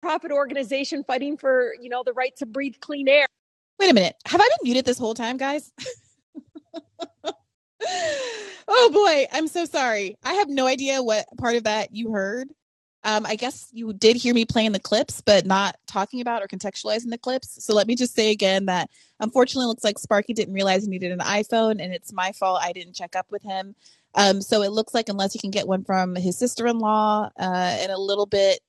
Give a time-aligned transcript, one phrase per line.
[0.00, 3.26] profit organization fighting for, you know, the right to breathe clean air.
[3.78, 4.16] Wait a minute.
[4.26, 5.72] Have I been muted this whole time, guys?
[8.68, 10.16] oh boy, I'm so sorry.
[10.24, 12.48] I have no idea what part of that you heard.
[13.02, 16.48] Um, I guess you did hear me playing the clips, but not talking about or
[16.48, 17.64] contextualizing the clips.
[17.64, 18.90] So let me just say again that
[19.20, 22.60] unfortunately, it looks like Sparky didn't realize he needed an iPhone, and it's my fault
[22.62, 23.74] I didn't check up with him.
[24.14, 27.90] Um, so it looks like unless he can get one from his sister-in-law uh, in
[27.90, 28.60] a little bit,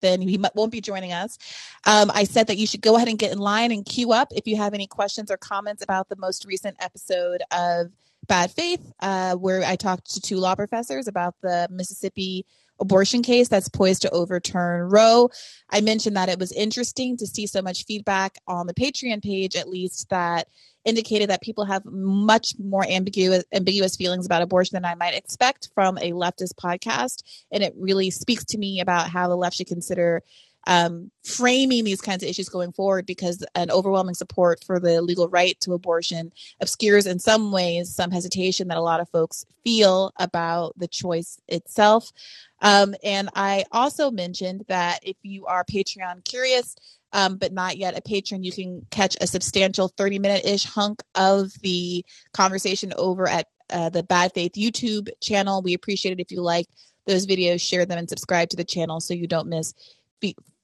[0.00, 1.38] then he won't be joining us.
[1.86, 4.28] Um, I said that you should go ahead and get in line and queue up
[4.32, 7.90] if you have any questions or comments about the most recent episode of
[8.26, 12.44] Bad Faith, uh, where I talked to two law professors about the Mississippi
[12.80, 15.30] abortion case that's poised to overturn Roe.
[15.70, 19.56] I mentioned that it was interesting to see so much feedback on the Patreon page,
[19.56, 20.48] at least that
[20.84, 25.68] indicated that people have much more ambiguous ambiguous feelings about abortion than I might expect
[25.74, 27.22] from a leftist podcast.
[27.52, 30.22] And it really speaks to me about how the left should consider
[30.68, 35.26] um, framing these kinds of issues going forward because an overwhelming support for the legal
[35.28, 40.12] right to abortion obscures in some ways some hesitation that a lot of folks feel
[40.18, 42.12] about the choice itself.
[42.60, 46.76] Um, and I also mentioned that if you are Patreon curious,
[47.14, 51.02] um, but not yet a patron, you can catch a substantial 30 minute ish hunk
[51.14, 55.62] of the conversation over at uh, the Bad Faith YouTube channel.
[55.62, 56.66] We appreciate it if you like
[57.06, 59.72] those videos, share them, and subscribe to the channel so you don't miss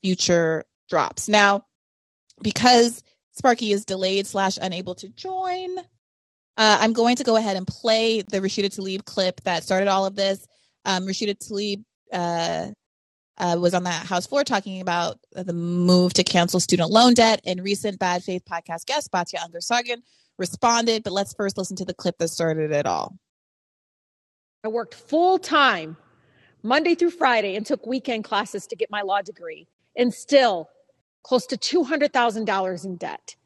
[0.05, 1.31] future drops.
[1.31, 1.65] Now,
[2.43, 3.03] because
[3.33, 8.21] Sparky is delayed slash unable to join, uh, I'm going to go ahead and play
[8.21, 10.47] the Rashida Tlaib clip that started all of this.
[10.85, 12.71] Um, Rashida Tlaib uh,
[13.39, 17.41] uh, was on that House floor talking about the move to cancel student loan debt.
[17.47, 19.97] And recent Bad Faith podcast guest, Batya Ungar
[20.39, 21.03] responded.
[21.03, 23.17] But let's first listen to the clip that started it all.
[24.63, 25.97] I worked full time
[26.63, 29.67] Monday through Friday and took weekend classes to get my law degree,
[29.97, 30.69] and still
[31.23, 33.37] close to $200,000 in debt.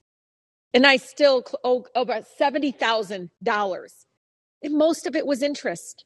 [0.75, 3.89] And I still owe about $70,000.
[4.63, 6.05] And most of it was interest.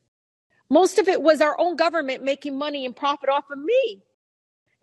[0.70, 4.02] Most of it was our own government making money and profit off of me.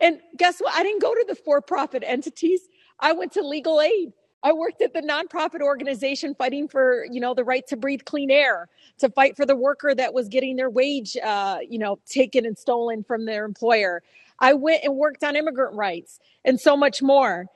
[0.00, 0.74] And guess what?
[0.74, 2.60] I didn't go to the for profit entities.
[3.00, 4.12] I went to legal aid.
[4.42, 8.30] I worked at the nonprofit organization fighting for, you know, the right to breathe clean
[8.30, 8.68] air,
[8.98, 12.56] to fight for the worker that was getting their wage, uh, you know, taken and
[12.56, 14.02] stolen from their employer.
[14.40, 17.46] I went and worked on immigrant rights and so much more.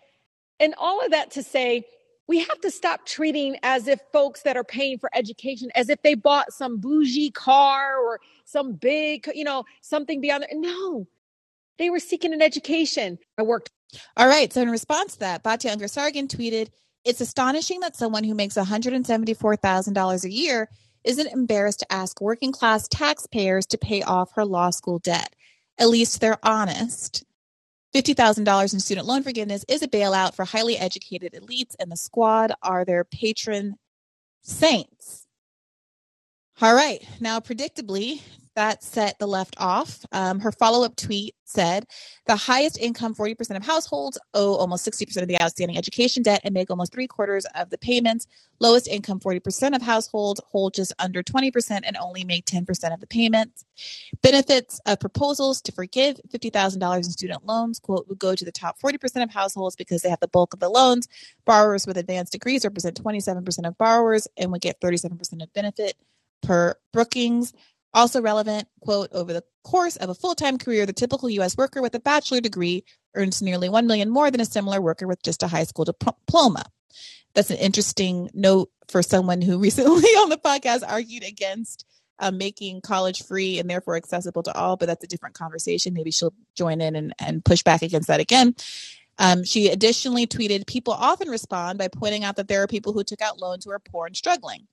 [0.61, 1.85] And all of that to say,
[2.27, 6.01] we have to stop treating as if folks that are paying for education as if
[6.03, 10.59] they bought some bougie car or some big you know something beyond there.
[10.59, 11.07] no
[11.79, 13.71] they were seeking an education i worked
[14.17, 16.69] all right so in response to that batya ungar tweeted
[17.05, 20.71] it's astonishing that someone who makes $174000 a year
[21.05, 25.34] isn't embarrassed to ask working class taxpayers to pay off her law school debt
[25.79, 27.25] at least they're honest
[27.95, 32.53] $50,000 in student loan forgiveness is a bailout for highly educated elites, and the squad
[32.61, 33.77] are their patron
[34.43, 35.24] saints.
[36.63, 37.05] All right.
[37.21, 38.23] Now, predictably,
[38.55, 40.07] that set the left off.
[40.13, 41.87] Um, her follow up tweet said
[42.27, 46.55] the highest income 40% of households owe almost 60% of the outstanding education debt and
[46.55, 48.29] make almost three quarters of the payments.
[48.61, 53.07] Lowest income 40% of households hold just under 20% and only make 10% of the
[53.09, 53.65] payments.
[54.23, 58.79] Benefits of proposals to forgive $50,000 in student loans, quote, would go to the top
[58.79, 61.09] 40% of households because they have the bulk of the loans.
[61.45, 65.97] Borrowers with advanced degrees represent 27% of borrowers and would get 37% of benefit
[66.45, 67.53] per Brookings.
[67.93, 71.95] Also relevant, quote, over the course of a full-time career, the typical US worker with
[71.95, 72.85] a bachelor degree
[73.15, 76.65] earns nearly 1 million more than a similar worker with just a high school diploma.
[77.35, 81.85] That's an interesting note for someone who recently on the podcast argued against
[82.19, 85.95] uh, making college free and therefore accessible to all, but that's a different conversation.
[85.95, 88.55] Maybe she'll join in and, and push back against that again.
[89.19, 93.05] Um, she additionally tweeted, People often respond by pointing out that there are people who
[93.05, 94.67] took out loans who are poor and struggling.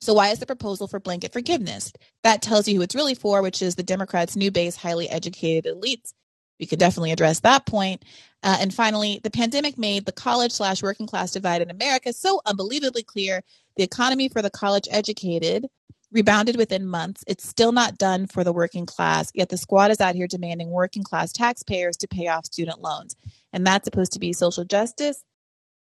[0.00, 1.92] So, why is the proposal for blanket forgiveness?
[2.22, 5.74] That tells you who it's really for, which is the Democrats' new base, highly educated
[5.74, 6.12] elites.
[6.60, 8.04] We could definitely address that point.
[8.42, 12.40] Uh, and finally, the pandemic made the college slash working class divide in America so
[12.46, 13.42] unbelievably clear.
[13.76, 15.66] The economy for the college educated
[16.12, 17.24] rebounded within months.
[17.26, 20.70] It's still not done for the working class, yet the squad is out here demanding
[20.70, 23.16] working class taxpayers to pay off student loans.
[23.52, 25.24] And that's supposed to be social justice?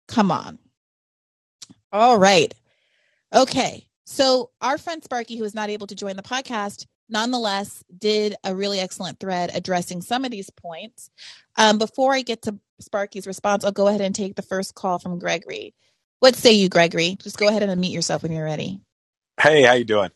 [0.07, 0.57] Come on.
[1.91, 2.53] All right.
[3.33, 3.87] Okay.
[4.05, 8.55] So our friend Sparky, who was not able to join the podcast, nonetheless did a
[8.55, 11.09] really excellent thread addressing some of these points.
[11.57, 14.99] Um, before I get to Sparky's response, I'll go ahead and take the first call
[14.99, 15.73] from Gregory.
[16.19, 17.17] What say you, Gregory?
[17.21, 18.79] Just go ahead and unmute yourself when you're ready.
[19.39, 20.09] Hey, how you doing?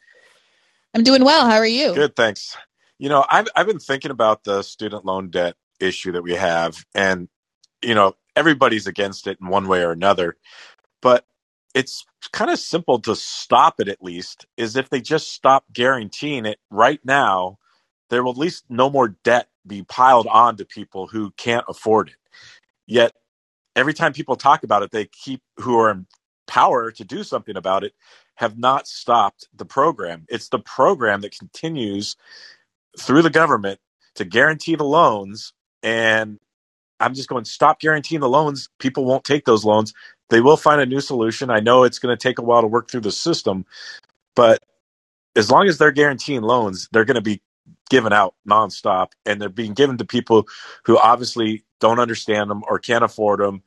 [0.94, 1.50] I'm doing well.
[1.50, 1.94] How are you?
[1.94, 2.58] Good, thanks.
[2.98, 6.84] You know, I've I've been thinking about the student loan debt issue that we have.
[6.96, 7.28] And,
[7.82, 10.38] you know, everybody's against it in one way or another.
[11.02, 11.26] But
[11.74, 16.46] it's kind of simple to stop it at least, is if they just stop guaranteeing
[16.46, 17.58] it right now,
[18.10, 22.10] there will at least no more debt be piled on to people who can't afford
[22.10, 22.16] it.
[22.88, 23.14] Yet
[23.76, 26.08] every time people talk about it, they keep who are in
[26.48, 27.94] power to do something about it
[28.36, 30.26] have not stopped the program.
[30.28, 32.16] It's the program that continues
[33.00, 33.80] through the government
[34.16, 35.54] to guarantee the loans.
[35.84, 36.40] And
[37.02, 38.70] I'm just going, stop guaranteeing the loans.
[38.80, 39.94] People won't take those loans.
[40.30, 41.50] They will find a new solution.
[41.50, 43.66] I know it's going to take a while to work through the system,
[44.36, 44.60] but
[45.36, 47.42] as long as they're guaranteeing loans, they're going to be
[47.90, 50.48] given out nonstop and they're being given to people
[50.86, 53.64] who obviously don't understand them or can't afford them.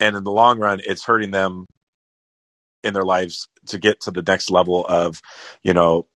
[0.00, 1.66] And in the long run, it's hurting them
[2.82, 5.22] in their lives to get to the next level of,
[5.62, 6.06] you know,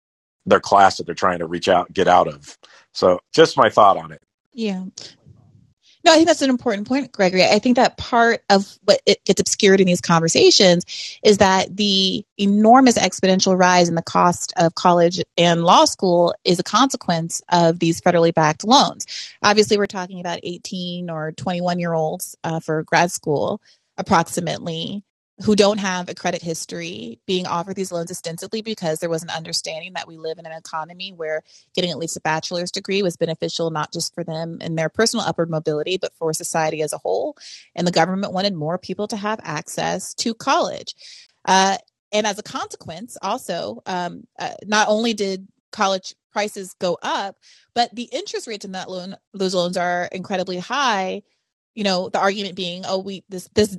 [0.45, 2.59] their class that they're trying to reach out, get out of.
[2.93, 4.23] So just my thought on it.
[4.53, 4.85] Yeah.
[6.09, 7.45] No, I think that's an important point, Gregory.
[7.45, 10.87] I think that part of what it gets obscured in these conversations
[11.23, 16.59] is that the enormous exponential rise in the cost of college and law school is
[16.59, 19.05] a consequence of these federally backed loans.
[19.43, 23.61] Obviously, we're talking about 18 or 21 year olds uh, for grad school,
[23.99, 25.05] approximately
[25.45, 29.31] who don't have a credit history being offered these loans ostensibly because there was an
[29.31, 31.43] understanding that we live in an economy where
[31.75, 35.25] getting at least a bachelor's degree was beneficial not just for them and their personal
[35.25, 37.37] upward mobility but for society as a whole.
[37.77, 40.95] And the government wanted more people to have access to college.
[41.45, 41.79] Uh,
[42.11, 47.37] and as a consequence also um, uh, not only did college prices go up
[47.75, 51.23] but the interest rates in that loan those loans are incredibly high.
[51.77, 53.79] You know the argument being oh we this this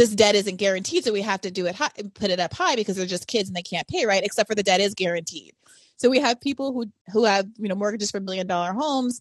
[0.00, 2.74] this debt isn't guaranteed, so we have to do it high, put it up high
[2.74, 4.24] because they're just kids and they can't pay, right?
[4.24, 5.52] Except for the debt is guaranteed.
[5.98, 9.20] So we have people who who have you know mortgages for million dollar homes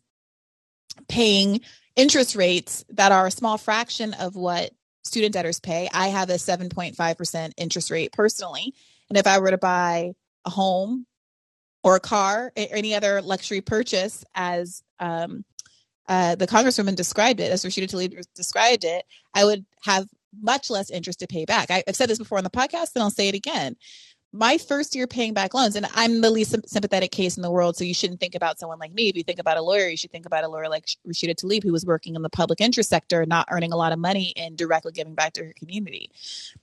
[1.10, 1.60] paying
[1.98, 4.72] interest rates that are a small fraction of what
[5.04, 5.90] student debtors pay.
[5.94, 8.74] I have a 7.5% interest rate personally.
[9.10, 10.14] And if I were to buy
[10.46, 11.06] a home
[11.84, 15.44] or a car or any other luxury purchase as um,
[16.08, 19.04] uh, the congresswoman described it, as Rashida Tlaib described it,
[19.34, 20.08] I would have
[20.42, 21.72] much less interest to pay back.
[21.72, 23.76] I, have said this before on the podcast, and I'll say it again.
[24.32, 27.76] My first year paying back loans, and I'm the least sympathetic case in the world,
[27.76, 29.10] so you shouldn't think about someone like me.
[29.10, 31.64] If you think about a lawyer, you should think about a lawyer like Rashida Tlaib,
[31.64, 34.56] who was working in the public interest sector, not earning a lot of money and
[34.56, 36.12] directly giving back to her community.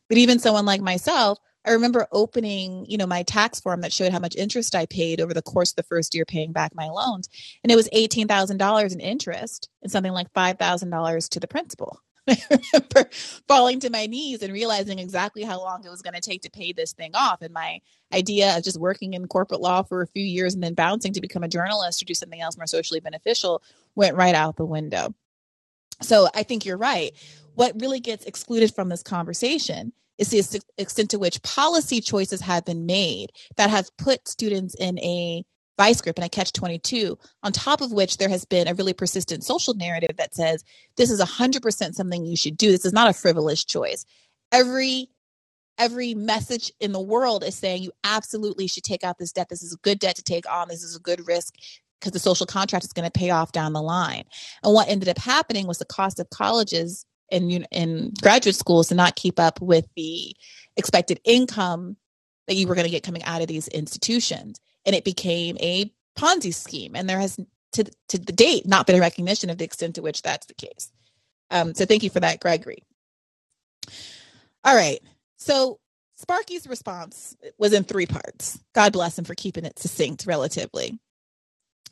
[0.08, 4.12] But even someone like myself, I remember opening, you know, my tax form that showed
[4.12, 6.88] how much interest I paid over the course of the first year paying back my
[6.88, 7.28] loans,
[7.64, 11.40] and it was eighteen thousand dollars in interest and something like five thousand dollars to
[11.40, 12.00] the principal.
[12.28, 12.36] I
[12.72, 13.10] remember
[13.48, 16.50] falling to my knees and realizing exactly how long it was going to take to
[16.50, 17.42] pay this thing off.
[17.42, 17.80] And my
[18.12, 21.20] idea of just working in corporate law for a few years and then bouncing to
[21.20, 23.62] become a journalist or do something else more socially beneficial
[23.94, 25.14] went right out the window.
[26.02, 27.12] So I think you're right.
[27.54, 32.64] What really gets excluded from this conversation is the extent to which policy choices have
[32.64, 35.44] been made that have put students in a
[35.76, 38.92] vice grip and a catch 22 on top of which there has been a really
[38.92, 40.64] persistent social narrative that says
[40.96, 42.70] this is 100% something you should do.
[42.70, 44.04] This is not a frivolous choice.
[44.52, 45.08] Every
[45.78, 49.48] every message in the world is saying you absolutely should take out this debt.
[49.50, 50.68] This is a good debt to take on.
[50.68, 51.54] This is a good risk
[52.00, 54.24] because the social contract is going to pay off down the line.
[54.62, 58.94] And what ended up happening was the cost of colleges and in graduate schools to
[58.94, 60.34] not keep up with the
[60.76, 61.96] expected income
[62.46, 65.92] that you were going to get coming out of these institutions and it became a
[66.16, 66.96] Ponzi scheme.
[66.96, 67.38] And there has,
[67.72, 70.54] to, to the date, not been a recognition of the extent to which that's the
[70.54, 70.90] case.
[71.50, 72.82] Um, so thank you for that, Gregory.
[74.64, 75.00] All right.
[75.36, 75.78] So
[76.16, 78.58] Sparky's response was in three parts.
[78.74, 80.98] God bless him for keeping it succinct relatively.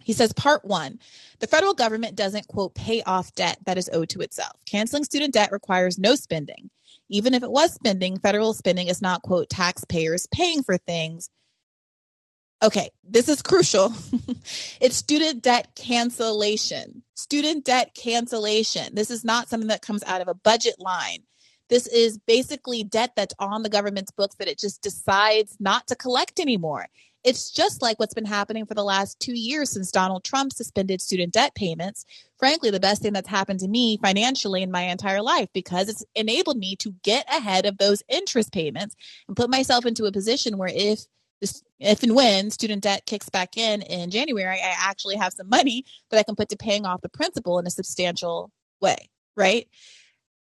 [0.02, 0.98] He says, part one,
[1.38, 4.52] the federal government doesn't, quote, pay off debt that is owed to itself.
[4.66, 6.70] Canceling student debt requires no spending.
[7.08, 11.30] Even if it was spending, federal spending is not, quote, taxpayers paying for things
[12.62, 13.92] Okay, this is crucial.
[14.80, 17.02] it's student debt cancellation.
[17.14, 18.94] Student debt cancellation.
[18.94, 21.24] This is not something that comes out of a budget line.
[21.68, 25.96] This is basically debt that's on the government's books that it just decides not to
[25.96, 26.86] collect anymore.
[27.24, 31.00] It's just like what's been happening for the last two years since Donald Trump suspended
[31.00, 32.04] student debt payments.
[32.38, 36.04] Frankly, the best thing that's happened to me financially in my entire life because it's
[36.14, 38.94] enabled me to get ahead of those interest payments
[39.26, 41.06] and put myself into a position where if
[41.84, 45.84] if and when student debt kicks back in in January, I actually have some money
[46.10, 48.50] that I can put to paying off the principal in a substantial
[48.80, 49.68] way, right?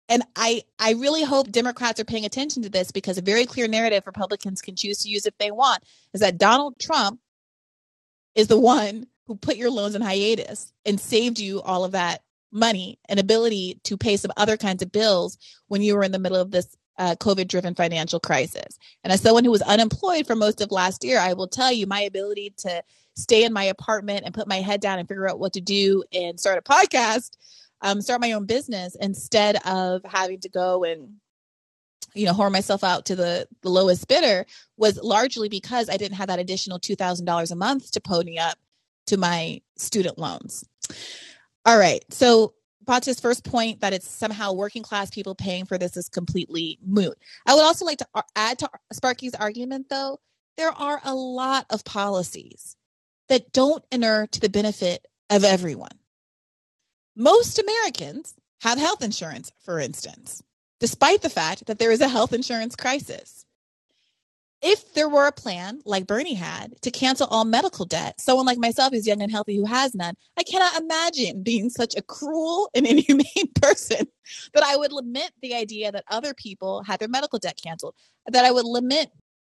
[0.07, 3.67] And I, I really hope Democrats are paying attention to this because a very clear
[3.67, 5.83] narrative Republicans can choose to use if they want
[6.13, 7.19] is that Donald Trump
[8.35, 12.21] is the one who put your loans in hiatus and saved you all of that
[12.51, 16.19] money and ability to pay some other kinds of bills when you were in the
[16.19, 18.77] middle of this uh, COVID driven financial crisis.
[19.03, 21.87] And as someone who was unemployed for most of last year, I will tell you
[21.87, 22.83] my ability to
[23.15, 26.03] stay in my apartment and put my head down and figure out what to do
[26.13, 27.37] and start a podcast,
[27.81, 31.15] um, start my own business instead of having to go and
[32.13, 34.45] you know, whore myself out to the, the lowest bidder
[34.77, 38.57] was largely because I didn't have that additional $2,000 a month to pony up
[39.07, 40.65] to my student loans.
[41.65, 42.03] All right.
[42.09, 42.53] So
[42.85, 47.17] Batya's first point that it's somehow working class people paying for this is completely moot.
[47.45, 50.19] I would also like to add to Sparky's argument, though,
[50.57, 52.75] there are a lot of policies
[53.29, 55.97] that don't inure to the benefit of everyone.
[57.15, 60.43] Most Americans have health insurance, for instance
[60.81, 63.45] despite the fact that there is a health insurance crisis.
[64.61, 68.59] If there were a plan like Bernie had to cancel all medical debt, someone like
[68.59, 72.69] myself who's young and healthy who has none, I cannot imagine being such a cruel
[72.75, 74.05] and inhumane person
[74.53, 77.95] that I would lament the idea that other people had their medical debt canceled,
[78.27, 79.09] that I would lament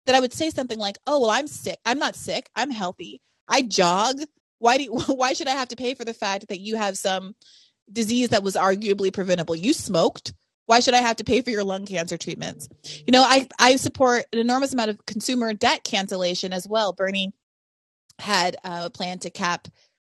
[0.05, 1.79] that I would say something like, "Oh, well, I'm sick.
[1.85, 2.49] I'm not sick.
[2.55, 3.21] I'm healthy.
[3.47, 4.21] I jog.
[4.59, 6.97] Why do you, why should I have to pay for the fact that you have
[6.97, 7.35] some
[7.91, 9.55] disease that was arguably preventable?
[9.55, 10.33] You smoked.
[10.71, 12.69] Why should I have to pay for your lung cancer treatments?
[13.05, 16.93] You know, I, I support an enormous amount of consumer debt cancellation as well.
[16.93, 17.33] Bernie
[18.19, 19.67] had a plan to cap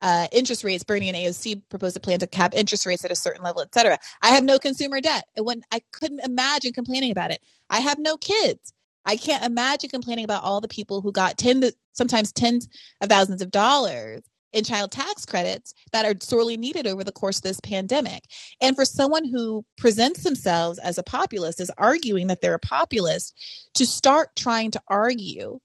[0.04, 0.84] uh, interest rates.
[0.84, 3.74] Bernie and AOC proposed a plan to cap interest rates at a certain level, et
[3.74, 3.98] cetera.
[4.22, 5.24] I have no consumer debt.
[5.42, 7.42] When I couldn't imagine complaining about it.
[7.72, 8.74] I have no kids.
[9.06, 12.68] I can't imagine complaining about all the people who got tens, sometimes tens
[13.02, 14.22] of thousands of dollars
[14.54, 18.24] in child tax credits that are sorely needed over the course of this pandemic.
[18.62, 23.34] And for someone who presents themselves as a populist, is arguing that they're a populist,
[23.76, 25.60] to start trying to argue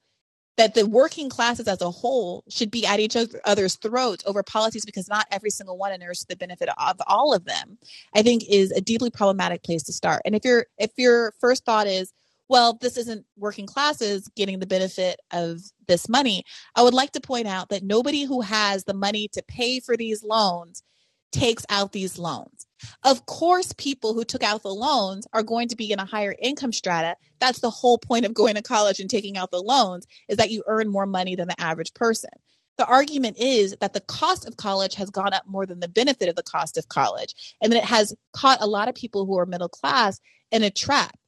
[0.58, 4.84] that the working classes as a whole should be at each other's throats over policies
[4.84, 7.78] because not every single one inures to the benefit of all of them,
[8.14, 10.20] I think is a deeply problematic place to start.
[10.24, 12.12] And if your if your first thought is,
[12.48, 16.44] well, this isn't working classes getting the benefit of this money.
[16.74, 19.96] I would like to point out that nobody who has the money to pay for
[19.96, 20.82] these loans
[21.30, 22.66] takes out these loans.
[23.04, 26.34] Of course, people who took out the loans are going to be in a higher
[26.40, 27.16] income strata.
[27.38, 30.50] That's the whole point of going to college and taking out the loans is that
[30.50, 32.30] you earn more money than the average person.
[32.78, 36.28] The argument is that the cost of college has gone up more than the benefit
[36.28, 39.36] of the cost of college, and that it has caught a lot of people who
[39.36, 40.20] are middle class
[40.52, 41.18] in a trap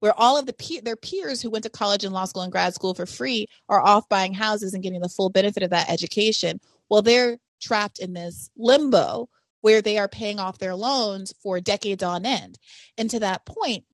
[0.00, 2.52] where all of the pe- their peers who went to college and law school and
[2.52, 5.90] grad school for free are off buying houses and getting the full benefit of that
[5.90, 6.60] education.
[6.88, 9.28] Well, they're trapped in this limbo
[9.60, 12.58] where they are paying off their loans for decades on end.
[12.96, 13.84] And to that point,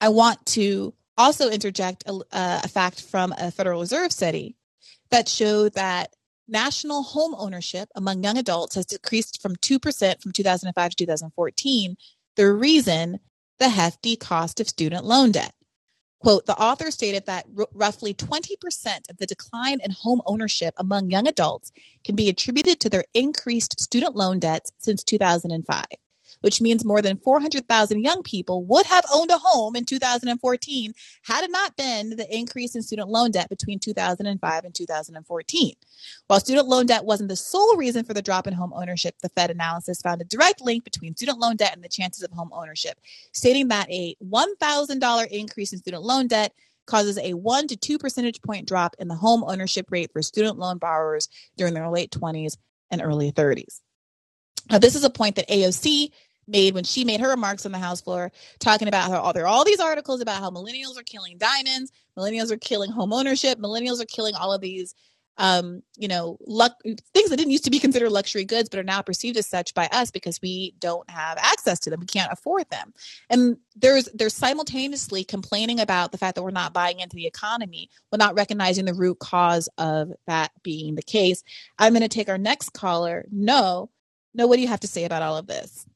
[0.00, 4.56] I want to also interject a, a fact from a Federal Reserve study
[5.10, 6.14] that showed that
[6.48, 11.96] national home ownership among young adults has decreased from 2% from 2005 to 2014.
[12.36, 13.20] The reason
[13.58, 15.54] the hefty cost of student loan debt.
[16.20, 21.10] Quote, the author stated that r- roughly 20% of the decline in home ownership among
[21.10, 21.70] young adults
[22.04, 25.84] can be attributed to their increased student loan debts since 2005
[26.44, 31.42] which means more than 400,000 young people would have owned a home in 2014 had
[31.42, 35.72] it not been the increase in student loan debt between 2005 and 2014.
[36.26, 39.30] While student loan debt wasn't the sole reason for the drop in home ownership, the
[39.30, 42.50] Fed analysis found a direct link between student loan debt and the chances of home
[42.52, 43.00] ownership,
[43.32, 46.52] stating that a $1,000 increase in student loan debt
[46.84, 50.58] causes a 1 to 2 percentage point drop in the home ownership rate for student
[50.58, 52.58] loan borrowers during their late 20s
[52.90, 53.80] and early 30s.
[54.70, 56.10] Now, this is a point that AOC
[56.46, 59.48] made when she made her remarks on the House floor, talking about how there are
[59.48, 64.00] all these articles about how millennials are killing diamonds, millennials are killing home ownership, millennials
[64.00, 64.94] are killing all of these,
[65.36, 66.74] um, you know, luck
[67.12, 69.74] things that didn't used to be considered luxury goods, but are now perceived as such
[69.74, 72.92] by us because we don't have access to them, we can't afford them,
[73.30, 77.90] and there's they're simultaneously complaining about the fact that we're not buying into the economy,
[78.10, 81.42] while not recognizing the root cause of that being the case.
[81.78, 83.26] I'm going to take our next caller.
[83.32, 83.90] No,
[84.34, 85.86] no, what do you have to say about all of this?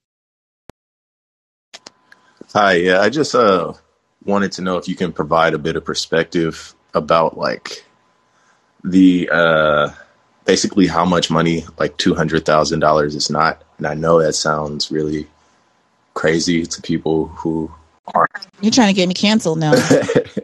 [2.54, 3.74] Hi, yeah, I just uh
[4.24, 7.84] wanted to know if you can provide a bit of perspective about like
[8.82, 9.90] the uh
[10.46, 13.62] basically how much money like two hundred thousand dollars is not.
[13.76, 15.26] And I know that sounds really
[16.14, 17.70] crazy to people who
[18.14, 18.26] are
[18.62, 19.74] You're trying to get me canceled now.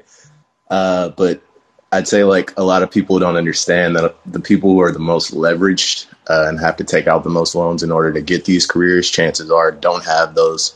[0.71, 1.43] uh but
[1.91, 4.99] I'd say like a lot of people don't understand that the people who are the
[4.99, 8.45] most leveraged uh, and have to take out the most loans in order to get
[8.45, 10.75] these careers, chances are don't have those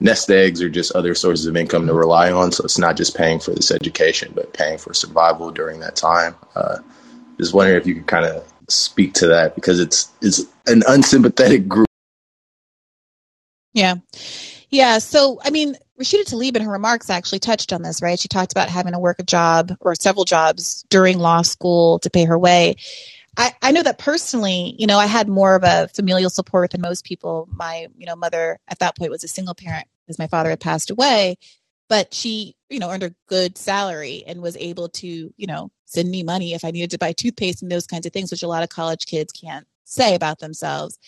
[0.00, 2.52] nest eggs or just other sources of income to rely on.
[2.52, 6.34] So it's not just paying for this education, but paying for survival during that time.
[6.54, 6.78] Uh,
[7.38, 11.66] just wondering if you could kind of speak to that because it's it's an unsympathetic
[11.68, 11.88] group
[13.72, 13.96] Yeah.
[14.70, 14.98] Yeah.
[14.98, 18.18] So, I mean, Rashida Tlaib in her remarks actually touched on this, right?
[18.18, 22.10] She talked about having to work a job or several jobs during law school to
[22.10, 22.76] pay her way.
[23.38, 26.80] I, I know that personally, you know, I had more of a familial support than
[26.80, 27.48] most people.
[27.52, 30.58] My, you know, mother at that point was a single parent because my father had
[30.58, 31.38] passed away,
[31.88, 36.10] but she, you know, earned a good salary and was able to, you know, send
[36.10, 38.48] me money if I needed to buy toothpaste and those kinds of things, which a
[38.48, 40.98] lot of college kids can't say about themselves.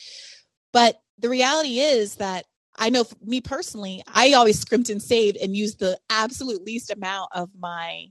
[0.72, 2.46] But the reality is that
[2.78, 7.30] I know me personally, I always scrimped and saved and used the absolute least amount
[7.34, 8.06] of my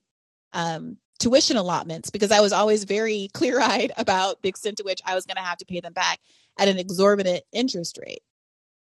[0.51, 5.01] um, tuition allotments because I was always very clear eyed about the extent to which
[5.05, 6.19] I was going to have to pay them back
[6.57, 8.23] at an exorbitant interest rate.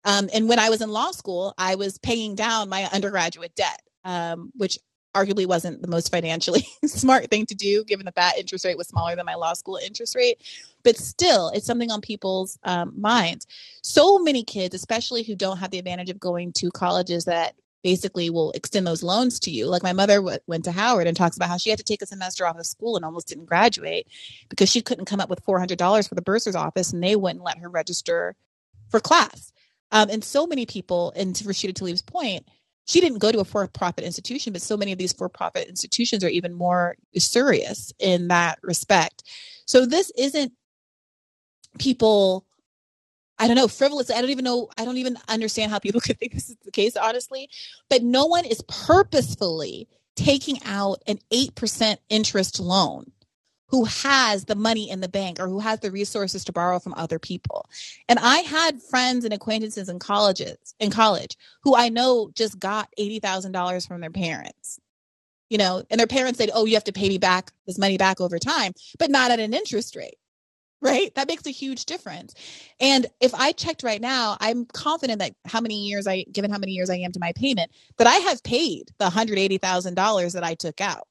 [0.03, 3.81] Um, and when I was in law school, I was paying down my undergraduate debt,
[4.03, 4.79] um, which
[5.13, 8.87] arguably wasn't the most financially smart thing to do, given that that interest rate was
[8.87, 10.41] smaller than my law school interest rate.
[10.83, 13.45] But still, it's something on people's um, minds.
[13.83, 18.29] So many kids, especially who don't have the advantage of going to colleges that basically
[18.29, 19.67] will extend those loans to you.
[19.67, 22.01] Like my mother w- went to Howard and talks about how she had to take
[22.01, 24.07] a semester off of school and almost didn't graduate
[24.49, 27.57] because she couldn't come up with $400 for the bursar's office and they wouldn't let
[27.57, 28.35] her register
[28.89, 29.51] for class.
[29.91, 32.47] Um, and so many people, and to Rashida Tlaib's point,
[32.85, 36.29] she didn't go to a for-profit institution, but so many of these for-profit institutions are
[36.29, 39.23] even more usurious in that respect.
[39.65, 40.53] So this isn't
[41.79, 42.45] people
[43.41, 44.11] I don't know, frivolous.
[44.11, 44.69] I don't even know.
[44.77, 47.49] I don't even understand how people could think this is the case, honestly.
[47.89, 53.11] But no one is purposefully taking out an 8% interest loan
[53.69, 56.93] who has the money in the bank or who has the resources to borrow from
[56.95, 57.67] other people.
[58.07, 62.89] And I had friends and acquaintances in colleges in college who I know just got
[62.99, 64.79] $80,000 from their parents.
[65.49, 67.97] You know, and their parents said, "Oh, you have to pay me back this money
[67.97, 70.15] back over time, but not at an interest rate."
[70.81, 71.13] Right?
[71.15, 72.33] That makes a huge difference.
[72.79, 76.57] And if I checked right now, I'm confident that how many years I, given how
[76.57, 80.55] many years I am to my payment, that I have paid the $180,000 that I
[80.55, 81.07] took out.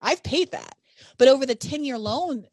[0.00, 0.74] I've paid that.
[1.18, 2.44] But over the 10 year loan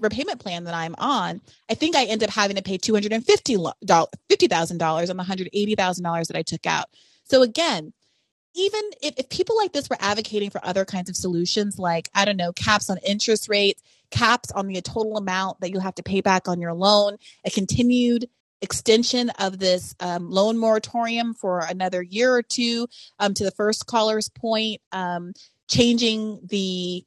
[0.00, 1.40] repayment plan that I'm on,
[1.70, 6.66] I think I end up having to pay $250,000 on the $180,000 that I took
[6.66, 6.86] out.
[7.24, 7.92] So again,
[8.54, 12.24] even if, if people like this were advocating for other kinds of solutions, like, I
[12.24, 16.02] don't know, caps on interest rates, caps on the total amount that you have to
[16.02, 18.28] pay back on your loan, a continued
[18.60, 22.86] extension of this um, loan moratorium for another year or two,
[23.18, 25.32] um, to the first caller's point, um,
[25.68, 27.04] changing the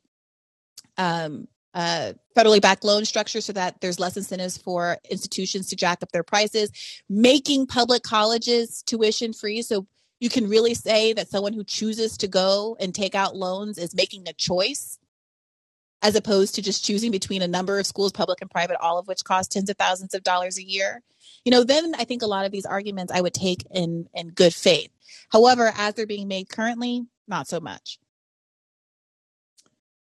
[0.98, 6.00] um, uh, federally backed loan structure so that there's less incentives for institutions to jack
[6.04, 6.72] up their prices,
[7.10, 9.62] making public colleges tuition free.
[9.62, 9.88] So
[10.20, 13.96] you can really say that someone who chooses to go and take out loans is
[13.96, 15.00] making a choice
[16.02, 19.08] as opposed to just choosing between a number of schools, public and private, all of
[19.08, 21.02] which cost tens of thousands of dollars a year.
[21.46, 24.30] You know, then I think a lot of these arguments I would take in in
[24.30, 24.90] good faith.
[25.32, 28.00] However, as they're being made currently, not so much.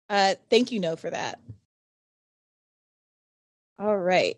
[0.09, 1.39] Uh, thank you, no, for that.
[3.79, 4.37] All right.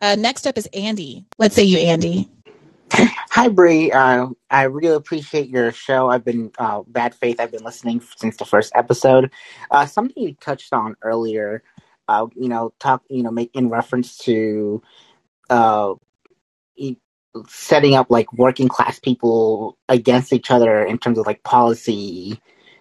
[0.00, 1.26] Uh, next up is Andy.
[1.38, 2.30] Let's say you, Andy.
[3.30, 3.92] Hi, Bree.
[3.92, 6.10] Uh, I really appreciate your show.
[6.10, 7.38] I've been uh, bad faith.
[7.38, 9.30] I've been listening since the first episode.
[9.70, 11.62] Uh, something you touched on earlier,
[12.08, 14.82] uh, you know, talk, you know, make in reference to
[15.48, 15.94] uh,
[17.48, 22.40] setting up like working class people against each other in terms of like policy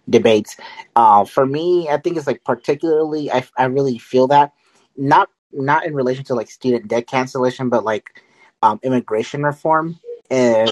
[0.09, 0.57] debates.
[0.95, 4.53] Uh, for me, I think it's like particularly, I, I really feel that
[4.97, 8.21] not not in relation to like student debt cancellation, but like
[8.63, 9.99] um, immigration reform
[10.31, 10.71] uh,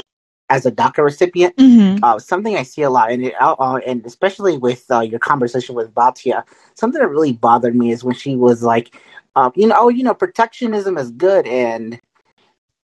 [0.50, 1.56] as a DACA recipient.
[1.58, 2.04] Mm-hmm.
[2.04, 5.76] Uh, something I see a lot, and it, uh, and especially with uh, your conversation
[5.76, 6.43] with Batya,
[6.76, 8.96] something that really bothered me is when she was like,
[9.36, 12.00] um, you know, oh, you know, protectionism is good, and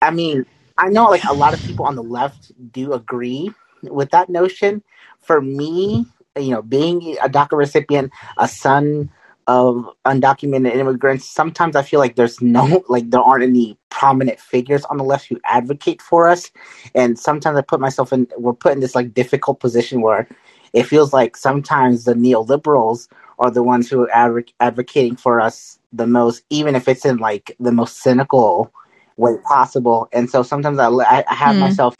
[0.00, 0.44] I mean,
[0.78, 3.50] I know like a lot of people on the left do agree
[3.82, 4.82] with that notion.
[5.20, 6.04] For me,
[6.36, 9.10] you know, being a DACA recipient, a son
[9.46, 14.84] of undocumented immigrants, sometimes I feel like there's no, like, there aren't any prominent figures
[14.86, 16.50] on the left who advocate for us.
[16.94, 20.28] And sometimes I put myself in, we're put in this, like, difficult position where
[20.72, 25.78] it feels like sometimes the neoliberals are the ones who are adv- advocating for us
[25.92, 28.72] the most, even if it's in, like, the most cynical
[29.16, 30.08] way possible.
[30.12, 31.60] And so sometimes I, I have mm.
[31.60, 31.94] myself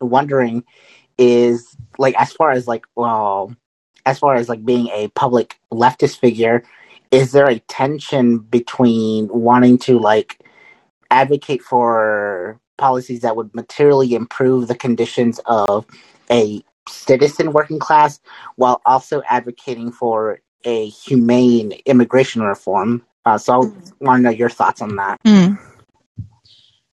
[0.00, 0.64] wondering
[1.16, 3.54] is, like, as far as, like, well,
[4.08, 6.64] as far as like being a public leftist figure,
[7.10, 10.40] is there a tension between wanting to like
[11.10, 15.84] advocate for policies that would materially improve the conditions of
[16.30, 18.18] a citizen working class
[18.56, 23.04] while also advocating for a humane immigration reform?
[23.26, 23.56] Uh, so I
[24.00, 25.18] want to know your thoughts on that.
[25.26, 25.58] Mm.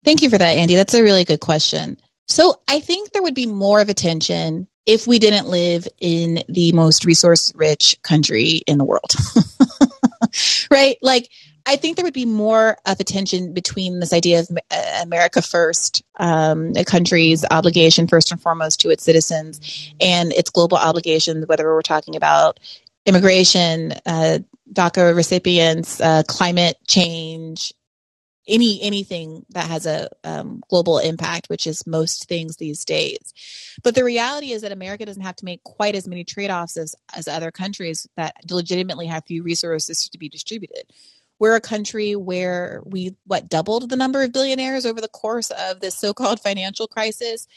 [0.05, 0.75] Thank you for that, Andy.
[0.75, 1.97] That's a really good question.
[2.27, 6.71] So I think there would be more of attention if we didn't live in the
[6.71, 9.11] most resource rich country in the world.
[10.71, 10.97] right?
[11.03, 11.29] Like,
[11.67, 15.43] I think there would be more of a tension between this idea of uh, America
[15.43, 21.45] first, um, a country's obligation first and foremost to its citizens, and its global obligations,
[21.45, 22.59] whether we're talking about
[23.05, 24.39] immigration, uh,
[24.73, 27.73] DACA recipients, uh, climate change,
[28.49, 33.33] any anything that has a um, global impact, which is most things these days.
[33.83, 36.75] But the reality is that America doesn't have to make quite as many trade offs
[36.75, 40.83] as, as other countries that legitimately have few resources to be distributed.
[41.39, 45.79] We're a country where we what doubled the number of billionaires over the course of
[45.79, 47.47] this so-called financial crisis,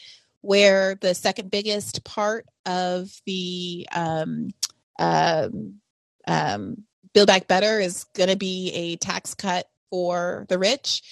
[0.41, 4.51] where the second biggest part of the um,
[4.99, 5.79] um,
[6.27, 11.03] um, Build Back Better is going to be a tax cut for the rich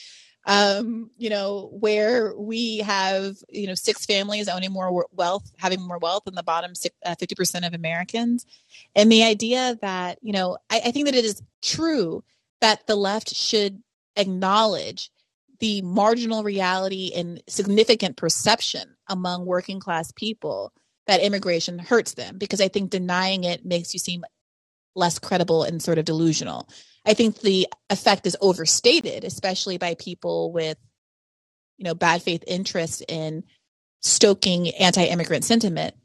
[0.45, 5.99] um, you know, where we have, you know, six families owning more wealth, having more
[5.99, 6.73] wealth than the bottom
[7.05, 8.45] uh, 50% of Americans.
[8.95, 12.23] And the idea that, you know, I, I think that it is true
[12.59, 13.83] that the left should
[14.15, 15.11] acknowledge
[15.59, 20.73] the marginal reality and significant perception among working class people
[21.05, 24.23] that immigration hurts them because I think denying it makes you seem
[24.95, 26.67] less credible and sort of delusional.
[27.05, 30.77] I think the effect is overstated, especially by people with,
[31.77, 33.43] you know, bad faith interest in
[34.01, 35.95] stoking anti-immigrant sentiment.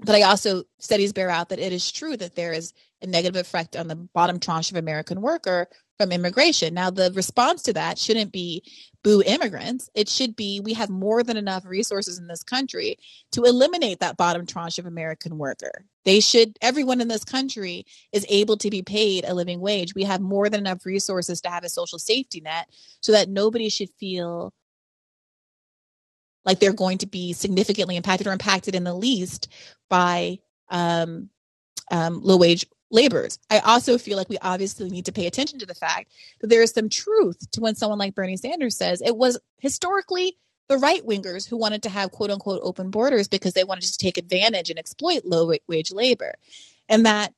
[0.00, 3.36] But I also studies bear out that it is true that there is a negative
[3.36, 6.74] effect on the bottom tranche of American worker from immigration.
[6.74, 8.62] Now, the response to that shouldn't be
[9.02, 9.88] boo immigrants.
[9.94, 12.96] It should be we have more than enough resources in this country
[13.32, 15.84] to eliminate that bottom tranche of American worker.
[16.04, 19.94] They should, everyone in this country is able to be paid a living wage.
[19.94, 22.66] We have more than enough resources to have a social safety net
[23.00, 24.52] so that nobody should feel
[26.44, 29.48] like they're going to be significantly impacted or impacted in the least
[29.88, 30.38] by
[30.70, 31.30] um,
[31.90, 33.38] um, low wage laborers.
[33.50, 36.62] I also feel like we obviously need to pay attention to the fact that there
[36.62, 40.36] is some truth to when someone like Bernie Sanders says it was historically
[40.68, 43.98] the right wingers who wanted to have quote unquote open borders because they wanted to
[43.98, 46.34] take advantage and exploit low wage labor.
[46.88, 47.32] And that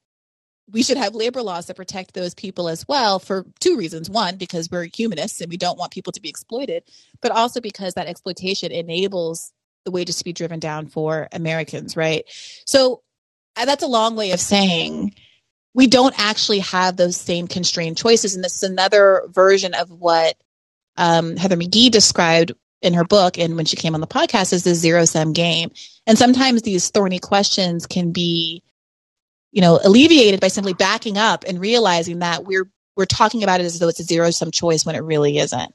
[0.71, 4.11] we should have labor laws that protect those people as well for two reasons.
[4.11, 6.83] One, because we're humanists and we don't want people to be exploited,
[7.21, 9.53] but also because that exploitation enables
[9.85, 12.25] the wages to be driven down for Americans, right?
[12.67, 13.03] So
[13.57, 15.15] uh, that's a long way of saying
[15.77, 18.35] we don't actually have those same constrained choices.
[18.35, 20.35] And this is another version of what
[20.97, 24.65] um, Heather McGhee described in her book and when she came on the podcast is
[24.65, 25.71] the zero sum game.
[26.07, 28.62] And sometimes these thorny questions can be,
[29.53, 33.65] you know, alleviated by simply backing up and realizing that we're we're talking about it
[33.65, 35.75] as though it's a zero sum choice when it really isn't.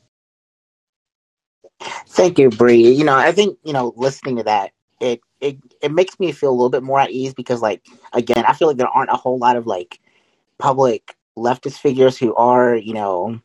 [2.08, 2.92] Thank you, Bree.
[2.92, 6.50] You know, I think, you know, listening to that, it it it makes me feel
[6.52, 9.18] a little bit more at ease because like again, I feel like there aren't a
[9.18, 10.00] whole lot of like
[10.58, 13.42] public leftist figures who are, you know,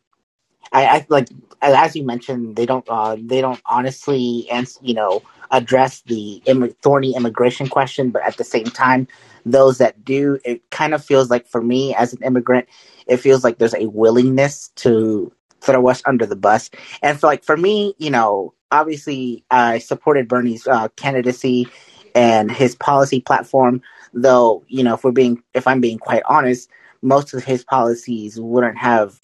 [0.71, 1.27] I, I like
[1.61, 6.73] as you mentioned, they don't uh, they don't honestly and you know address the Im-
[6.81, 9.07] thorny immigration question, but at the same time,
[9.45, 12.67] those that do, it kind of feels like for me as an immigrant,
[13.07, 15.31] it feels like there's a willingness to
[15.61, 16.69] throw us under the bus.
[17.01, 21.67] And for like for me, you know, obviously I supported Bernie's uh, candidacy
[22.17, 23.81] and his policy platform.
[24.13, 26.69] Though you know, if we're being, if I'm being quite honest,
[27.01, 29.19] most of his policies wouldn't have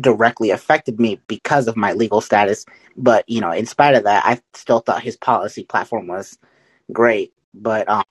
[0.00, 2.64] directly affected me because of my legal status.
[2.96, 6.38] But you know, in spite of that, I still thought his policy platform was
[6.92, 7.32] great.
[7.52, 8.04] But um,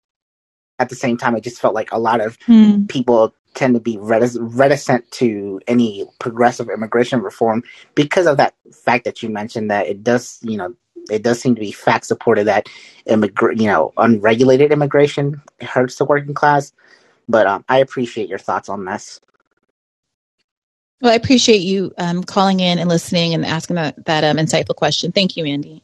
[0.80, 2.90] at the same time, I just felt like a lot of mm.
[2.90, 7.64] people tend to be reticent to any progressive immigration reform
[7.96, 10.76] because of that fact that you mentioned that it does, you know,
[11.10, 12.68] it does seem to be fact supported that
[13.08, 16.74] immigra- you know, unregulated immigration hurts the working class.
[17.30, 19.20] But um, I appreciate your thoughts on this.
[21.02, 24.76] Well, I appreciate you um, calling in and listening and asking that, that um, insightful
[24.76, 25.12] question.
[25.12, 25.84] Thank you, Andy.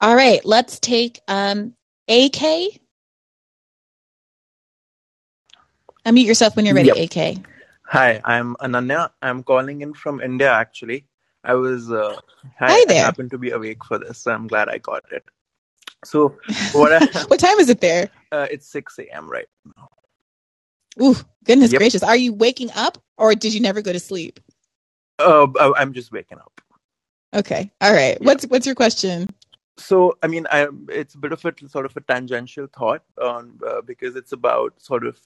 [0.00, 1.74] All right, let's take um,
[2.08, 2.80] AK.
[6.04, 7.16] Unmute yourself when you're ready, yep.
[7.16, 7.38] AK.
[7.86, 9.10] Hi, I'm Ananya.
[9.20, 11.06] I'm calling in from India, actually.
[11.44, 12.16] I was, uh,
[12.60, 12.68] there.
[12.88, 15.24] I happened to be awake for this, so I'm glad I got it.
[16.04, 16.36] So,
[16.72, 16.92] what?
[16.92, 18.10] I, what time is it there?
[18.30, 19.30] Uh, it's 6 a.m.
[19.30, 19.88] right now.
[21.00, 21.78] Ooh, goodness yep.
[21.78, 22.02] gracious!
[22.02, 24.40] Are you waking up, or did you never go to sleep?
[25.18, 26.60] Uh, I'm just waking up.
[27.34, 28.18] Okay, all right.
[28.20, 28.26] Yeah.
[28.26, 29.30] What's what's your question?
[29.78, 33.58] So, I mean, I, it's a bit of a sort of a tangential thought, on
[33.66, 35.18] uh, because it's about sort of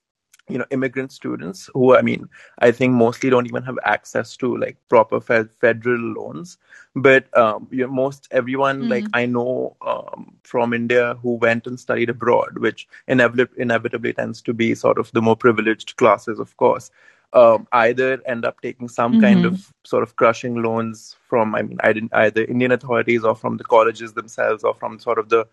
[0.48, 2.28] you know immigrant students who i mean
[2.61, 6.59] i think mostly don't even have access to like proper fed- federal loans
[6.94, 8.90] but um, you know, most everyone mm-hmm.
[8.90, 14.40] like i know um, from india who went and studied abroad which inevitably, inevitably tends
[14.40, 16.90] to be sort of the more privileged classes of course
[17.32, 19.22] um, either end up taking some mm-hmm.
[19.22, 21.78] kind of sort of crushing loans from i mean
[22.12, 25.46] either indian authorities or from the colleges themselves or from sort of the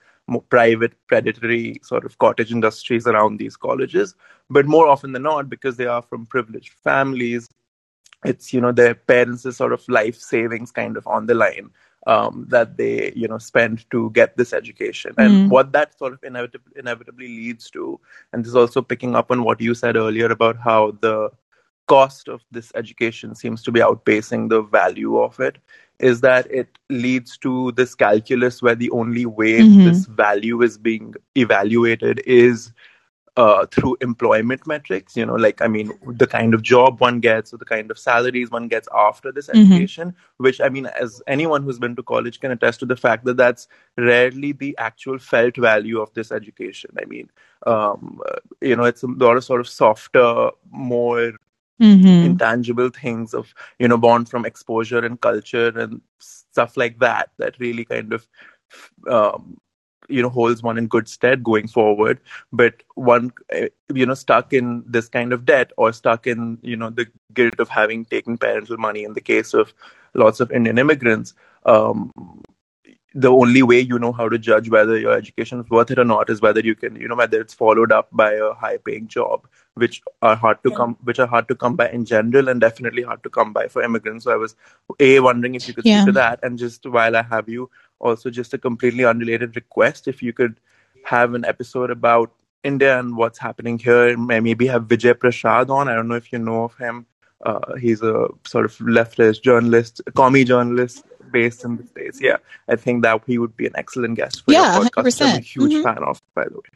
[0.49, 4.15] private predatory sort of cottage industries around these colleges
[4.49, 7.49] but more often than not because they are from privileged families
[8.25, 11.69] it's you know their parents' sort of life savings kind of on the line
[12.07, 15.49] um, that they you know spend to get this education and mm.
[15.49, 17.99] what that sort of inevitably, inevitably leads to
[18.31, 21.29] and this is also picking up on what you said earlier about how the
[21.87, 25.57] cost of this education seems to be outpacing the value of it
[25.99, 29.85] is that it leads to this calculus where the only way mm-hmm.
[29.85, 32.73] this value is being evaluated is
[33.35, 37.51] uh, through employment metrics you know like i mean the kind of job one gets
[37.51, 39.71] or the kind of salaries one gets after this mm-hmm.
[39.71, 40.43] education mm-hmm.
[40.43, 43.35] which i mean as anyone who's been to college can attest to the fact that
[43.35, 47.27] that's rarely the actual felt value of this education i mean
[47.65, 48.21] um,
[48.61, 51.33] you know it's a lot of sort of softer more
[51.81, 52.25] mm-hmm.
[52.25, 57.59] intangible things of you know born from exposure and culture and stuff like that that
[57.59, 58.27] really kind of
[59.09, 59.57] um,
[60.09, 62.19] you know holds one in good stead going forward
[62.51, 66.75] but one eh, you know stuck in this kind of debt or stuck in you
[66.75, 69.73] know the guilt of having taken parental money in the case of
[70.13, 71.33] lots of indian immigrants
[71.65, 72.11] um,
[73.15, 76.05] the only way you know how to judge whether your education is worth it or
[76.05, 79.07] not is whether you can you know whether it's followed up by a high paying
[79.07, 80.77] job which are hard to yeah.
[80.77, 83.67] come which are hard to come by in general and definitely hard to come by
[83.67, 84.55] for immigrants so i was
[84.99, 86.01] a wondering if you could yeah.
[86.01, 90.07] speak to that and just while i have you also just a completely unrelated request
[90.07, 90.59] if you could
[91.05, 92.31] have an episode about
[92.63, 96.39] india and what's happening here maybe have vijay prashad on i don't know if you
[96.39, 97.05] know of him
[97.45, 102.21] uh, he's a sort of leftist journalist, commie journalist based in the States.
[102.21, 105.21] Yeah, I think that he would be an excellent guest for yeah, your podcast.
[105.21, 105.83] I'm a huge mm-hmm.
[105.83, 106.71] fan of, by the way.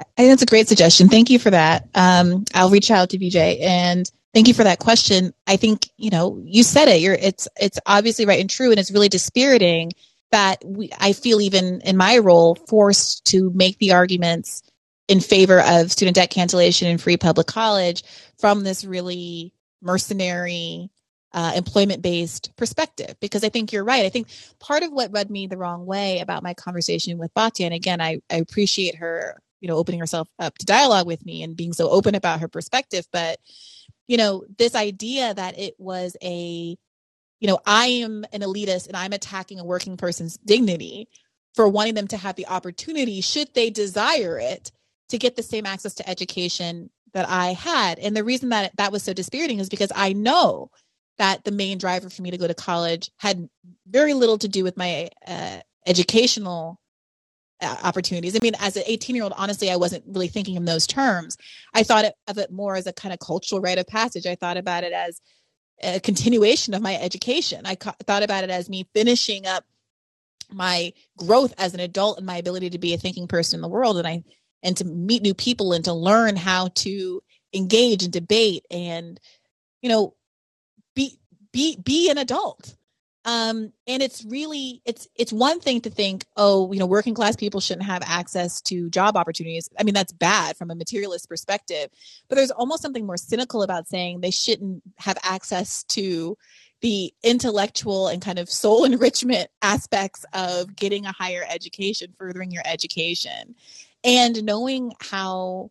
[0.00, 1.08] I think that's a great suggestion.
[1.08, 1.88] Thank you for that.
[1.94, 5.34] Um, I'll reach out to Vijay and thank you for that question.
[5.46, 7.00] I think, you know, you said it.
[7.00, 8.70] You're, it's, it's obviously right and true.
[8.70, 9.92] And it's really dispiriting
[10.30, 14.62] that we, I feel even in my role forced to make the arguments
[15.08, 18.04] in favor of student debt cancellation and free public college
[18.38, 20.90] from this really mercenary,
[21.32, 24.04] uh, employment based perspective because I think you're right.
[24.04, 27.66] I think part of what rubbed me the wrong way about my conversation with Batya,
[27.66, 31.42] and again, I, I appreciate her you know opening herself up to dialogue with me
[31.42, 33.06] and being so open about her perspective.
[33.12, 33.38] But
[34.10, 36.76] you know this idea that it was a
[37.38, 41.08] you know i am an elitist and i'm attacking a working person's dignity
[41.54, 44.72] for wanting them to have the opportunity should they desire it
[45.10, 48.00] to get the same access to education that i had.
[48.00, 50.70] And the reason that that was so dispiriting is because i know
[51.18, 53.48] that the main driver for me to go to college had
[53.86, 56.80] very little to do with my uh, educational
[57.62, 58.34] Uh, opportunities.
[58.34, 61.36] I mean, as an 18 year old, honestly, I wasn't really thinking in those terms.
[61.74, 64.26] I thought of it more as a kind of cultural rite of passage.
[64.26, 65.20] I thought about it as
[65.82, 67.66] a continuation of my education.
[67.66, 69.64] I thought about it as me finishing up
[70.52, 73.68] my growth as an adult and my ability to be a thinking person in the
[73.68, 74.24] world and I
[74.62, 77.22] and to meet new people and to learn how to
[77.54, 79.18] engage and debate and
[79.82, 80.14] you know
[80.94, 81.18] be
[81.52, 82.76] be be an adult
[83.24, 87.36] um and it's really it's it's one thing to think oh you know working class
[87.36, 89.68] people shouldn't have access to job opportunities.
[89.78, 91.90] I mean that's bad from a materialist perspective
[92.28, 96.36] but there's almost something more cynical about saying they shouldn't have access to
[96.80, 102.62] the intellectual and kind of soul enrichment aspects of getting a higher education furthering your
[102.64, 103.54] education.
[104.02, 105.70] And knowing how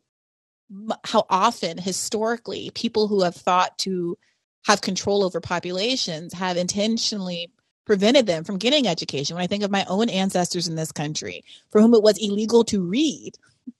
[1.03, 4.15] how often historically people who have thought to
[4.65, 7.51] have control over populations have intentionally
[7.85, 9.35] prevented them from getting education.
[9.35, 12.63] When I think of my own ancestors in this country, for whom it was illegal
[12.65, 13.31] to read,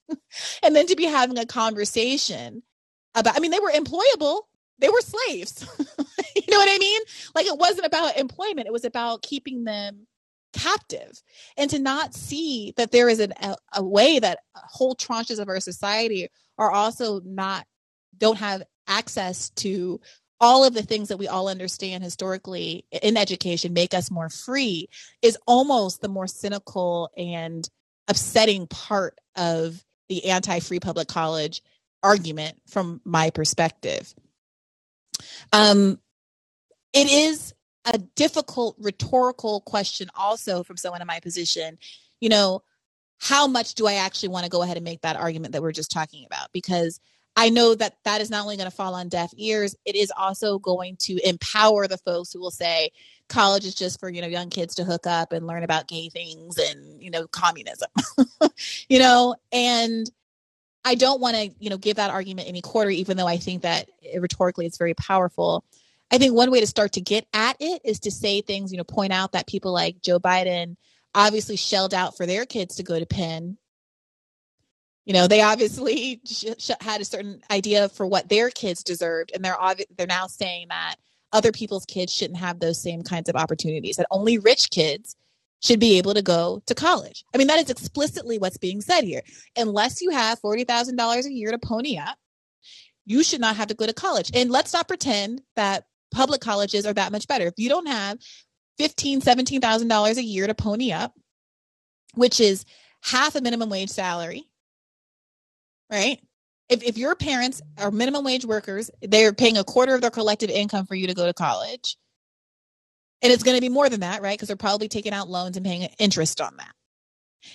[0.63, 2.63] and then to be having a conversation
[3.13, 4.41] about, I mean, they were employable,
[4.79, 5.63] they were slaves.
[6.35, 7.01] you know what I mean?
[7.35, 10.07] Like it wasn't about employment, it was about keeping them
[10.53, 11.21] captive
[11.57, 15.47] and to not see that there is an, a, a way that whole tranches of
[15.47, 17.65] our society are also not
[18.17, 19.99] don't have access to
[20.41, 24.87] all of the things that we all understand historically in education make us more free
[25.21, 27.69] is almost the more cynical and
[28.07, 31.61] upsetting part of the anti free public college
[32.03, 34.13] argument from my perspective.
[35.51, 35.99] Um,
[36.93, 37.53] it is
[37.85, 41.77] a difficult rhetorical question, also from someone in my position.
[42.19, 42.63] You know,
[43.19, 45.71] how much do I actually want to go ahead and make that argument that we're
[45.71, 46.51] just talking about?
[46.53, 46.99] Because
[47.39, 50.11] I know that that is not only going to fall on deaf ears, it is
[50.17, 52.91] also going to empower the folks who will say
[53.29, 56.09] college is just for, you know, young kids to hook up and learn about gay
[56.09, 57.87] things and, you know, communism.
[58.89, 60.11] you know, and
[60.83, 63.61] I don't want to, you know, give that argument any quarter even though I think
[63.61, 65.63] that rhetorically it's very powerful.
[66.11, 68.77] I think one way to start to get at it is to say things, you
[68.77, 70.75] know, point out that people like Joe Biden
[71.15, 73.57] obviously shelled out for their kids to go to Penn
[75.09, 79.31] you know they obviously sh- sh- had a certain idea for what their kids deserved
[79.33, 80.97] and they're obvi- they're now saying that
[81.33, 85.15] other people's kids shouldn't have those same kinds of opportunities that only rich kids
[85.61, 87.25] should be able to go to college.
[87.33, 89.23] I mean that is explicitly what's being said here.
[89.57, 92.17] Unless you have $40000 a year to pony up
[93.05, 94.29] you should not have to go to college.
[94.35, 97.47] And let's not pretend that public colleges are that much better.
[97.47, 98.19] If you don't have
[98.79, 101.13] $15 $17000 a year to pony up
[102.15, 102.65] which is
[103.01, 104.45] half a minimum wage salary
[105.91, 106.19] right?
[106.69, 110.49] If, if your parents are minimum wage workers, they're paying a quarter of their collective
[110.49, 111.97] income for you to go to college.
[113.21, 114.37] And it's going to be more than that, right?
[114.37, 116.73] Because they're probably taking out loans and paying interest on that.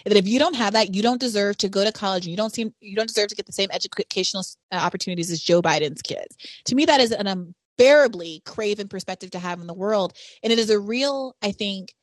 [0.04, 2.24] And that if you don't have that, you don't deserve to go to college.
[2.24, 5.40] And you don't seem you don't deserve to get the same educational uh, opportunities as
[5.40, 6.36] Joe Biden's kids.
[6.66, 7.26] To me, that is an
[7.78, 11.94] unbearably craven perspective to have in the world, and it is a real, I think,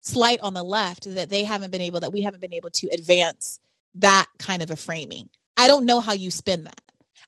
[0.00, 2.88] slight on the left that they haven't been able that we haven't been able to
[2.88, 3.60] advance
[3.94, 5.28] that kind of a framing.
[5.60, 6.80] I don't know how you spin that.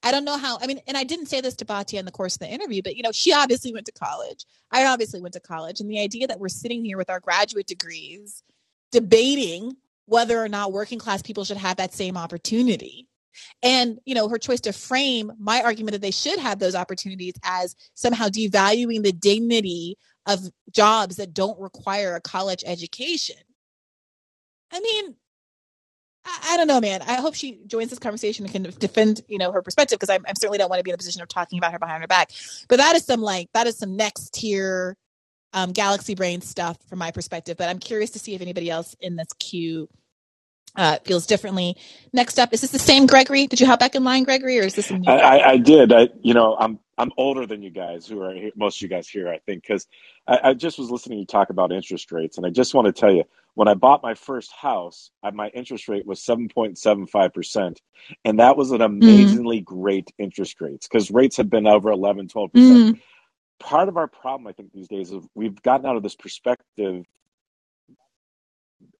[0.03, 0.57] I don't know how.
[0.59, 2.81] I mean, and I didn't say this to Batya in the course of the interview,
[2.83, 4.47] but you know, she obviously went to college.
[4.71, 7.66] I obviously went to college, and the idea that we're sitting here with our graduate
[7.66, 8.42] degrees,
[8.90, 13.07] debating whether or not working class people should have that same opportunity,
[13.62, 17.35] and you know, her choice to frame my argument that they should have those opportunities
[17.45, 20.40] as somehow devaluing the dignity of
[20.71, 23.37] jobs that don't require a college education.
[24.73, 25.16] I mean,
[26.24, 27.02] I, don't know, man.
[27.02, 30.20] I hope she joins this conversation and can defend, you know, her perspective because I,
[30.26, 32.06] I certainly don't want to be in a position of talking about her behind her
[32.06, 32.30] back.
[32.68, 34.96] But that is some like that is some next tier
[35.52, 37.56] um, galaxy brain stuff from my perspective.
[37.56, 39.88] But I'm curious to see if anybody else in this queue
[40.76, 41.76] uh, feels differently.
[42.12, 43.46] Next up, is this the same Gregory?
[43.46, 45.11] Did you hop back in line, Gregory, or is this a new?
[45.11, 45.92] I, I, did.
[45.92, 48.88] I, you know, I'm I'm older than you guys who are here, most of you
[48.88, 49.87] guys here, I think, because
[50.26, 52.87] I, I, just was listening to you talk about interest rates, and I just want
[52.87, 53.24] to tell you,
[53.55, 57.77] when I bought my first house, my interest rate was 7.75%.
[58.25, 59.03] And that was an mm-hmm.
[59.03, 59.65] amazingly mm.
[59.65, 62.51] great interest rates because rates have been over 11, 12%.
[62.53, 63.01] Mm.
[63.59, 67.05] Part of our problem, I think, these days is we've gotten out of this perspective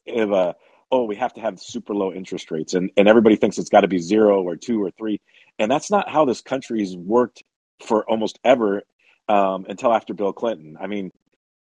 [0.07, 0.53] of, uh,
[0.91, 2.75] oh, we have to have super low interest rates.
[2.75, 5.21] And, and everybody thinks it's got to be zero or two or three.
[5.59, 7.43] And that's not how this country's worked
[7.81, 8.83] for almost ever
[9.29, 10.77] um, until after Bill Clinton.
[10.81, 11.11] I mean,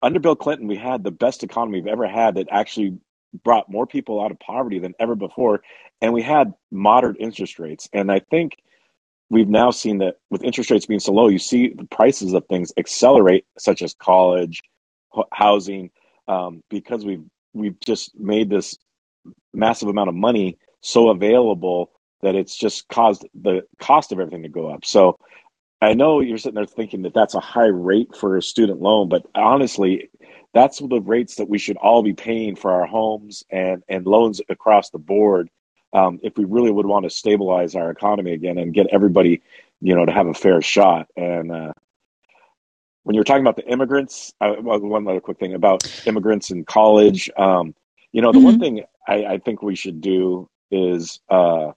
[0.01, 2.97] under Bill Clinton, we had the best economy we've ever had that actually
[3.43, 5.61] brought more people out of poverty than ever before.
[6.01, 7.89] And we had moderate interest rates.
[7.93, 8.57] And I think
[9.29, 12.45] we've now seen that with interest rates being so low, you see the prices of
[12.47, 14.61] things accelerate, such as college,
[15.31, 15.89] housing,
[16.27, 18.77] um, because we've we've just made this
[19.53, 24.49] massive amount of money so available that it's just caused the cost of everything to
[24.49, 24.85] go up.
[24.85, 25.17] So
[25.81, 29.09] I know you're sitting there thinking that that's a high rate for a student loan,
[29.09, 30.09] but honestly,
[30.53, 34.41] that's the rates that we should all be paying for our homes and, and loans
[34.49, 35.49] across the board
[35.93, 39.41] um, if we really would want to stabilize our economy again and get everybody,
[39.81, 41.07] you know, to have a fair shot.
[41.15, 41.73] And uh,
[43.03, 47.29] when you're talking about the immigrants, uh, one other quick thing about immigrants in college,
[47.37, 47.75] um,
[48.11, 48.45] you know, the mm-hmm.
[48.45, 51.71] one thing I, I, think we should do is, uh,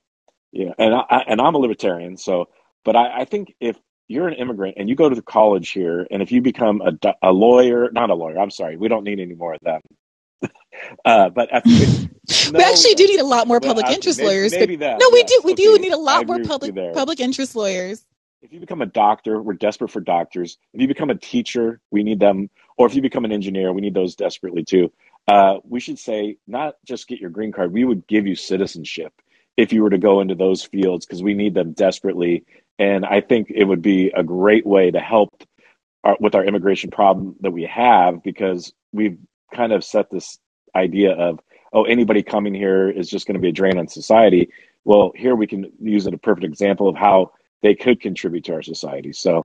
[0.53, 2.49] you know, and I, and I'm a libertarian, so,
[2.85, 3.77] but I, I think if
[4.11, 7.15] you're an immigrant and you go to the college here, and if you become a,
[7.23, 9.81] a lawyer, not a lawyer, I'm sorry, we don't need any more of them.
[11.05, 12.11] uh, but the,
[12.53, 14.53] no, we actually do need a lot more public interest maybe, lawyers.
[14.53, 15.41] Maybe that, no, we do.
[15.45, 18.05] We okay, do need a lot more public public interest lawyers.
[18.43, 20.59] If you become a doctor, we're desperate for doctors.
[20.73, 22.49] If you become a teacher, we need them.
[22.79, 24.91] Or if you become an engineer, we need those desperately too.
[25.29, 27.73] Uh, we should say not just get your green card.
[27.73, 29.13] We would give you citizenship
[29.61, 32.45] if you were to go into those fields because we need them desperately
[32.81, 35.45] and I think it would be a great way to help
[36.03, 39.19] our, with our immigration problem that we have because we've
[39.55, 40.39] kind of set this
[40.75, 41.41] idea of,
[41.75, 44.49] oh, anybody coming here is just going to be a drain on society.
[44.85, 47.33] Well, here we can use it a perfect example of how
[47.63, 49.13] they could contribute to our society.
[49.13, 49.43] So,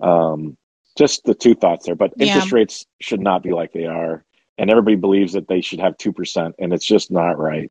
[0.00, 0.56] um,
[0.98, 1.94] just the two thoughts there.
[1.94, 2.54] But interest yeah.
[2.56, 4.24] rates should not be like they are.
[4.58, 7.70] And everybody believes that they should have 2%, and it's just not right.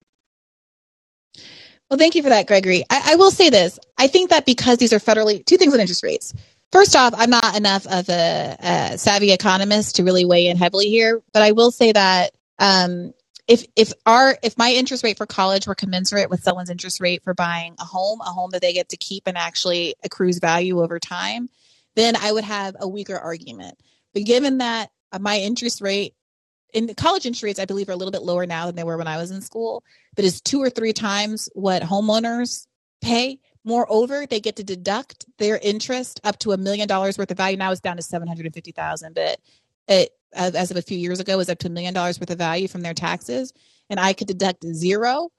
[1.92, 2.86] Well, thank you for that, Gregory.
[2.90, 3.78] I, I, will say this.
[3.98, 6.34] I think that because these are federally, two things with interest rates.
[6.72, 10.86] First off, I'm not enough of a, a savvy economist to really weigh in heavily
[10.86, 13.14] here, but I will say that um,
[13.46, 17.24] if if our if my interest rate for college were commensurate with someone's interest rate
[17.24, 20.82] for buying a home, a home that they get to keep and actually accrues value
[20.82, 21.50] over time,
[21.96, 23.78] then I would have a weaker argument.
[24.14, 26.14] But given that my interest rate
[26.74, 28.84] in the college interest rates, I believe, are a little bit lower now than they
[28.84, 29.84] were when I was in school,
[30.16, 32.68] but is two or three times what homeowners
[33.02, 33.40] pay.
[33.64, 37.58] Moreover, they get to deduct their interest up to a million dollars worth of value.
[37.58, 39.40] Now it's down to seven hundred and fifty thousand, but
[39.88, 42.38] it as of a few years ago was up to a million dollars worth of
[42.38, 43.54] value from their taxes,
[43.90, 45.30] and I could deduct zero.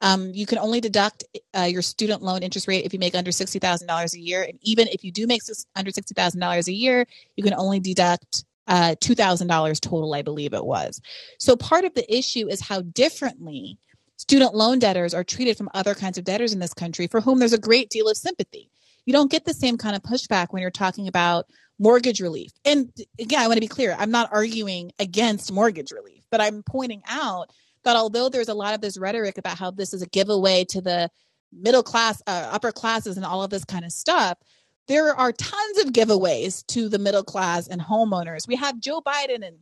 [0.00, 1.24] Um, you can only deduct
[1.54, 4.42] uh, your student loan interest rate if you make under sixty thousand dollars a year,
[4.42, 5.42] and even if you do make
[5.76, 7.06] under sixty thousand dollars a year,
[7.36, 11.00] you can only deduct uh, $2,000 total, I believe it was.
[11.38, 13.78] So part of the issue is how differently
[14.16, 17.40] student loan debtors are treated from other kinds of debtors in this country for whom
[17.40, 18.70] there's a great deal of sympathy.
[19.06, 21.46] You don't get the same kind of pushback when you're talking about
[21.80, 22.52] mortgage relief.
[22.64, 26.62] And again, I want to be clear I'm not arguing against mortgage relief, but I'm
[26.62, 27.50] pointing out
[27.82, 30.80] that although there's a lot of this rhetoric about how this is a giveaway to
[30.80, 31.10] the
[31.52, 34.38] middle class, uh, upper classes, and all of this kind of stuff,
[34.90, 38.48] there are tons of giveaways to the middle class and homeowners.
[38.48, 39.58] We have Joe Biden and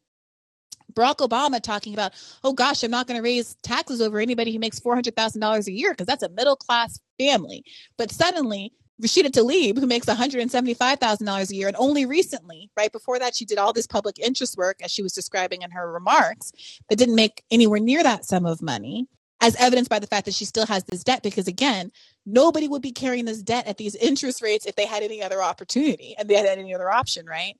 [0.95, 4.59] Barack Obama talking about, oh gosh, I'm not going to raise taxes over anybody who
[4.59, 7.63] makes $400,000 a year because that's a middle class family.
[7.99, 8.73] But suddenly,
[9.03, 13.59] Rashida Tlaib, who makes $175,000 a year, and only recently, right before that, she did
[13.59, 16.53] all this public interest work, as she was describing in her remarks,
[16.89, 19.07] but didn't make anywhere near that sum of money
[19.41, 21.93] as evidenced by the fact that she still has this debt because again
[22.29, 25.43] nobody would be carrying this debt at these interest rates if they had any other
[25.43, 27.57] opportunity and they had any other option right?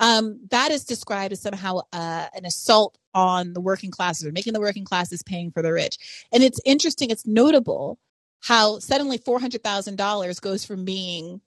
[0.00, 4.52] Um, that is described as somehow uh, an assault on the working classes or making
[4.52, 6.26] the working classes paying for the rich.
[6.32, 7.98] And it's interesting it's notable
[8.40, 11.40] how suddenly $400000 goes from being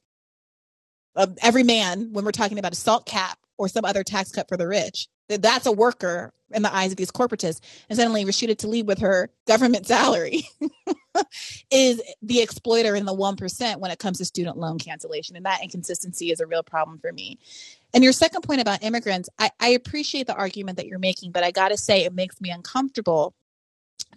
[1.15, 4.47] uh, every man when we're talking about a SALT cap or some other tax cut
[4.47, 7.59] for the rich that's a worker in the eyes of these corporatists.
[7.89, 10.47] And suddenly Rashida Tlaib with her government salary
[11.71, 15.35] is the exploiter in the 1% when it comes to student loan cancellation.
[15.35, 17.39] And that inconsistency is a real problem for me.
[17.93, 21.43] And your second point about immigrants, I, I appreciate the argument that you're making, but
[21.43, 23.33] I got to say it makes me uncomfortable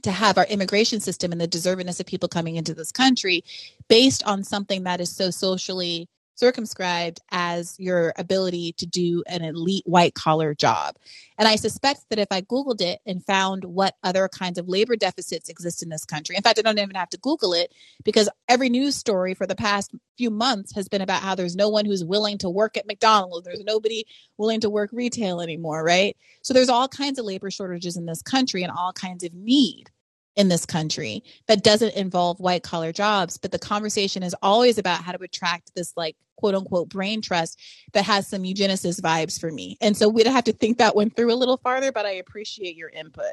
[0.02, 3.44] to have our immigration system and the deservedness of people coming into this country
[3.88, 6.08] based on something that is so socially
[6.40, 10.96] circumscribed as your ability to do an elite white collar job.
[11.38, 14.96] And I suspect that if I Googled it and found what other kinds of labor
[14.96, 17.72] deficits exist in this country, in fact, I don't even have to Google it
[18.02, 21.68] because every news story for the past few months has been about how there's no
[21.68, 24.04] one who's willing to work at McDonald's, there's nobody
[24.38, 26.16] willing to work retail anymore, right?
[26.42, 29.90] So there's all kinds of labor shortages in this country and all kinds of need
[30.36, 35.02] in this country that doesn't involve white collar jobs but the conversation is always about
[35.02, 37.60] how to attract this like quote unquote brain trust
[37.92, 39.76] that has some eugenicist vibes for me.
[39.80, 42.76] And so we'd have to think that one through a little farther but i appreciate
[42.76, 43.32] your input.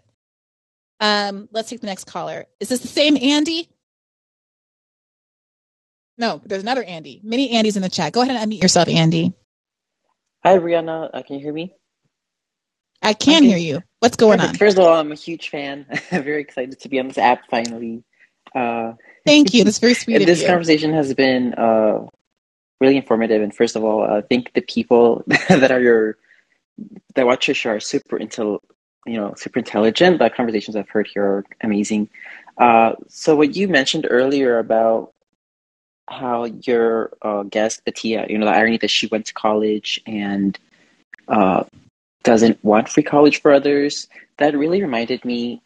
[1.00, 2.46] Um let's take the next caller.
[2.60, 3.70] Is this the same andy?
[6.18, 7.22] No there's another andy.
[7.24, 8.14] Many andys in the chat.
[8.14, 9.34] Go ahead and unmute yourself andy.
[10.44, 11.74] Hi Briahna uh, can you hear me
[13.02, 13.48] I can okay.
[13.48, 13.84] hear you.
[14.00, 14.56] What's going on?
[14.56, 15.86] First of all, I'm a huge fan.
[16.12, 18.04] I'm very excited to be on this app finally.
[18.54, 18.94] Uh,
[19.26, 19.64] Thank you.
[19.64, 20.26] That's very sweet.
[20.26, 20.48] this you.
[20.48, 22.06] conversation has been uh,
[22.80, 23.42] really informative.
[23.42, 26.18] And first of all, I think the people that are your
[27.16, 28.60] that watch your show are super intel,
[29.06, 30.20] you know, super intelligent.
[30.20, 32.10] The conversations I've heard here are amazing.
[32.58, 35.14] Uh, so what you mentioned earlier about
[36.10, 40.58] how your uh, guest Atia, you know, the irony that she went to college and
[41.28, 41.64] uh,
[42.28, 44.10] doesn't want free college for others.
[44.38, 45.62] That really reminded me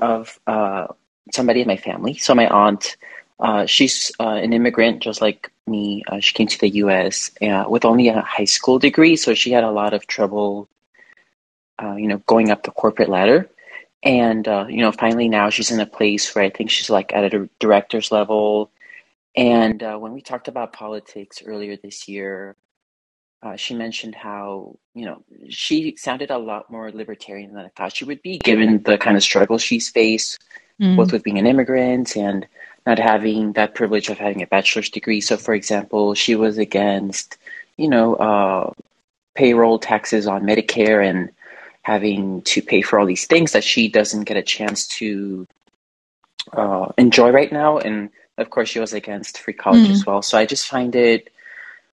[0.00, 0.86] of uh,
[1.32, 2.14] somebody in my family.
[2.14, 2.96] So my aunt,
[3.40, 6.04] uh, she's uh, an immigrant just like me.
[6.06, 7.32] Uh, she came to the U.S.
[7.42, 10.68] Uh, with only a high school degree, so she had a lot of trouble,
[11.82, 13.50] uh, you know, going up the corporate ladder.
[14.04, 17.34] And you know, finally now she's in a place where I think she's like at
[17.34, 18.70] a director's level.
[19.34, 22.54] And when we talked about politics earlier this year,
[23.56, 28.04] she mentioned how you know she sounded a lot more libertarian than I thought she
[28.04, 30.42] would be, given the kind of struggles she's faced,
[30.80, 30.96] mm.
[30.96, 32.46] both with being an immigrant and
[32.86, 35.20] not having that privilege of having a bachelor's degree.
[35.20, 37.36] So, for example, she was against
[37.76, 38.72] you know uh,
[39.34, 41.30] payroll taxes on Medicare and
[41.82, 45.46] having to pay for all these things that she doesn't get a chance to
[46.52, 47.78] uh, enjoy right now.
[47.78, 49.92] And of course, she was against free college mm.
[49.92, 50.22] as well.
[50.22, 51.30] So I just find it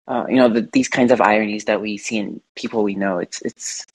[0.07, 3.19] uh, you know, the, these kinds of ironies that we see in people we know.
[3.19, 3.85] It's it's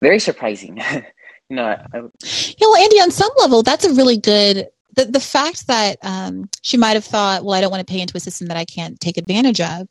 [0.00, 0.76] very surprising.
[1.48, 5.20] you know, I, yeah, well, Andy, on some level, that's a really good the, the
[5.20, 8.20] fact that um, she might have thought, well, I don't want to pay into a
[8.20, 9.86] system that I can't take advantage of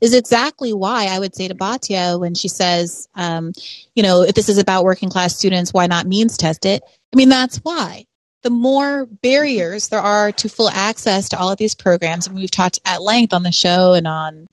[0.00, 3.52] is exactly why I would say to Batya when she says, um,
[3.96, 6.82] you know, if this is about working class students, why not means test it?
[7.12, 8.06] I mean, that's why.
[8.42, 12.50] The more barriers there are to full access to all of these programs, and we've
[12.50, 14.46] talked at length on the show and on,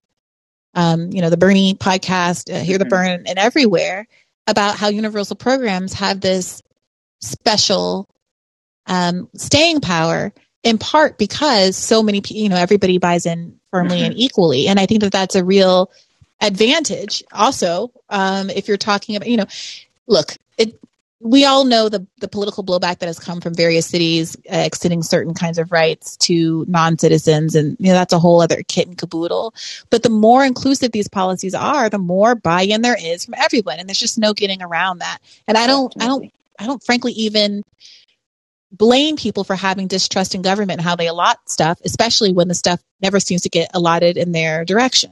[0.73, 3.25] um, you know, the Bernie podcast, uh, Hear the mm-hmm.
[3.27, 4.07] And everywhere
[4.47, 6.61] about how universal programs have this
[7.21, 8.09] special
[8.87, 14.07] um, staying power in part because so many you know everybody buys in firmly mm-hmm.
[14.07, 15.89] and equally and i think that that's a real
[16.41, 19.45] advantage also um, if you're talking about you know
[20.07, 20.77] look it
[21.21, 25.03] we all know the, the political blowback that has come from various cities uh, extending
[25.03, 28.97] certain kinds of rights to non-citizens and you know that's a whole other kit and
[28.97, 29.53] caboodle
[29.89, 33.89] but the more inclusive these policies are the more buy-in there is from everyone and
[33.89, 37.63] there's just no getting around that and i don't i don't i don't frankly even
[38.71, 42.53] blame people for having distrust in government and how they allot stuff, especially when the
[42.53, 45.11] stuff never seems to get allotted in their direction.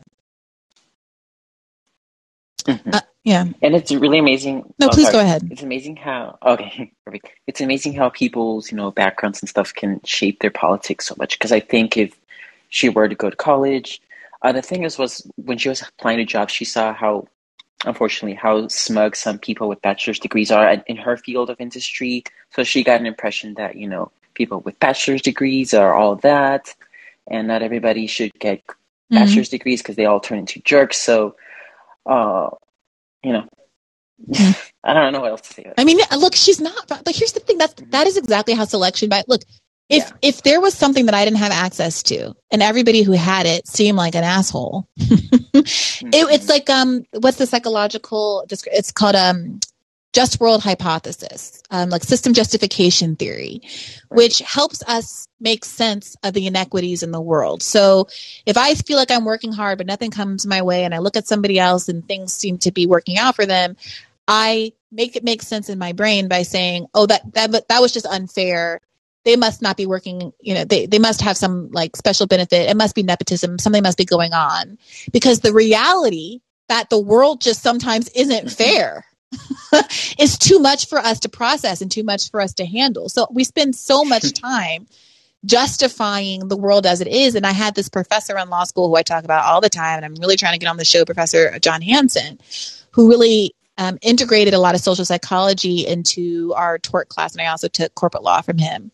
[2.65, 2.89] Mm-hmm.
[2.93, 4.73] Uh, yeah, and it's really amazing.
[4.79, 5.11] No, oh, please sorry.
[5.11, 5.49] go ahead.
[5.51, 7.29] It's amazing how okay, perfect.
[7.45, 11.37] It's amazing how people's you know backgrounds and stuff can shape their politics so much.
[11.37, 12.17] Because I think if
[12.69, 14.01] she were to go to college,
[14.43, 17.27] uh, the thing is, was when she was applying to jobs, she saw how
[17.83, 22.23] unfortunately how smug some people with bachelor's degrees are in her field of industry.
[22.51, 26.73] So she got an impression that, you know, people with bachelor's degrees are all that,
[27.29, 29.15] and not everybody should get mm-hmm.
[29.15, 30.97] bachelor's degrees because they all turn into jerks.
[30.97, 31.35] So,
[32.05, 32.51] uh,
[33.27, 33.45] you know,
[34.29, 34.51] mm-hmm.
[34.83, 35.73] I don't know what else to say.
[35.77, 36.87] I mean, look, she's not.
[36.87, 39.09] But here's the thing: that's that is exactly how selection.
[39.09, 39.41] But look,
[39.89, 40.11] if yeah.
[40.21, 43.67] if there was something that I didn't have access to, and everybody who had it
[43.67, 45.57] seemed like an asshole, mm-hmm.
[46.13, 48.45] it, it's like um, what's the psychological?
[48.49, 49.59] It's called um,
[50.17, 54.17] just world hypothesis, um, like system justification theory, right.
[54.17, 57.61] which helps us make sense of the inequities in the world.
[57.61, 58.07] So
[58.43, 61.17] if I feel like I'm working hard but nothing comes my way, and I look
[61.17, 63.77] at somebody else and things seem to be working out for them,
[64.27, 67.91] I make it make sense in my brain by saying, "Oh, that that that was
[67.93, 68.81] just unfair."
[69.23, 72.69] they must not be working, you know, they, they must have some like special benefit.
[72.69, 73.59] It must be nepotism.
[73.59, 74.77] Something must be going on
[75.11, 76.39] because the reality
[76.69, 79.03] that the world just sometimes isn't fair
[80.19, 83.09] is too much for us to process and too much for us to handle.
[83.09, 84.87] So we spend so much time
[85.45, 87.35] justifying the world as it is.
[87.35, 89.97] And I had this professor in law school who I talk about all the time,
[89.97, 92.39] and I'm really trying to get on the show, Professor Jon Hanson,
[92.91, 97.47] who really um, integrated a lot of social psychology into our tort class, and I
[97.47, 98.91] also took corporate law from him.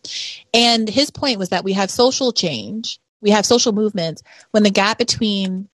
[0.54, 4.22] And his point was that we have social change, we have social movements
[4.52, 5.70] when the gap between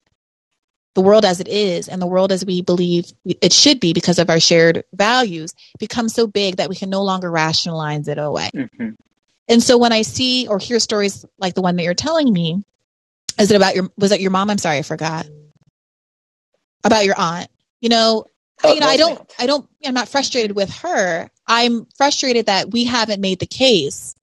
[0.95, 4.19] the world as it is and the world as we believe it should be because
[4.19, 8.49] of our shared values becomes so big that we can no longer rationalize it away.
[8.55, 8.89] Mm-hmm.
[9.47, 12.63] And so when I see or hear stories like the one that you're telling me,
[13.39, 14.49] is it about your was that your mom?
[14.49, 15.27] I'm sorry, I forgot.
[16.83, 17.49] About your aunt.
[17.81, 18.25] You know,
[18.63, 21.29] Oh, you know, I don't, I don't, I'm not frustrated with her.
[21.47, 24.15] I'm frustrated that we haven't made the case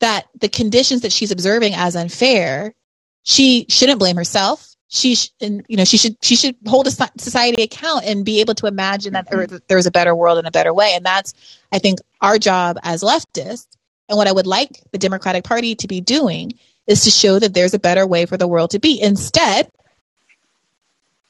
[0.00, 2.74] that the conditions that she's observing as unfair,
[3.22, 4.73] she shouldn't blame herself.
[4.94, 8.40] She, sh- and, you know, she should, she should hold a society account and be
[8.40, 9.56] able to imagine that mm-hmm.
[9.66, 10.92] there's a better world and a better way.
[10.94, 11.34] And that's,
[11.72, 13.66] I think, our job as leftists.
[14.08, 16.52] And what I would like the Democratic Party to be doing
[16.86, 19.00] is to show that there's a better way for the world to be.
[19.00, 19.70] Instead,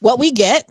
[0.00, 0.68] what we get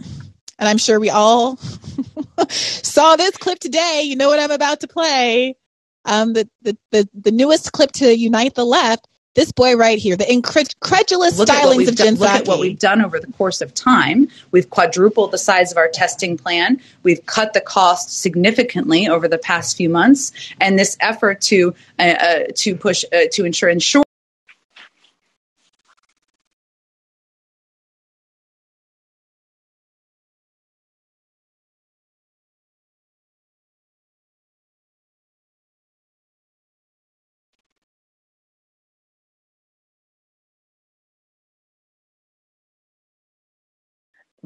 [0.60, 1.58] and I'm sure we all
[2.50, 4.04] saw this clip today.
[4.06, 5.58] You know what I'm about to play.
[6.06, 9.08] Um, the, the, the, the newest clip to unite the left.
[9.36, 13.04] This boy right here, the incredulous look stylings of Jen Look at what we've done
[13.04, 14.28] over the course of time.
[14.52, 16.80] We've quadrupled the size of our testing plan.
[17.02, 20.32] We've cut the cost significantly over the past few months,
[20.62, 24.04] and this effort to uh, uh, to push uh, to ensure ensure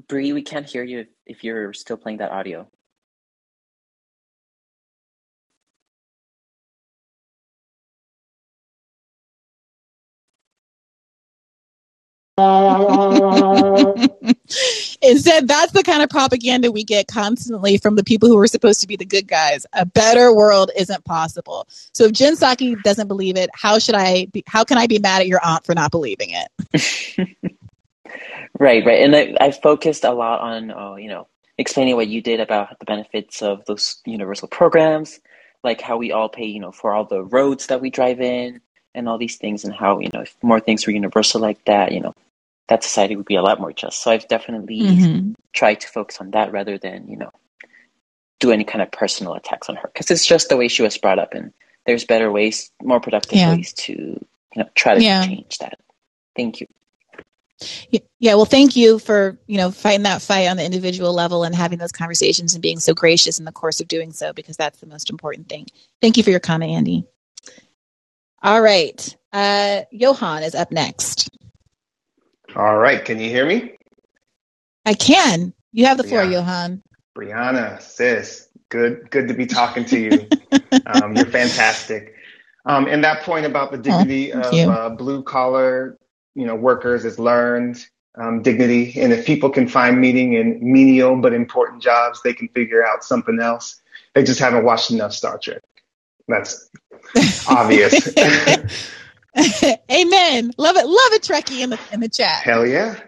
[0.07, 2.67] Bree, we can't hear you if you're still playing that audio.
[15.01, 18.81] Instead, that's the kind of propaganda we get constantly from the people who are supposed
[18.81, 19.65] to be the good guys.
[19.73, 21.67] A better world isn't possible.
[21.93, 24.99] So if Jen Psaki doesn't believe it, how should I be, how can I be
[24.99, 27.47] mad at your aunt for not believing it?
[28.59, 29.03] Right, right.
[29.03, 31.27] And I, I focused a lot on, uh, you know,
[31.57, 35.19] explaining what you did about the benefits of those universal programs,
[35.63, 38.61] like how we all pay, you know, for all the roads that we drive in,
[38.93, 41.91] and all these things, and how you know if more things were universal like that,
[41.91, 42.13] you know,
[42.67, 44.01] that society would be a lot more just.
[44.01, 45.31] So I've definitely mm-hmm.
[45.53, 47.31] tried to focus on that rather than you know
[48.39, 50.97] do any kind of personal attacks on her because it's just the way she was
[50.97, 51.53] brought up, and
[51.85, 53.55] there's better ways, more productive yeah.
[53.55, 55.25] ways to you know try to yeah.
[55.25, 55.79] change that.
[56.35, 56.67] Thank you.
[58.19, 61.55] Yeah, well, thank you for you know fighting that fight on the individual level and
[61.55, 64.79] having those conversations and being so gracious in the course of doing so because that's
[64.79, 65.65] the most important thing.
[66.01, 67.05] Thank you for your comment, Andy.
[68.43, 71.29] All right, uh, Johan is up next.
[72.55, 73.77] All right, can you hear me?
[74.85, 75.53] I can.
[75.73, 76.81] You have the floor, Johan.
[77.17, 80.27] Briahna, sis, good, good to be talking to you.
[80.85, 82.13] um, you're fantastic.
[82.65, 85.97] Um, and that point about the dignity oh, of uh, blue collar
[86.37, 87.83] you know workers is learned
[88.19, 92.47] um, dignity, and if people can find meaning in menial but important jobs, they can
[92.49, 93.81] figure out something else.
[94.13, 95.61] They just haven't watched enough Star Trek.
[96.27, 96.69] That's
[97.49, 98.15] obvious.
[99.91, 100.51] Amen.
[100.57, 100.87] Love it.
[100.87, 102.43] Love it, Trekkie in the in the chat.
[102.43, 102.99] Hell yeah.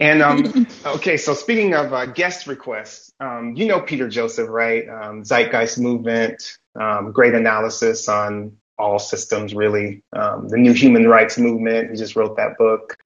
[0.00, 4.88] And um, okay, so speaking of uh, guest requests, um, you know Peter Joseph, right?
[4.88, 10.02] Um, Zeitgeist Movement, um, great analysis on all systems, really.
[10.12, 11.90] Um, the new human rights movement.
[11.90, 12.96] He just wrote that book.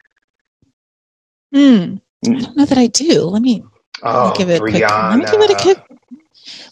[1.53, 1.97] Hmm.
[2.25, 3.25] I don't know that I do.
[3.25, 3.63] Let me,
[4.03, 4.91] oh, let me give it a quick.
[4.91, 5.79] Let me give it a quick.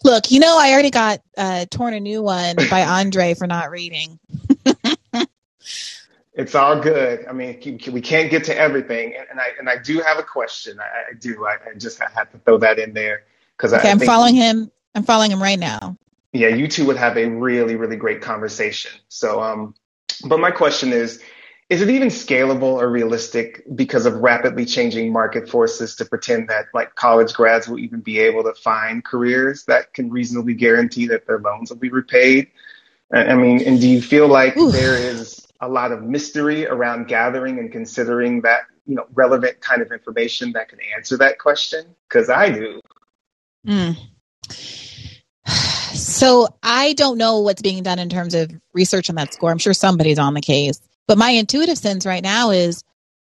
[0.03, 3.69] Look, you know, I already got uh, torn a new one by Andre for not
[3.69, 4.19] reading.
[6.33, 7.25] it's all good.
[7.27, 10.79] I mean, we can't get to everything, and I and I do have a question.
[10.79, 11.45] I, I do.
[11.45, 13.23] I, I, just had to throw that in there
[13.57, 14.71] because okay, I, am following him.
[14.95, 15.97] I'm following him right now
[16.33, 18.91] yeah, you two would have a really, really great conversation.
[19.07, 19.75] So, um,
[20.25, 21.21] but my question is,
[21.69, 26.65] is it even scalable or realistic because of rapidly changing market forces to pretend that
[26.73, 31.25] like college grads will even be able to find careers that can reasonably guarantee that
[31.25, 32.47] their loans will be repaid?
[33.13, 34.71] I mean, and do you feel like Ooh.
[34.71, 39.83] there is a lot of mystery around gathering and considering that, you know, relevant kind
[39.83, 41.95] of information that can answer that question?
[42.09, 42.81] Because I do.
[43.67, 43.97] Mm.
[46.13, 49.51] So I don't know what's being done in terms of research on that score.
[49.51, 50.79] I'm sure somebody's on the case.
[51.07, 52.83] But my intuitive sense right now is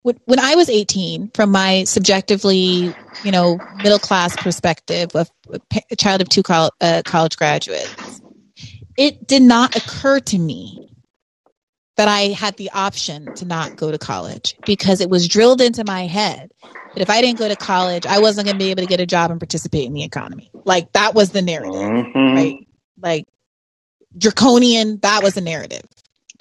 [0.03, 5.29] when I was 18, from my subjectively, you know, middle class perspective of
[5.91, 8.21] a child of two uh, college graduates,
[8.97, 10.93] it did not occur to me
[11.97, 15.83] that I had the option to not go to college because it was drilled into
[15.83, 16.51] my head
[16.93, 18.99] that if I didn't go to college, I wasn't going to be able to get
[18.99, 20.51] a job and participate in the economy.
[20.63, 22.35] Like that was the narrative, mm-hmm.
[22.35, 22.66] right?
[23.01, 23.27] Like
[24.17, 25.85] draconian, that was a narrative.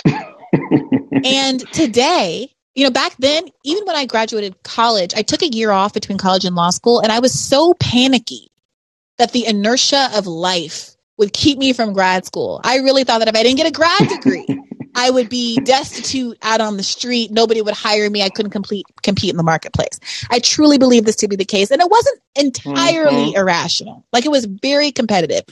[1.25, 5.71] and today, you know, back then, even when I graduated college, I took a year
[5.71, 8.51] off between college and law school, and I was so panicky
[9.19, 12.61] that the inertia of life would keep me from grad school.
[12.63, 14.47] I really thought that if I didn't get a grad degree,
[14.95, 17.31] I would be destitute out on the street.
[17.31, 18.23] Nobody would hire me.
[18.23, 19.99] I couldn't complete, compete in the marketplace.
[20.31, 21.71] I truly believe this to be the case.
[21.71, 23.37] And it wasn't entirely mm-hmm.
[23.37, 24.07] irrational.
[24.13, 25.45] Like it was very competitive.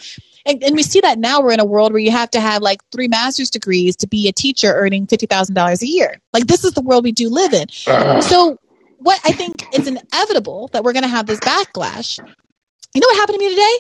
[0.47, 2.61] And, and we see that now we're in a world where you have to have
[2.61, 6.21] like three master's degrees to be a teacher earning $50,000 a year.
[6.33, 7.67] Like this is the world we do live in.
[7.87, 8.21] Uh.
[8.21, 8.59] So
[8.99, 12.19] what I think is inevitable that we're going to have this backlash.
[12.19, 13.79] You know what happened to me today?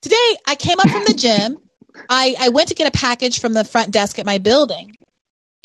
[0.00, 1.58] Today I came up from the gym.
[2.08, 4.96] I, I went to get a package from the front desk at my building.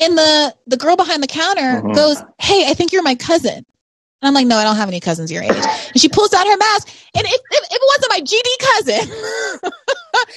[0.00, 1.92] And the, the girl behind the counter mm-hmm.
[1.92, 3.64] goes, Hey, I think you're my cousin.
[4.22, 5.50] And I'm like, no, I don't have any cousins your age.
[5.50, 6.88] And she pulls out her mask.
[7.14, 9.70] And if, if, if it wasn't my GD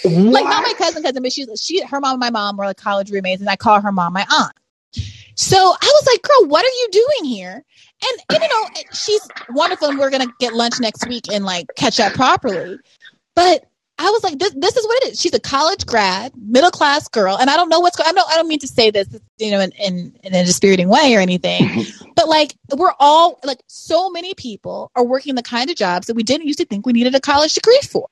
[0.03, 2.65] cousin, like not my cousin cousin, but she's she her mom and my mom were
[2.65, 4.53] like college roommates, and I call her mom my aunt.
[5.35, 7.63] So I was like, girl, what are you doing here?
[8.03, 11.67] And, and you know, she's wonderful, and we're gonna get lunch next week and like
[11.75, 12.77] catch up properly.
[13.35, 13.65] But
[13.97, 15.21] I was like, this, this is what it is.
[15.21, 18.09] She's a college grad, middle class girl, and I don't know what's going.
[18.09, 18.29] I don't.
[18.29, 21.21] I don't mean to say this, you know, in, in, in a dispiriting way or
[21.21, 21.85] anything,
[22.15, 26.15] but like we're all like so many people are working the kind of jobs that
[26.15, 28.09] we didn't used to think we needed a college degree for,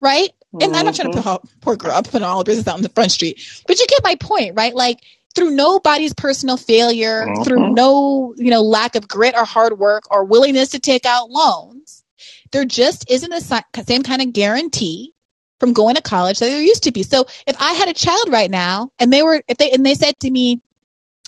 [0.00, 0.30] right?
[0.52, 0.62] Mm-hmm.
[0.62, 2.82] And I'm not trying to put poor girl up putting all the business out in
[2.82, 4.74] the front street, but you get my point, right?
[4.74, 4.98] Like
[5.36, 7.44] through nobody's personal failure, mm-hmm.
[7.44, 11.30] through no you know lack of grit or hard work or willingness to take out
[11.30, 12.02] loans
[12.52, 15.14] there just isn't the same kind of guarantee
[15.60, 17.02] from going to college that there used to be.
[17.02, 19.94] So if I had a child right now and they were, if they, and they
[19.94, 20.60] said to me,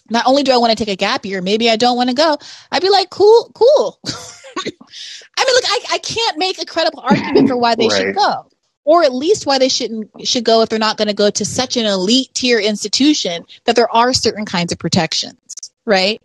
[0.08, 2.14] not only do I want to take a gap year, maybe I don't want to
[2.14, 2.36] go,
[2.70, 4.00] I'd be like, cool, cool.
[4.06, 7.96] I mean, look, I, I can't make a credible argument for why they right.
[7.96, 8.46] should go.
[8.84, 11.44] Or at least why they shouldn't should go if they're not going to go to
[11.44, 15.38] such an elite tier institution that there are certain kinds of protections,
[15.84, 16.20] right?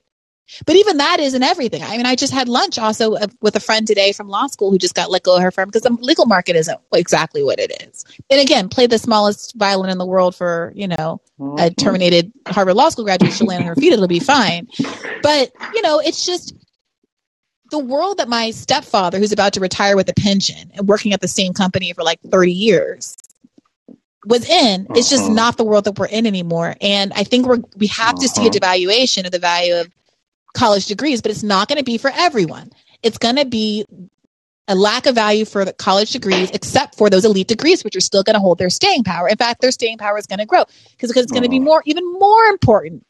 [0.65, 1.81] But even that isn't everything.
[1.81, 4.77] I mean, I just had lunch also with a friend today from law school who
[4.77, 7.71] just got let go of her firm because the legal market isn't exactly what it
[7.87, 8.05] is.
[8.29, 11.73] And again, play the smallest violin in the world for, you know, a mm-hmm.
[11.75, 13.33] terminated Harvard Law School graduate.
[13.33, 13.93] She'll land on her feet.
[13.93, 14.67] It'll be fine.
[15.23, 16.53] But, you know, it's just
[17.71, 21.21] the world that my stepfather, who's about to retire with a pension and working at
[21.21, 23.17] the same company for like 30 years,
[24.25, 25.33] was in is just uh-huh.
[25.33, 26.75] not the world that we're in anymore.
[26.81, 28.21] And I think we're we have uh-huh.
[28.21, 28.59] to see a uh-huh.
[28.59, 29.89] devaluation of the value of
[30.55, 32.71] college degrees, but it's not going to be for everyone.
[33.03, 33.85] It's going to be
[34.67, 38.01] a lack of value for the college degrees, except for those elite degrees, which are
[38.01, 39.27] still going to hold their staying power.
[39.27, 41.83] In fact, their staying power is going to grow because it's going to be more,
[41.85, 43.05] even more important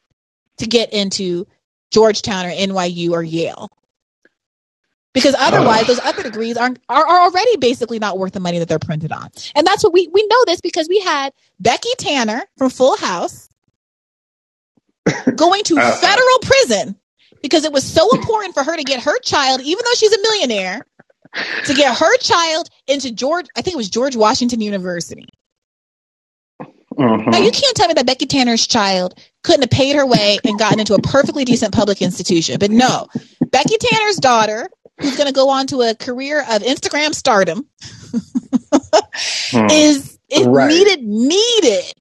[0.57, 1.47] to get into
[1.91, 3.69] Georgetown or NYU or Yale.
[5.13, 8.67] Because otherwise, those other degrees are, are, are already basically not worth the money that
[8.67, 9.29] they're printed on.
[9.55, 13.47] And that's what we, we know this because we had Becky Tanner from Full House
[15.35, 16.99] going to uh, federal prison
[17.45, 20.19] because it was so important for her to get her child, even though she's a
[20.19, 20.83] millionaire,
[21.65, 25.27] to get her child into George, I think it was George Washington University.
[26.59, 27.29] Mm-hmm.
[27.29, 30.57] Now you can't tell me that Becky Tanner's child couldn't have paid her way and
[30.57, 32.57] gotten into a perfectly decent public institution.
[32.59, 33.05] But no,
[33.51, 34.67] Becky Tanner's daughter,
[34.99, 39.71] who's going to go on to a career of Instagram stardom, mm.
[39.71, 40.67] is is right.
[40.67, 41.93] needed needed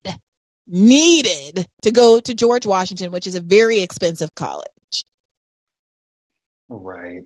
[0.67, 4.69] needed to go to George Washington, which is a very expensive college.
[6.81, 7.25] Right.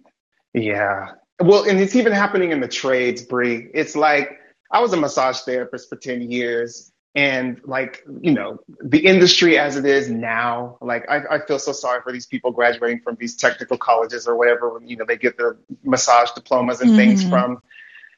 [0.54, 1.12] Yeah.
[1.40, 3.68] Well, and it's even happening in the trades, Bree.
[3.72, 4.38] It's like
[4.70, 6.92] I was a massage therapist for 10 years.
[7.14, 11.72] And like, you know, the industry as it is now, like I, I feel so
[11.72, 15.36] sorry for these people graduating from these technical colleges or whatever, you know, they get
[15.36, 16.98] their massage diplomas and mm-hmm.
[16.98, 17.60] things from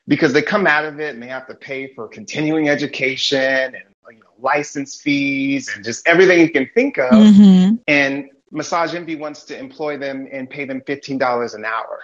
[0.07, 3.85] because they come out of it and they have to pay for continuing education and
[4.11, 7.12] you know, license fees and just everything you can think of.
[7.12, 7.76] Mm-hmm.
[7.87, 12.01] And Massage Envy wants to employ them and pay them $15 an hour.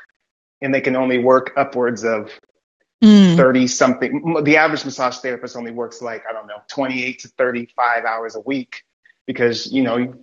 [0.63, 2.31] And they can only work upwards of
[3.03, 3.37] mm.
[3.37, 4.43] 30 something.
[4.45, 8.41] The average massage therapist only works like, I don't know, 28 to 35 hours a
[8.41, 8.85] week
[9.27, 10.15] because, you know,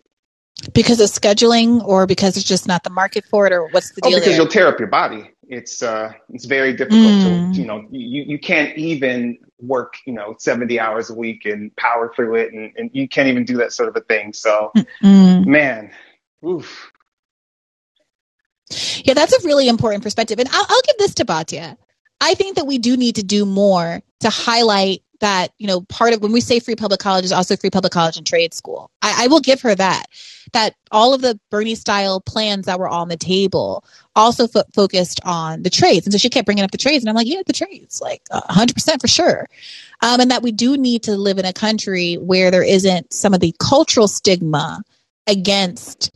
[0.73, 4.01] because of scheduling or because it's just not the market for it or what's the
[4.03, 4.17] oh, deal?
[4.17, 4.41] Oh, because there?
[4.41, 5.29] you'll tear up your body.
[5.47, 7.53] It's uh it's very difficult mm.
[7.53, 11.75] to you know you, you can't even work, you know, 70 hours a week and
[11.75, 14.33] power through it and, and you can't even do that sort of a thing.
[14.33, 14.71] So
[15.03, 15.91] mm man,
[16.45, 16.91] Oof.
[19.03, 20.39] Yeah, that's a really important perspective.
[20.39, 21.77] And I'll, I'll give this to Batya.
[22.21, 26.13] I think that we do need to do more to highlight that, you know, part
[26.13, 28.91] of when we say free public college is also free public college and trade school.
[29.01, 30.07] I, I will give her that,
[30.51, 33.85] that all of the Bernie style plans that were on the table
[34.15, 36.05] also fo- focused on the trades.
[36.05, 37.03] And so she kept bringing up the trades.
[37.03, 39.47] And I'm like, yeah, the trades, like uh, 100% for sure.
[40.01, 43.33] Um, and that we do need to live in a country where there isn't some
[43.33, 44.81] of the cultural stigma
[45.27, 46.11] against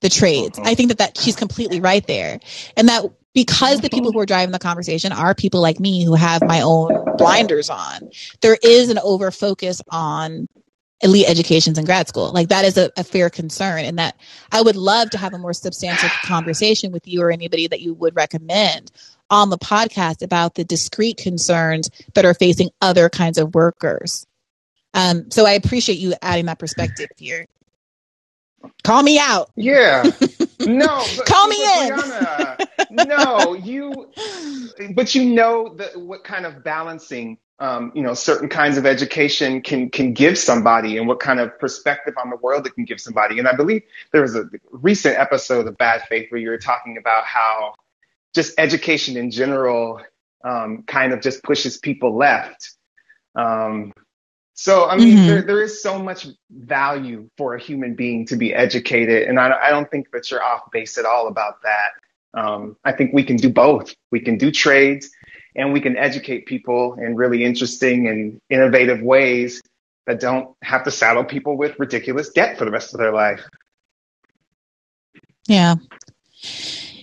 [0.00, 0.58] the trades.
[0.58, 0.70] Uh-huh.
[0.70, 2.40] I think that, that she's completely right there.
[2.76, 6.14] And that because the people who are driving the conversation are people like me who
[6.14, 10.48] have my own blinders on, there is an over focus on
[11.02, 12.32] elite educations in grad school.
[12.32, 13.84] Like that is a, a, fair concern.
[13.84, 14.18] And that
[14.50, 17.92] I would love to have a more substantial conversation with you or anybody that you
[17.94, 18.90] would recommend
[19.28, 24.26] on the podcast about the discrete concerns that are facing other kinds of workers.
[24.94, 27.46] Um, so I appreciate you adding that perspective here.
[28.84, 29.50] Call me out.
[29.56, 30.04] Yeah.
[30.60, 31.04] No.
[31.26, 33.08] Call me in.
[33.08, 34.10] No, you.
[34.94, 39.60] But you know the, what kind of balancing, um, you know, certain kinds of education
[39.60, 43.00] can can give somebody, and what kind of perspective on the world it can give
[43.00, 43.38] somebody.
[43.38, 43.82] And I believe
[44.12, 47.74] there was a recent episode of Bad Faith where you were talking about how
[48.34, 50.00] just education in general
[50.42, 52.72] um, kind of just pushes people left.
[53.34, 53.92] Um,
[54.58, 55.26] so, I mean, mm-hmm.
[55.26, 59.28] there, there is so much value for a human being to be educated.
[59.28, 61.90] And I, I don't think that you're off base at all about that.
[62.32, 63.94] Um, I think we can do both.
[64.10, 65.10] We can do trades
[65.54, 69.60] and we can educate people in really interesting and innovative ways
[70.06, 73.42] that don't have to saddle people with ridiculous debt for the rest of their life.
[75.46, 75.74] Yeah.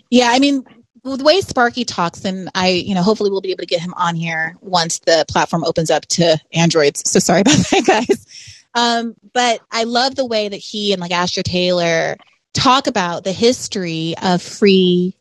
[0.09, 0.29] Yeah.
[0.31, 0.63] I mean,
[1.03, 3.93] the way Sparky talks, and I, you know, hopefully we'll be able to get him
[3.95, 7.09] on here once the platform opens up to Androids.
[7.09, 8.25] So sorry about that, guys.
[8.73, 12.17] Um, but I love the way that he and like Astra Taylor
[12.53, 15.15] talk about the history of free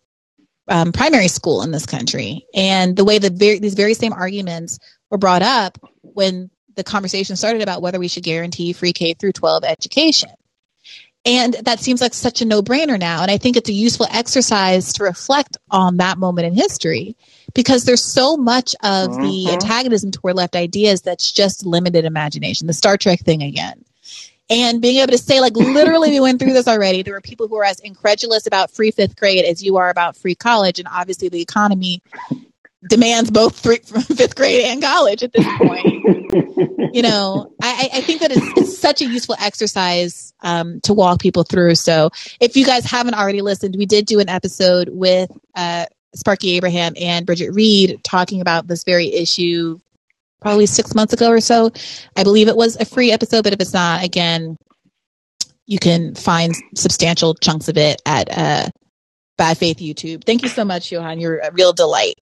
[0.68, 4.78] um, primary school in this country and the way that very, these very same arguments
[5.11, 9.33] were brought up when the conversation started about whether we should guarantee free K through
[9.33, 10.30] 12 education.
[11.24, 13.22] And that seems like such a no brainer now.
[13.22, 17.16] And I think it's a useful exercise to reflect on that moment in history
[17.54, 19.22] because there's so much of mm-hmm.
[19.22, 23.84] the antagonism toward left ideas that's just limited imagination, the Star Trek thing again.
[24.52, 27.02] and being able to say, like, literally, we went through this already.
[27.02, 30.16] There were people who are as incredulous about free fifth grade as you are about
[30.16, 30.78] free college.
[30.78, 32.02] And obviously, the economy
[32.89, 35.87] demands both three, fifth grade and college at this point.
[36.95, 41.20] you know, I, I think that it's, it's, such a useful exercise um, to walk
[41.20, 41.76] people through.
[41.76, 42.11] So
[42.41, 46.95] if you guys haven't already listened, we did do an episode with uh, Sparky Abraham
[47.01, 49.78] and Bridget Reed talking about this very issue
[50.41, 51.70] probably six months ago or so.
[52.16, 54.59] I believe it was a free episode, but if it's not, again,
[55.66, 58.68] you can find substantial chunks of it at uh,
[59.39, 60.24] Bad Faith YouTube.
[60.24, 61.20] Thank you so much, Johan.
[61.20, 62.16] You're a real delight.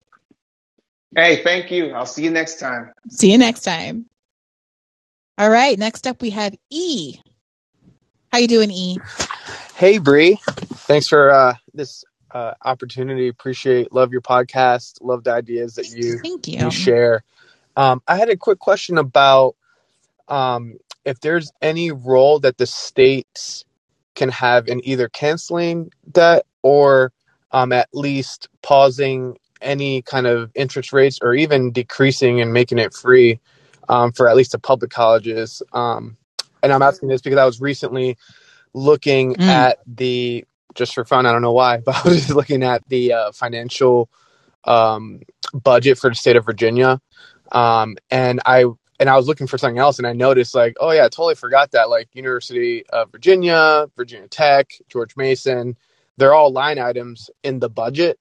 [1.14, 1.90] Hey, thank you.
[1.90, 2.92] I'll see you next time.
[3.08, 4.06] See you next time.
[5.38, 5.78] All right.
[5.78, 7.18] Next up, we have E.
[8.30, 8.98] How you doing, E?
[9.74, 10.38] Hey, Bree.
[10.46, 13.28] Thanks for uh, this uh, opportunity.
[13.28, 14.98] Appreciate, love your podcast.
[15.00, 16.58] Love the ideas that you, Thank you.
[16.60, 17.24] you share.
[17.76, 19.56] Um, I had a quick question about
[20.28, 23.64] um, if there's any role that the states
[24.14, 27.12] can have in either canceling debt or
[27.52, 32.94] um, at least pausing any kind of interest rates or even decreasing and making it
[32.94, 33.40] free
[33.88, 35.62] um, for at least the public colleges.
[35.72, 36.16] Um,
[36.62, 38.16] and I'm asking this because I was recently
[38.72, 39.46] looking mm.
[39.46, 40.44] at the
[40.74, 41.26] just for fun.
[41.26, 44.08] I don't know why, but I was just looking at the uh, financial
[44.64, 47.00] um, budget for the state of Virginia,
[47.52, 48.64] um, and I
[48.98, 51.34] and I was looking for something else, and I noticed like, oh yeah, I totally
[51.34, 55.76] forgot that like University of Virginia, Virginia Tech, George Mason,
[56.18, 58.18] they're all line items in the budget,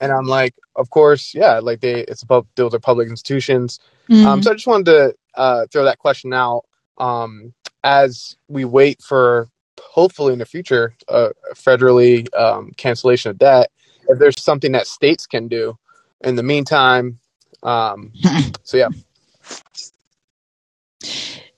[0.00, 3.80] and I'm like, of course, yeah, like they it's about those are public institutions.
[4.08, 4.26] Mm-hmm.
[4.26, 6.64] Um, so I just wanted to uh, throw that question out
[6.98, 9.48] um, as we wait for
[9.80, 13.70] hopefully in the future uh, federally um, cancellation of debt.
[14.08, 15.78] If there's something that states can do
[16.22, 17.18] in the meantime,
[17.62, 18.12] um,
[18.62, 18.88] so yeah.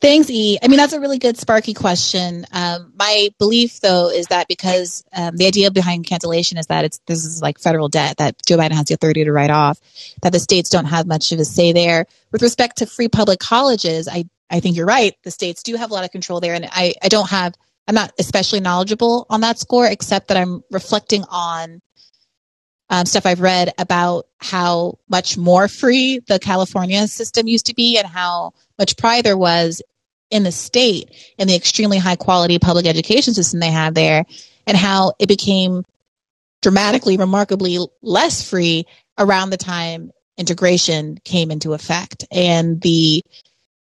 [0.07, 0.57] Thanks, E.
[0.62, 2.46] I mean, that's a really good Sparky question.
[2.52, 7.00] Um, my belief, though, is that because um, the idea behind cancellation is that it's
[7.09, 9.80] this is like federal debt that Joe Biden has the authority to write off,
[10.22, 12.07] that the states don't have much of a say there.
[12.30, 15.16] With respect to free public colleges, I I think you're right.
[15.24, 17.57] The states do have a lot of control there, and I I don't have
[17.88, 21.82] I'm not especially knowledgeable on that score, except that I'm reflecting on
[22.90, 27.98] um, stuff I've read about how much more free the California system used to be
[27.98, 29.82] and how much pride there was
[30.31, 34.24] in the state and the extremely high quality public education system they have there
[34.66, 35.85] and how it became
[36.62, 38.87] dramatically, remarkably less free
[39.18, 43.22] around the time integration came into effect and the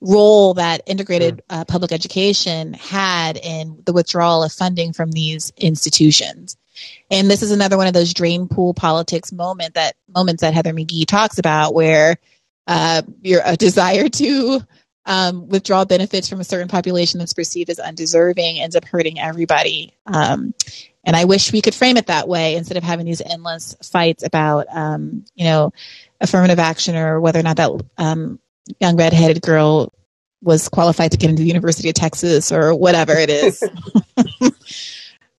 [0.01, 6.57] role that integrated uh, public education had in the withdrawal of funding from these institutions.
[7.11, 10.72] And this is another one of those drain pool politics moment that moments that Heather
[10.72, 12.18] McGhee talks about, where
[12.66, 14.61] uh, your a desire to
[15.07, 19.94] um, withdraw benefits from a certain population that's perceived as undeserving ends up hurting everybody.
[20.04, 20.52] Um,
[21.04, 24.24] and I wish we could frame it that way instead of having these endless fights
[24.24, 25.72] about, um, you know,
[26.20, 28.40] affirmative action or whether or not that um,
[28.80, 29.92] young redheaded girl
[30.42, 33.59] was qualified to get into the University of Texas or whatever it is.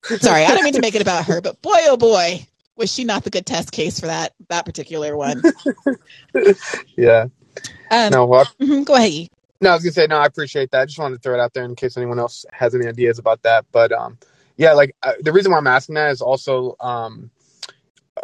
[0.04, 2.48] Sorry, I don't mean to make it about her, but boy, oh boy,
[2.78, 5.42] was she not the good test case for that that particular one?
[6.96, 7.26] yeah.
[7.92, 9.28] Um, no, well, mm-hmm, go ahead.
[9.60, 10.18] No, I was gonna say no.
[10.18, 10.82] I appreciate that.
[10.82, 13.20] I just wanted to throw it out there in case anyone else has any ideas
[13.20, 13.66] about that.
[13.72, 14.18] But um,
[14.58, 17.32] yeah, like uh, the reason why I'm asking that is also um,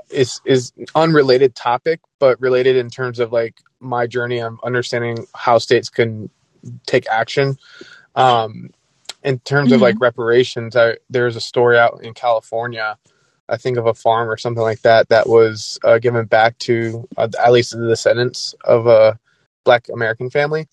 [0.10, 5.58] is is unrelated topic, but related in terms of like my journey of understanding how
[5.58, 6.30] states can
[6.86, 7.58] take action.
[8.16, 8.70] Um,
[9.24, 9.76] in terms mm-hmm.
[9.76, 10.04] of like mm-hmm.
[10.04, 12.98] reparations, I, there's a story out in California.
[13.50, 17.08] I think of a farm or something like that that was uh, given back to
[17.18, 19.20] uh, at least the descendants of a
[19.64, 20.68] Black American family.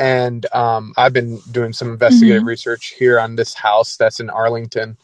[0.00, 2.48] And um, I've been doing some investigative mm-hmm.
[2.48, 4.96] research here on this house that's in Arlington,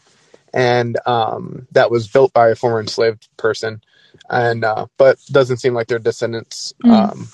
[0.55, 3.83] and um, that was built by a former enslaved person.
[4.31, 6.93] And uh, but doesn't seem like their descendants mm-hmm.
[6.93, 7.29] um,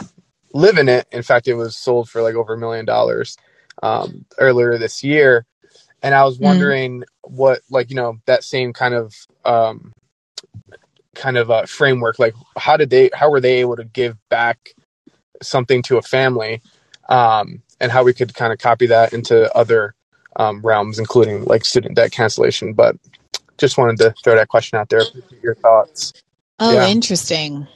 [0.52, 1.06] live in it.
[1.12, 3.38] In fact, it was sold for like over a million dollars
[3.82, 5.46] um, earlier this year,
[6.02, 6.42] and I was mm.
[6.42, 7.04] wondering mm.
[7.22, 9.92] what, like, you know, that same kind of um,
[11.14, 14.74] kind of uh, framework, like, how did they, how were they able to give back
[15.42, 16.60] something to a family,
[17.08, 19.94] um, and how we could kind of copy that into other
[20.36, 22.72] um, realms, including like student debt cancellation.
[22.72, 22.96] But
[23.58, 25.02] just wanted to throw that question out there.
[25.42, 26.12] Your thoughts?
[26.58, 26.88] Oh, yeah.
[26.88, 27.66] interesting.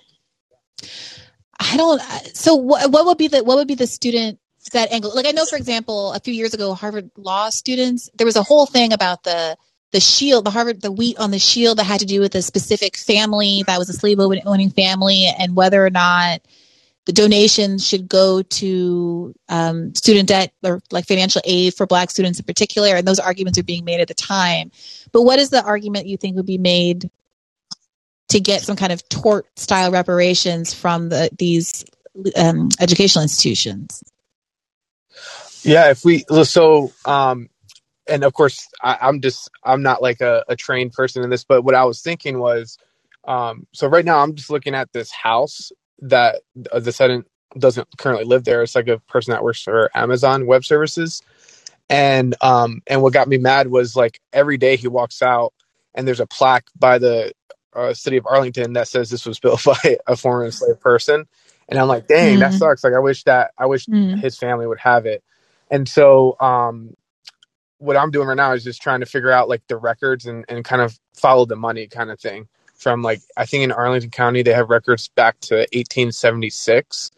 [1.58, 2.00] I don't.
[2.34, 4.38] So what, what would be the what would be the student
[4.72, 5.12] that angle?
[5.14, 8.42] Like I know, for example, a few years ago, Harvard law students there was a
[8.42, 9.56] whole thing about the
[9.92, 12.42] the shield, the Harvard the wheat on the shield that had to do with a
[12.42, 16.42] specific family that was a slave owning family, and whether or not
[17.06, 22.38] the donations should go to um, student debt or like financial aid for Black students
[22.38, 24.72] in particular, and those arguments are being made at the time.
[25.12, 27.10] But what is the argument you think would be made
[28.30, 31.84] to get some kind of tort style reparations from the, these
[32.34, 34.02] um, educational institutions?
[35.62, 37.48] Yeah, if we so um
[38.08, 41.44] and of course I, I'm just I'm not like a, a trained person in this,
[41.44, 42.78] but what I was thinking was
[43.24, 46.36] um so right now I'm just looking at this house that
[46.70, 47.26] uh, the descendant
[47.58, 48.62] doesn't currently live there.
[48.62, 51.22] It's like a person that works for Amazon Web Services.
[51.88, 55.54] And um and what got me mad was like every day he walks out
[55.94, 57.32] and there's a plaque by the
[57.74, 61.26] uh, city of Arlington that says this was built by a former enslaved person.
[61.68, 62.40] And I'm like, dang, mm.
[62.40, 62.82] that sucks.
[62.82, 64.20] Like I wish that I wish mm.
[64.20, 65.22] his family would have it.
[65.70, 66.94] And so um
[67.78, 70.44] what I'm doing right now is just trying to figure out like the records and,
[70.48, 72.48] and kind of follow the money kind of thing.
[72.76, 77.10] From like I think in Arlington County they have records back to 1876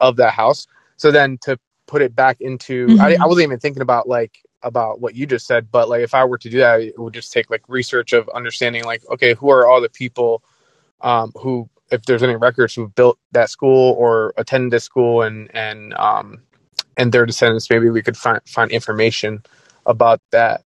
[0.00, 0.66] of that house.
[0.96, 3.00] So then to put it back into mm-hmm.
[3.00, 6.14] I, I wasn't even thinking about like about what you just said, but like if
[6.14, 9.34] I were to do that, it would just take like research of understanding like okay,
[9.34, 10.42] who are all the people
[11.00, 15.50] um, who if there's any records who built that school or attended this school and
[15.54, 16.42] and um,
[16.96, 19.42] and their descendants, maybe we could find find information
[19.84, 20.62] about that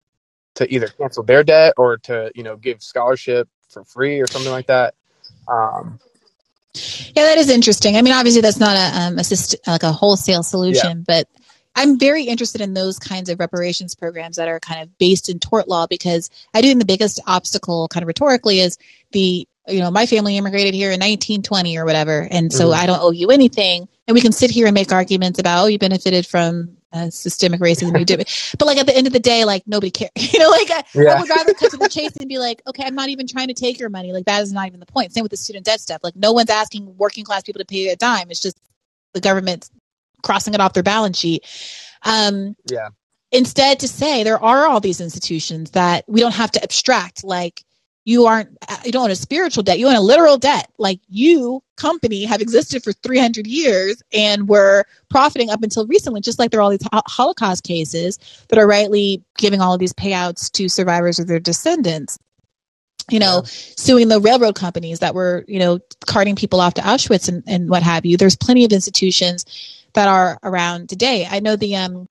[0.54, 4.50] to either cancel their debt or to you know give scholarship for free or something
[4.50, 4.94] like that.
[5.48, 5.98] Um,
[6.74, 7.96] yeah, that is interesting.
[7.96, 9.16] I mean, obviously that's not a um,
[9.66, 11.04] like a wholesale solution, yeah.
[11.06, 11.28] but
[11.74, 15.38] I'm very interested in those kinds of reparations programs that are kind of based in
[15.38, 18.78] tort law because I do think the biggest obstacle, kind of rhetorically, is
[19.12, 22.80] the you know my family immigrated here in 1920 or whatever, and so mm-hmm.
[22.80, 23.88] I don't owe you anything.
[24.06, 27.60] And we can sit here and make arguments about oh you benefited from uh, systemic
[27.60, 28.18] racism you did
[28.58, 30.84] but like at the end of the day like nobody cares you know like I,
[30.94, 31.14] yeah.
[31.14, 33.48] I, would rather cut to the chase and be like okay i'm not even trying
[33.48, 34.12] to take your money.
[34.12, 35.12] Like that is not even the point.
[35.12, 36.00] Same with the student debt stuff.
[36.02, 38.30] Like no one's asking working class people to pay a dime.
[38.30, 38.58] It's just
[39.12, 39.70] the government
[40.22, 41.46] crossing it off their balance sheet.
[42.02, 42.88] Um yeah.
[43.30, 47.62] instead to say there are all these institutions that we don't have to abstract like
[48.04, 50.70] you aren't you don't own a spiritual debt you own a literal debt.
[50.78, 56.38] Like you company have existed for 300 years and were profiting up until recently just
[56.38, 60.50] like there are all these holocaust cases that are rightly giving all of these payouts
[60.52, 62.18] to survivors or their descendants.
[63.10, 63.50] You know yeah.
[63.76, 67.68] suing the railroad companies that were you know carting people off to auschwitz and, and
[67.68, 68.16] what have you.
[68.16, 69.44] There's plenty of institutions
[69.94, 71.26] that are around today.
[71.28, 72.06] I know the um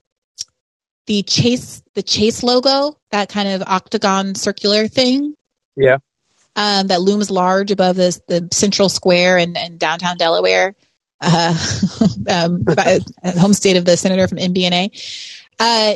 [1.08, 5.36] the chase the chase logo that kind of octagon circular thing
[5.80, 5.98] yeah.
[6.56, 10.76] Um, that looms large above the, the central square in, in downtown Delaware,
[11.22, 11.58] uh,
[12.30, 12.66] um,
[13.24, 14.92] home state of the senator from MBNA.
[15.60, 15.96] Uh,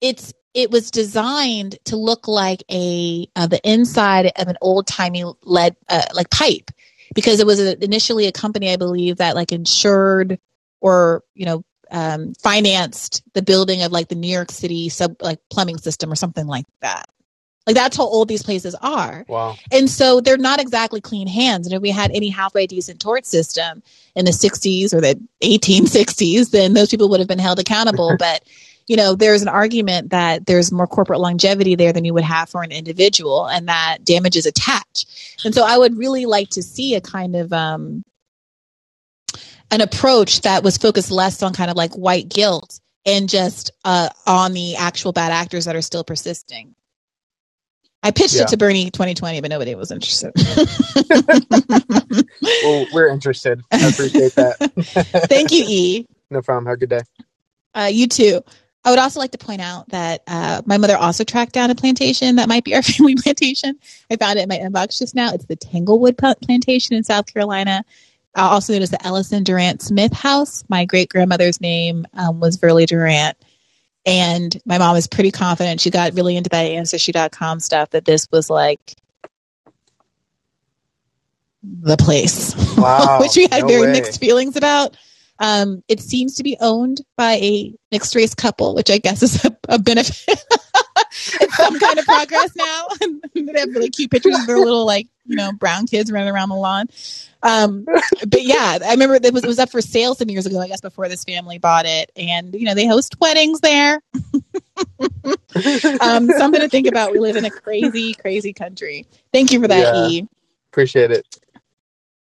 [0.00, 5.24] it's it was designed to look like a uh, the inside of an old timey
[5.42, 6.70] lead uh, like pipe
[7.14, 10.38] because it was a, initially a company I believe that like insured
[10.80, 15.38] or you know um, financed the building of like the New York City sub like
[15.50, 17.08] plumbing system or something like that.
[17.70, 19.24] Like that's how old these places are.
[19.28, 19.54] Wow.
[19.70, 21.68] And so they're not exactly clean hands.
[21.68, 23.80] And if we had any halfway decent tort system
[24.16, 28.16] in the 60s or the 1860s, then those people would have been held accountable.
[28.18, 28.42] but,
[28.88, 32.48] you know, there's an argument that there's more corporate longevity there than you would have
[32.48, 35.36] for an individual and that damages attach.
[35.44, 38.02] And so I would really like to see a kind of, um,
[39.70, 44.08] an approach that was focused less on kind of like white guilt and just uh,
[44.26, 46.74] on the actual bad actors that are still persisting.
[48.02, 48.42] I pitched yeah.
[48.42, 50.32] it to Bernie 2020, but nobody was interested.
[52.62, 53.60] well, we're interested.
[53.70, 54.56] I appreciate that.
[55.28, 56.06] Thank you, E.
[56.30, 56.66] No problem.
[56.66, 57.00] Have a good day.
[57.74, 58.40] Uh, you too.
[58.84, 61.74] I would also like to point out that uh, my mother also tracked down a
[61.74, 63.78] plantation that might be our family plantation.
[64.10, 65.34] I found it in my inbox just now.
[65.34, 67.84] It's the Tanglewood Plantation in South Carolina.
[68.34, 70.64] I also noticed the Ellison Durant Smith House.
[70.68, 73.36] My great grandmother's name um, was Verlie Durant.
[74.06, 75.80] And my mom is pretty confident.
[75.80, 78.94] She got really into that ancestry.com stuff that this was like
[81.62, 83.92] the place, wow, which we had no very way.
[83.92, 84.96] mixed feelings about.
[85.38, 89.44] Um, it seems to be owned by a mixed race couple, which I guess is
[89.44, 90.44] a, a benefit.
[91.40, 92.86] it's some kind of progress now.
[93.34, 96.48] they have really cute pictures of their little, like, you know, brown kids running around
[96.48, 96.86] the lawn.
[97.42, 100.60] Um, but yeah, I remember it was, it was up for sale some years ago,
[100.60, 102.10] I guess, before this family bought it.
[102.16, 104.02] And, you know, they host weddings there.
[106.00, 107.12] um, something to think about.
[107.12, 109.06] We live in a crazy, crazy country.
[109.32, 110.28] Thank you for that, yeah, E.
[110.72, 111.26] Appreciate it.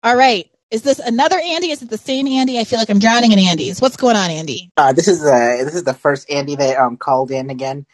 [0.03, 0.49] All right.
[0.71, 1.71] Is this another Andy?
[1.71, 2.57] Is it the same Andy?
[2.57, 3.81] I feel like I'm drowning in Andys.
[3.81, 4.71] What's going on, Andy?
[4.77, 7.85] Uh, this is uh, this is the first Andy that um called in again.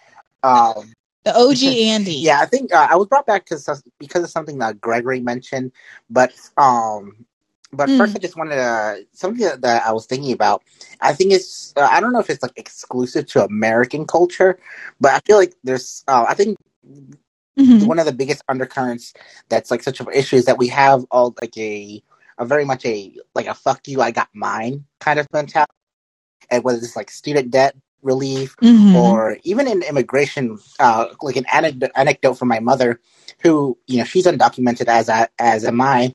[0.43, 2.13] Um, the OG Andy.
[2.13, 5.73] yeah, I think uh, I was brought back to because of something that Gregory mentioned,
[6.09, 7.25] but um,
[7.73, 7.97] but mm.
[7.97, 10.63] first, I just wanted to something that, that, I was thinking about.
[11.01, 14.57] I think it's uh, I don't know if it's like exclusive to American culture,
[15.01, 17.85] but I feel like there's uh, I think mm-hmm.
[17.85, 19.13] one of the biggest undercurrents
[19.49, 22.01] that's like such an issue is that we have all like a
[22.37, 25.71] a very much a like a fuck you I got mine kind of mentality,
[26.49, 28.95] and whether it's like student debt relief mm-hmm.
[28.95, 32.99] or even in immigration, uh, like an anecdote, anecdote from my mother,
[33.41, 36.13] who you know she's undocumented as I, as am I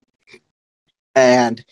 [1.14, 1.64] and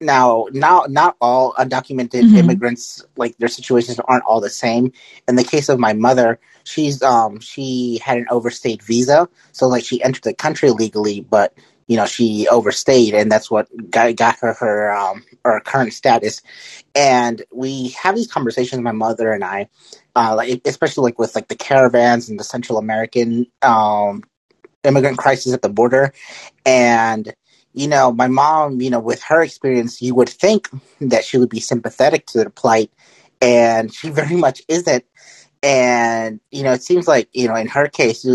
[0.00, 2.36] now not not all undocumented mm-hmm.
[2.36, 4.92] immigrants like their situations aren't all the same
[5.26, 9.84] in the case of my mother she's um she had an overstayed visa so like
[9.84, 11.54] she entered the country legally but
[11.86, 16.42] you know she overstayed and that's what got, got her her um her current status
[16.94, 19.68] and we have these conversations my mother and i
[20.16, 24.22] uh like especially like with like the caravans and the central american um
[24.84, 26.12] immigrant crisis at the border
[26.64, 27.34] and
[27.76, 30.70] you know, my mom, you know, with her experience, you would think
[31.02, 32.90] that she would be sympathetic to the plight,
[33.42, 35.04] and she very much isn't.
[35.62, 38.26] And you know, it seems like you know, in her case,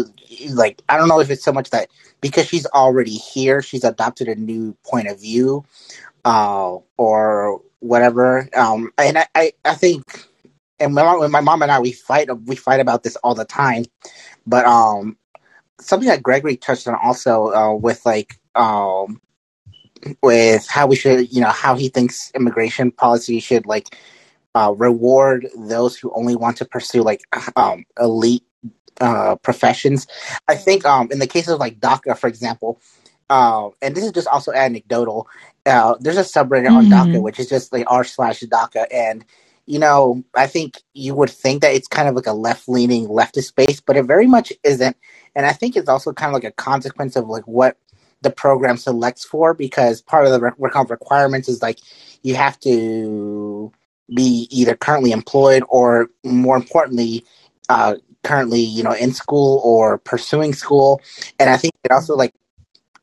[0.50, 1.90] like I don't know if it's so much that
[2.22, 5.66] because she's already here, she's adopted a new point of view,
[6.26, 8.48] uh, or whatever.
[8.56, 10.28] Um, and I, I, I think,
[10.80, 13.46] and my mom, my mom and I, we fight, we fight about this all the
[13.46, 13.86] time.
[14.46, 15.18] But um,
[15.80, 19.22] something that Gregory touched on also uh, with like um
[20.24, 23.96] with how we should, you know, how he thinks immigration policy should like
[24.56, 27.22] uh, reward those who only want to pursue like
[27.56, 28.44] um, elite
[29.00, 30.08] uh, professions.
[30.48, 32.80] I think um, in the case of like DACA, for example,
[33.30, 35.28] uh, and this is just also anecdotal.
[35.66, 36.76] Uh, there's a subreddit mm-hmm.
[36.76, 39.26] on DACA, which is just like r slash DACA, and
[39.66, 43.08] you know, I think you would think that it's kind of like a left leaning
[43.08, 44.98] leftist space, but it very much isn't.
[45.36, 47.78] And I think it's also kind of like a consequence of like what
[48.22, 51.80] the program selects for because part of the re- requirements is like
[52.22, 53.72] you have to
[54.14, 57.24] be either currently employed or more importantly
[57.70, 61.02] uh, currently you know in school or pursuing school
[61.40, 62.34] and i think it also like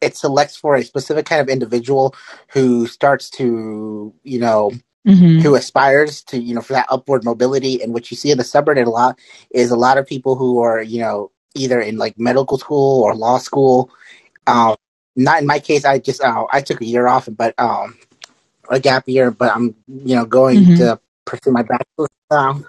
[0.00, 2.14] it selects for a specific kind of individual
[2.48, 4.70] who starts to you know
[5.06, 5.40] mm-hmm.
[5.40, 8.44] who aspires to you know for that upward mobility and what you see in the
[8.44, 9.18] subreddit a lot
[9.50, 13.14] is a lot of people who are you know either in like medical school or
[13.14, 13.90] law school
[14.46, 14.76] um,
[15.18, 15.84] not in my case.
[15.84, 17.98] I just uh, I took a year off, but um,
[18.70, 19.30] a gap year.
[19.30, 20.76] But I'm you know going mm-hmm.
[20.76, 22.62] to pursue my bachelor's now.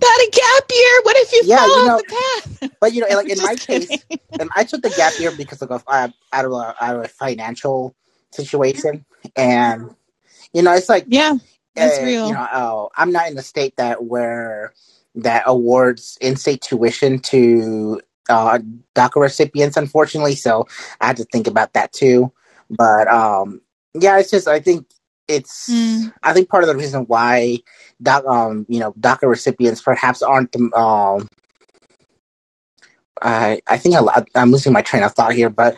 [0.00, 1.00] Not a gap year.
[1.02, 2.70] What if you yeah, you know, off the path?
[2.80, 3.88] But you know, like in my kidding.
[3.88, 4.04] case,
[4.38, 5.82] and I took the gap year because of a,
[6.32, 7.94] out of a, out of a financial
[8.32, 9.04] situation,
[9.36, 9.94] and
[10.52, 11.36] you know, it's like yeah,
[11.74, 12.28] that's uh, real.
[12.28, 14.72] You know, oh, I'm not in the state that where
[15.16, 18.58] that awards in-state tuition to uh,
[18.94, 20.36] DACA recipients, unfortunately.
[20.36, 20.66] So
[21.00, 22.32] I had to think about that too.
[22.70, 23.60] But um,
[23.94, 24.86] yeah, it's just I think
[25.30, 26.12] it's mm.
[26.22, 27.58] I think part of the reason why
[28.02, 31.28] doc, um, you know DACA recipients perhaps aren't the um,
[33.22, 35.76] I I think I, I'm losing my train of thought here, but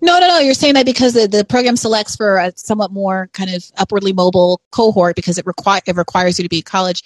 [0.00, 0.38] no, no, no.
[0.38, 4.12] You're saying that because the, the program selects for a somewhat more kind of upwardly
[4.12, 7.02] mobile cohort because it require it requires you to be college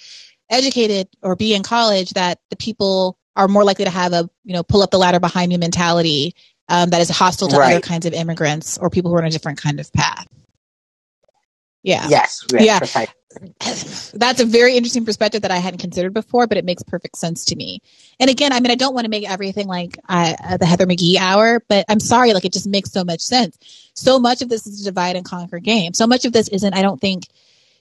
[0.49, 4.53] educated or be in college that the people are more likely to have a you
[4.53, 6.35] know pull up the ladder behind me mentality
[6.69, 7.73] um, that is hostile to right.
[7.73, 10.27] other kinds of immigrants or people who are on a different kind of path.
[11.83, 12.07] Yeah.
[12.09, 12.45] Yes.
[12.51, 12.79] yeah.
[14.13, 17.45] That's a very interesting perspective that I hadn't considered before, but it makes perfect sense
[17.45, 17.81] to me.
[18.19, 21.17] And again, I mean, I don't want to make everything like uh, the Heather McGhee
[21.17, 23.57] hour, but I'm sorry, like it just makes so much sense.
[23.93, 25.93] So much of this is a divide and conquer game.
[25.93, 27.27] So much of this isn't, I don't think,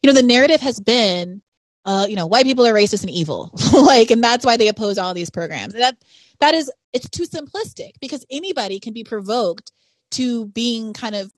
[0.03, 1.43] you know, the narrative has been
[1.89, 3.51] uh, you know, white people are racist and evil.
[3.73, 5.73] like, and that's why they oppose all these programs.
[5.73, 5.97] And that
[6.39, 9.73] that is it's too simplistic because anybody can be provoked
[10.13, 11.33] to being kind of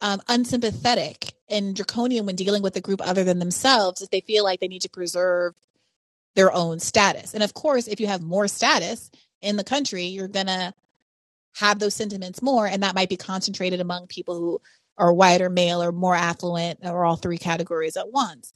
[0.00, 4.44] um, unsympathetic and draconian when dealing with a group other than themselves if they feel
[4.44, 5.54] like they need to preserve
[6.34, 7.34] their own status.
[7.34, 9.10] And of course, if you have more status
[9.40, 10.74] in the country, you're gonna
[11.56, 14.60] have those sentiments more, and that might be concentrated among people who
[14.98, 18.52] are white or male or more affluent or all three categories at once.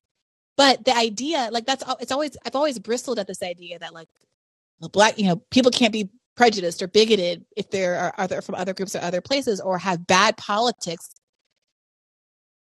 [0.56, 4.08] But the idea, like that's it's always I've always bristled at this idea that like
[4.92, 8.74] black, you know, people can't be prejudiced or bigoted if they are, other from other
[8.74, 11.10] groups or other places or have bad politics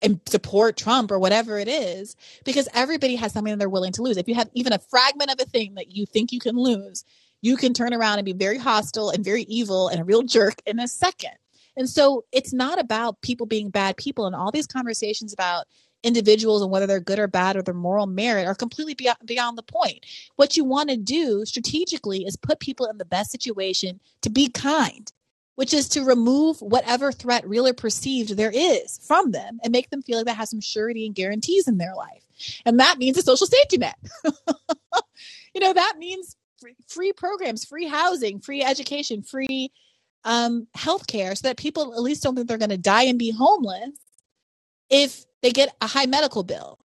[0.02, 2.16] and support Trump or whatever it is,
[2.46, 4.18] because everybody has something that they're willing to lose.
[4.18, 7.04] If you have even a fragment of a thing that you think you can lose,
[7.42, 10.56] you can turn around and be very hostile and very evil and a real jerk
[10.66, 11.34] in a second.
[11.76, 15.68] And so it's not about people being bad people and all these conversations about
[16.04, 19.58] individuals and whether they're good or bad or their moral merit are completely beyond, beyond
[19.58, 20.06] the point.
[20.36, 24.50] What you want to do strategically is put people in the best situation to be
[24.50, 25.12] kind.
[25.58, 29.90] Which is to remove whatever threat, real or perceived, there is from them and make
[29.90, 32.22] them feel like that has some surety and guarantees in their life.
[32.64, 33.98] And that means a social safety net.
[35.56, 36.36] you know, that means
[36.88, 39.72] free, programs, free housing, free education, free
[40.24, 43.18] um, health care so that people at least don't think they're going to die and
[43.18, 43.90] be homeless
[44.92, 46.78] if they get a high medical bill.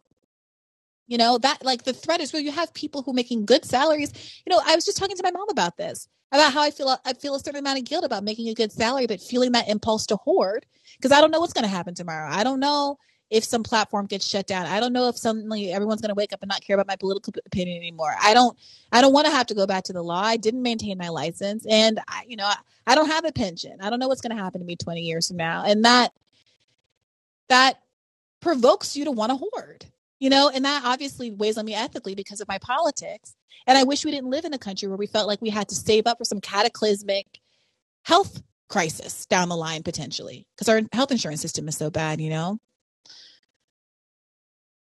[1.11, 3.65] You know, that like the threat is where you have people who are making good
[3.65, 4.13] salaries.
[4.45, 6.97] You know, I was just talking to my mom about this, about how I feel
[7.03, 9.67] I feel a certain amount of guilt about making a good salary, but feeling that
[9.67, 10.65] impulse to hoard
[10.95, 12.29] because I don't know what's going to happen tomorrow.
[12.31, 12.97] I don't know
[13.29, 14.67] if some platform gets shut down.
[14.67, 16.95] I don't know if suddenly everyone's going to wake up and not care about my
[16.95, 18.15] political opinion anymore.
[18.17, 18.57] I don't
[18.93, 20.21] I don't want to have to go back to the law.
[20.21, 22.55] I didn't maintain my license and I, you know, I,
[22.87, 23.79] I don't have a pension.
[23.81, 25.65] I don't know what's going to happen to me 20 years from now.
[25.65, 26.13] And that
[27.49, 27.81] that
[28.39, 29.87] provokes you to want to hoard.
[30.21, 33.35] You know, and that obviously weighs on me ethically because of my politics.
[33.67, 35.67] And I wish we didn't live in a country where we felt like we had
[35.69, 37.39] to save up for some cataclysmic
[38.03, 42.29] health crisis down the line potentially because our health insurance system is so bad, you
[42.29, 42.59] know?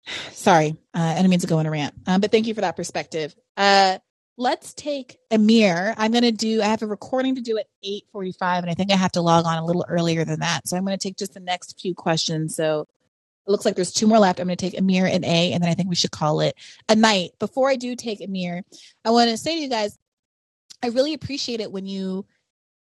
[0.32, 2.60] Sorry, uh, I didn't mean to go on a rant, um, but thank you for
[2.60, 3.34] that perspective.
[3.56, 3.98] Uh,
[4.36, 5.94] let's take Amir.
[5.96, 6.60] I'm going to do.
[6.60, 9.46] I have a recording to do at 8:45, and I think I have to log
[9.46, 10.68] on a little earlier than that.
[10.68, 12.54] So I'm going to take just the next few questions.
[12.54, 12.86] So
[13.46, 14.38] it looks like there's two more left.
[14.38, 16.56] I'm going to take Amir and A, and then I think we should call it
[16.88, 17.30] a night.
[17.38, 18.62] Before I do take Amir,
[19.04, 19.98] I want to say to you guys,
[20.82, 22.26] I really appreciate it when you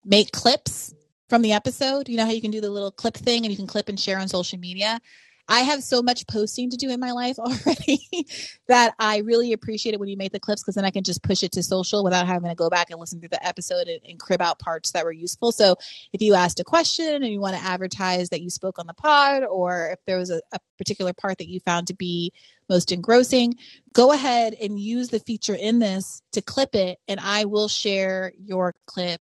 [0.04, 0.94] make clips
[1.30, 2.10] from the episode.
[2.10, 4.00] You know how you can do the little clip thing and you can clip and
[4.00, 5.00] share on social media.
[5.48, 8.28] I have so much posting to do in my life already
[8.68, 11.24] that I really appreciate it when you make the clips because then I can just
[11.24, 14.02] push it to social without having to go back and listen through the episode and,
[14.08, 15.52] and, crib out parts that were useful.
[15.52, 15.76] So
[16.12, 18.94] if you asked a question and you want to advertise that you spoke on the
[18.94, 22.34] pod, or if there was a, a particular part that you found to be
[22.68, 23.56] most engrossing,
[23.94, 28.34] go ahead and use the feature in this to clip it, and I will share
[28.38, 29.22] your clip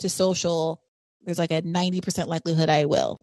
[0.00, 0.82] to social.
[1.24, 3.20] There's like a 90% likelihood I will.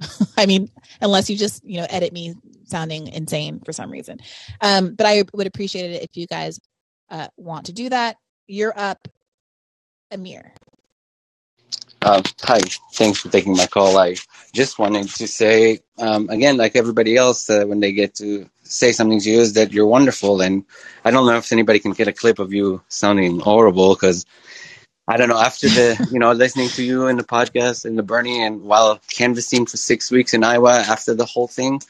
[0.36, 0.70] I mean,
[1.00, 2.34] unless you just, you know, edit me
[2.66, 4.18] sounding insane for some reason.
[4.60, 6.60] Um, but I would appreciate it if you guys
[7.10, 8.16] uh, want to do that.
[8.46, 9.08] You're up,
[10.10, 10.52] Amir.
[12.00, 12.60] Uh, hi,
[12.92, 13.98] thanks for taking my call.
[13.98, 14.14] I
[14.54, 18.92] just wanted to say, um, again, like everybody else, uh, when they get to say
[18.92, 20.40] something to you, is that you're wonderful.
[20.40, 20.64] And
[21.04, 24.26] I don't know if anybody can get a clip of you sounding horrible because
[25.08, 25.38] I don't know.
[25.38, 29.00] After the, you know, listening to you in the podcast and the Bernie and while
[29.08, 31.80] canvassing for six weeks in Iowa after the whole thing,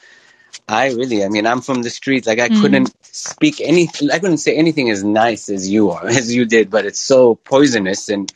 [0.69, 2.27] I really, I mean, I'm from the streets.
[2.27, 2.61] Like I mm.
[2.61, 6.69] couldn't speak any, I couldn't say anything as nice as you are, as you did,
[6.69, 8.07] but it's so poisonous.
[8.07, 8.31] And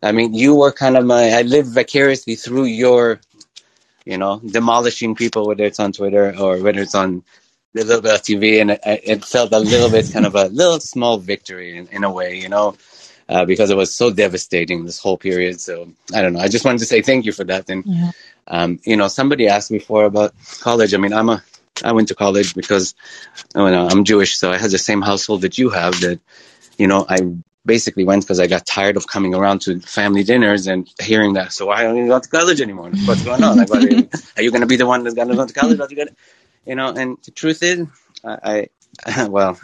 [0.00, 3.20] I mean, you were kind of my, I lived vicariously through your,
[4.04, 7.24] you know, demolishing people, whether it's on Twitter or whether it's on
[7.74, 8.60] the little bit of TV.
[8.60, 12.04] And it, it felt a little bit kind of a little small victory in, in
[12.04, 12.76] a way, you know
[13.30, 15.60] uh, because it was so devastating this whole period.
[15.60, 16.40] So I don't know.
[16.40, 17.70] I just wanted to say thank you for that.
[17.70, 18.10] And yeah.
[18.48, 20.92] um, you know, somebody asked me before about college.
[20.94, 21.42] I mean, I'm a
[21.84, 22.94] I went to college because
[23.54, 26.00] you know, I'm Jewish, so I had the same household that you have.
[26.00, 26.18] That
[26.76, 27.18] you know, I
[27.64, 31.52] basically went because I got tired of coming around to family dinners and hearing that.
[31.52, 32.90] So why don't you go to college anymore?
[33.04, 33.58] What's going on?
[33.58, 34.08] Like, are you,
[34.38, 35.80] you going to be the one that's going to go to college?
[36.66, 37.86] You know, and the truth is,
[38.24, 38.68] I,
[39.06, 39.58] I well,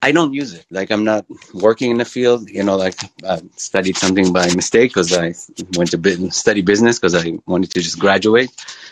[0.00, 0.64] I don't use it.
[0.70, 2.48] Like I'm not working in the field.
[2.48, 5.34] You know, like I studied something by mistake because I
[5.76, 8.50] went to business, study business because I wanted to just graduate,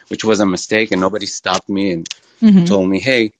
[0.09, 2.09] which was a mistake, and nobody stopped me and
[2.43, 2.65] mm-hmm.
[2.65, 3.33] told me, "Hey."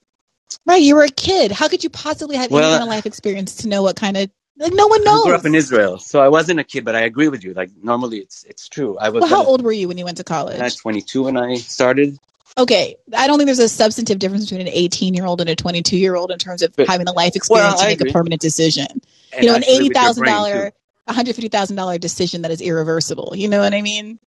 [0.65, 1.51] Right, you were a kid.
[1.51, 4.15] How could you possibly have well, any kind of life experience to know what kind
[4.15, 5.21] of like no one knows?
[5.21, 7.53] I grew up in Israel, so I wasn't a kid, but I agree with you.
[7.53, 8.97] Like normally, it's it's true.
[8.97, 9.21] I was.
[9.21, 10.59] Well, how old were you when you went to college?
[10.59, 12.17] I was 22 when I started
[12.57, 15.55] okay, I don't think there's a substantive difference between an 18 year old and a
[15.55, 18.11] 22 year old in terms of but, having a life experience well, to make agree.
[18.11, 18.87] a permanent decision.
[19.33, 20.71] And you know, an eighty thousand dollar,
[21.05, 23.33] one hundred fifty thousand dollar decision that is irreversible.
[23.35, 24.19] You know what I mean?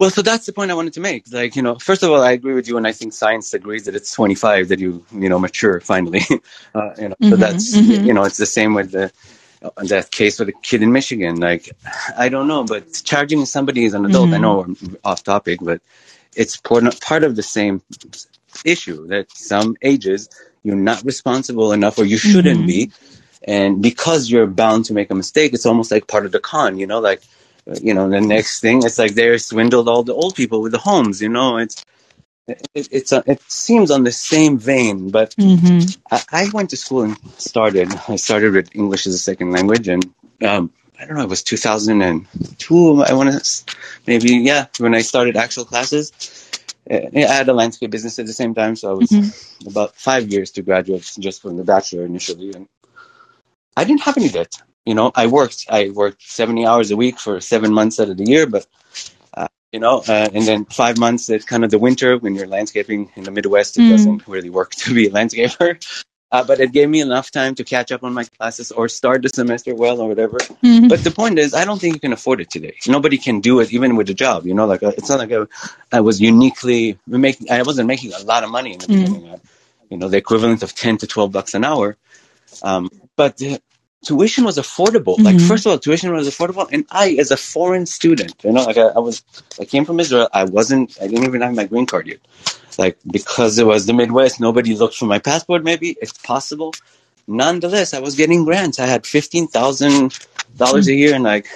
[0.00, 1.30] Well, so that's the point I wanted to make.
[1.30, 3.84] Like, you know, first of all, I agree with you, and I think science agrees
[3.84, 6.20] that it's 25 that you, you know, mature finally.
[6.74, 8.04] uh, you know, mm-hmm, so that's, mm-hmm.
[8.04, 9.12] you know, it's the same with the
[9.76, 11.36] that case with the kid in Michigan.
[11.36, 11.70] Like,
[12.16, 14.34] I don't know, but charging somebody as an adult, mm-hmm.
[14.34, 15.80] I know we're off topic, but
[16.36, 17.82] it's part of the same
[18.64, 20.28] issue that some ages
[20.62, 22.66] you're not responsible enough or you shouldn't mm-hmm.
[22.66, 22.92] be
[23.46, 26.78] and because you're bound to make a mistake it's almost like part of the con
[26.78, 27.22] you know like
[27.80, 30.78] you know the next thing it's like they swindled all the old people with the
[30.78, 31.84] homes you know it's
[32.46, 36.00] it, it's a, it seems on the same vein but mm-hmm.
[36.10, 39.88] I, I, went to school and started i started with english as a second language
[39.88, 43.74] and um, I don't know, it was 2002, I want to,
[44.06, 46.12] maybe, yeah, when I started actual classes.
[46.90, 49.68] Uh, I had a landscape business at the same time, so I was mm-hmm.
[49.68, 52.52] about five years to graduate just from the bachelor initially.
[52.54, 52.68] And
[53.76, 54.54] I didn't have any debt.
[54.86, 55.66] you know, I worked.
[55.70, 58.66] I worked seventy hours a week for seven months out of the year, but
[59.34, 62.46] uh, you know, uh, and then five months it's kind of the winter when you're
[62.46, 63.78] landscaping in the Midwest.
[63.78, 63.90] It Mm.
[63.90, 65.78] doesn't really work to be a landscaper.
[66.34, 69.22] Uh, but it gave me enough time to catch up on my classes or start
[69.22, 70.38] the semester well or whatever.
[70.38, 70.88] Mhm.
[70.92, 72.74] But the point is, I don't think you can afford it today.
[72.96, 74.38] Nobody can do it, even with a job.
[74.48, 75.42] You know, like uh, it's not like I,
[75.98, 77.52] I was uniquely making.
[77.58, 78.94] I wasn't making a lot of money in the Mm.
[78.96, 79.24] beginning.
[79.32, 79.38] Uh,
[79.90, 81.88] you know, the equivalent of ten to twelve bucks an hour.
[82.70, 82.90] Um,
[83.20, 83.60] but the
[84.08, 85.16] tuition was affordable.
[85.28, 85.48] Like Mhm.
[85.52, 88.78] first of all, tuition was affordable, and I, as a foreign student, you know, like
[88.84, 89.22] I, I was,
[89.62, 90.28] I came from Israel.
[90.32, 90.88] I wasn't.
[91.00, 92.18] I didn't even have my green card yet.
[92.78, 95.64] Like because it was the Midwest, nobody looked for my passport.
[95.64, 96.72] Maybe it's possible.
[97.26, 98.78] Nonetheless, I was getting grants.
[98.78, 100.18] I had fifteen thousand
[100.56, 101.46] dollars a year, and like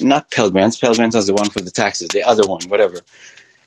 [0.00, 0.76] not Pell grants.
[0.76, 2.08] Pell grants was the one for the taxes.
[2.08, 3.00] The other one, whatever.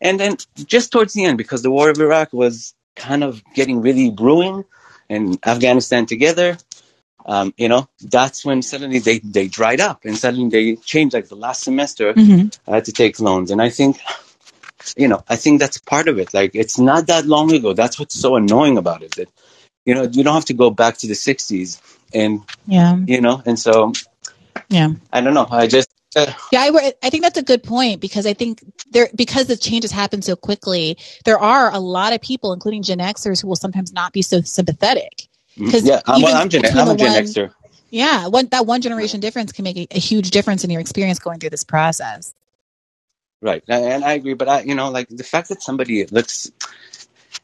[0.01, 3.81] And then just towards the end, because the war of Iraq was kind of getting
[3.81, 4.63] really brewing,
[5.09, 6.57] and Afghanistan together,
[7.25, 11.13] um, you know, that's when suddenly they, they dried up and suddenly they changed.
[11.13, 12.57] Like the last semester, Mhm.
[12.67, 13.51] I had to take loans.
[13.51, 13.99] And I think,
[14.97, 16.33] you know, I think that's part of it.
[16.33, 17.73] Like it's not that long ago.
[17.73, 19.15] That's what's so annoying about it.
[19.15, 19.29] That,
[19.85, 21.79] you know, you don't have to go back to the 60s
[22.13, 22.95] and, Yeah.
[23.07, 23.93] you know, and so
[24.69, 24.89] Yeah.
[25.11, 25.47] I don't know.
[25.49, 29.09] I just, uh, Yeah, I, I think that's a good point because I think there
[29.15, 33.41] because the changes happen so quickly, there are a lot of people, including Gen Xers,
[33.41, 35.27] who will sometimes not be so sympathetic.
[35.57, 37.51] 'Cause yeah, I'm, well, I'm, Gen, I'm a Gen one- Xer.
[37.91, 41.17] Yeah, one that one generation difference can make a, a huge difference in your experience
[41.19, 42.33] going through this process.
[43.41, 46.51] Right, and I agree, but I, you know, like the fact that somebody looks,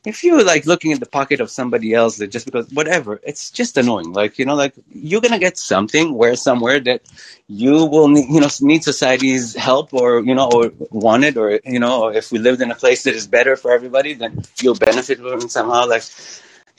[0.05, 3.49] if you're like looking in the pocket of somebody else, that just because whatever, it's
[3.51, 4.11] just annoying.
[4.11, 7.03] Like you know, like you're gonna get something where somewhere that
[7.47, 11.61] you will need, you know, need society's help, or you know, or want it, or
[11.65, 14.43] you know, or if we lived in a place that is better for everybody, then
[14.61, 15.87] you'll benefit from it somehow.
[15.87, 16.03] Like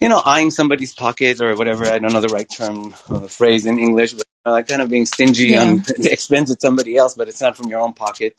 [0.01, 1.87] you know, eyeing somebody's pocket or whatever.
[1.87, 4.91] I don't know the right term uh, phrase in English, but uh, like kind of
[4.91, 5.63] being stingy Yeah.
[5.63, 8.37] on the expense of somebody else, but it's not from your own pocket.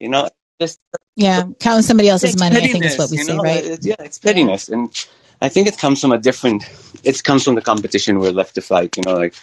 [0.00, 0.28] You know,
[0.60, 0.78] just
[1.16, 3.42] Yeah, counting somebody else's money, I think is what we you say, know?
[3.42, 3.64] right?
[3.64, 4.90] It's- yeah, it's pettiness, and
[5.42, 6.64] I think it comes from a different.
[7.04, 8.96] It comes from the competition we're left to fight.
[8.96, 9.34] You know, like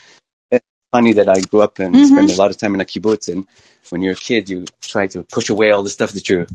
[0.52, 2.06] it's funny that I grew up and Mhm.
[2.08, 3.48] spent a lot of time in a kibbutz, and
[3.92, 6.48] when you're a kid, you try to push away all the stuff that you're,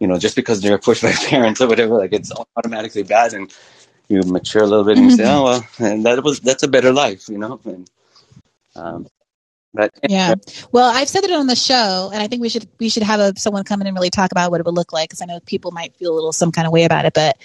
[0.00, 1.96] you know, just because you're pushed by parents or whatever.
[1.98, 3.52] Like it's automatically bad, and
[4.08, 5.28] you mature a little bit and you say, Mhm.
[5.28, 7.60] "Oh well, and that was that's a better life," you know.
[7.64, 7.90] And
[8.76, 9.08] um,
[9.74, 10.36] but Yeah.
[10.72, 13.20] Well, I've said it on the show, and I think we should we should have
[13.20, 15.26] a, someone come in and really talk about what it would look like because I
[15.26, 17.12] know people might feel a little some kind of way about it.
[17.14, 17.36] But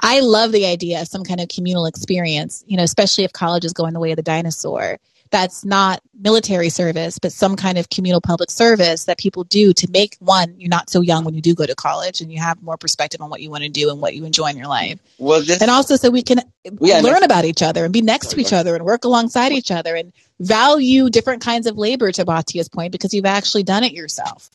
[0.00, 2.64] I love the idea of some kind of communal experience.
[2.66, 4.98] You know, especially if college is going the way of the dinosaur.
[5.30, 9.90] That's not military service, but some kind of communal public service that people do to
[9.90, 12.62] make one you're not so young when you do go to college, and you have
[12.62, 15.00] more perspective on what you want to do and what you enjoy in your life.
[15.18, 16.42] well, this, And also, so we can
[16.82, 19.70] Yeah, learn about each other and be next to each other and work alongside each
[19.70, 23.92] other and value different kinds of labor to Batya's point because you've actually done it
[23.92, 24.50] yourself.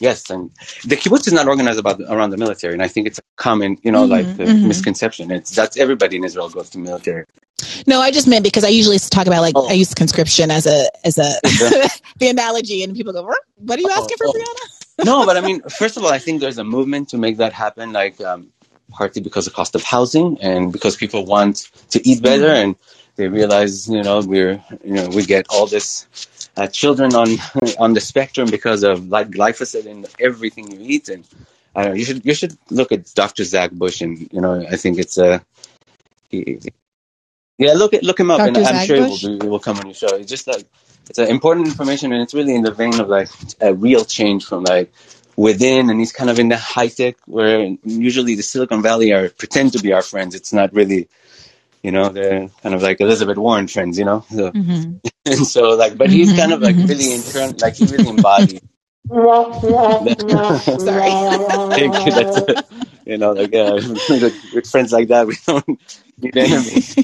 [0.00, 0.50] Yes, and
[0.84, 3.78] the kibbutz is not organized about around the military, and I think it's a common,
[3.82, 4.66] you know, Mhm, like mhm.
[4.68, 5.30] misconception.
[5.32, 7.24] It's that's everybody in Israel goes to military.
[7.86, 9.68] No, I just meant because I usually talk about like Oh.
[9.68, 11.30] I use conscription as a as a
[12.20, 13.22] the analogy, and people go,
[13.56, 14.38] "What are you asking for, Oh, oh.
[14.38, 14.64] Briahna?"
[15.10, 17.52] no, but I mean, first of all, I think there's a movement to make that
[17.52, 18.52] happen, like um,
[18.90, 22.62] partly because of cost of housing and because people want to eat better, Mm-hmm.
[22.62, 22.76] and
[23.18, 26.06] they realize, you know, we're, you know, we get all this
[26.56, 27.28] uh, children on
[27.78, 31.26] on the spectrum because of like glyphosate in everything you eat, and
[31.74, 33.44] I don't know, you should you should look at Dr.
[33.44, 35.44] Zach Bush, and you know, I think it's a.
[36.30, 36.60] he-
[37.58, 38.66] yeah, look at look him up, and Dr.
[38.66, 40.14] I'm Zach sure it will, be, it will come on your show.
[40.14, 40.64] It's just like
[41.10, 43.28] it's uh, important information, and it's really in the vein of like
[43.60, 44.92] a real change from like
[45.36, 49.28] within, and he's kind of in the high tech where usually the Silicon Valley are
[49.28, 50.36] pretend to be our friends.
[50.36, 51.08] It's not really,
[51.82, 54.24] you know, they're kind of like Elizabeth Warren friends, you know.
[54.30, 55.00] So, Mhm.
[55.26, 58.62] and so like, but he's kind of like really intern, like he really embodied.
[60.78, 61.18] Sorry.
[61.70, 62.12] Thank you.
[62.12, 62.46] That's a,
[63.06, 63.80] you know, like uh,
[64.54, 65.66] with friends like that, we don't
[66.18, 66.98] need enemies.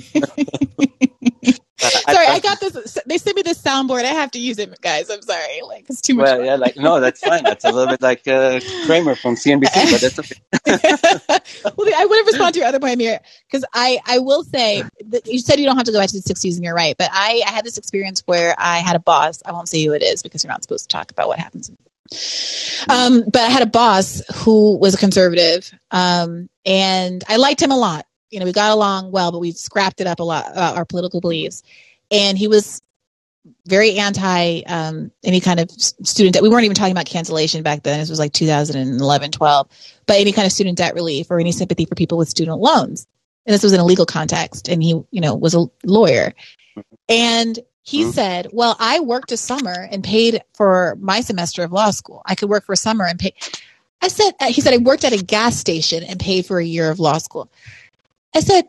[1.85, 2.98] Uh, sorry, I got this.
[3.06, 4.05] They sent me this soundboard.
[4.05, 5.11] I have to use it, guys.
[5.11, 5.62] I'm sorry.
[5.62, 6.24] Like it's too much.
[6.24, 7.43] Well, yeah, like no, that's fine.
[7.44, 10.40] That's a little bit like uh, Cramer from CNBC, but that's okay.
[11.77, 13.20] well, I want to respond to your other point here
[13.51, 16.20] because I, I will say that you said you don't have to go back to
[16.20, 16.97] the 60s, and you're right.
[16.97, 19.43] But I, I had this experience where I had a boss.
[19.44, 21.70] I won't say who it is because you're not supposed to talk about what happens.
[22.89, 27.70] Um, but I had a boss who was a conservative, um, and I liked him
[27.70, 28.06] a lot.
[28.35, 30.85] You know, we got along well, but we scrapped it up a lot about our
[30.85, 31.62] political beliefs.
[32.11, 32.82] And he was
[33.66, 36.43] very anti um, any kind of student debt.
[36.43, 38.01] We weren't even talking about cancellation back then.
[38.01, 39.69] This was like 2011, 12,
[40.06, 43.06] but any kind of student debt relief or any sympathy for people with student loans.
[43.47, 44.69] And this was in a legal context.
[44.69, 46.32] And he, you know, was a lawyer.
[47.09, 48.11] And he mm-hmm.
[48.12, 52.23] said, Well, I worked a summer and paid for my semester of law school.
[52.24, 53.35] I could work for a summer and pay.
[54.01, 56.65] I said, uh, He said, I worked at a gas station and paid for a
[56.65, 57.51] year of law school.
[58.35, 58.66] I said,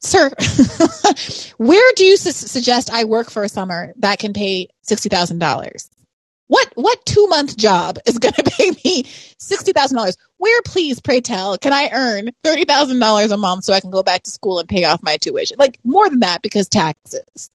[0.00, 0.30] Sir,
[1.56, 5.88] where do you su- suggest I work for a summer that can pay $60,000?
[6.48, 9.04] What what two month job is going to pay me
[9.38, 10.16] sixty thousand dollars?
[10.38, 13.90] Where, please, pray tell, can I earn thirty thousand dollars a month so I can
[13.90, 15.56] go back to school and pay off my tuition?
[15.58, 17.50] Like more than that because taxes.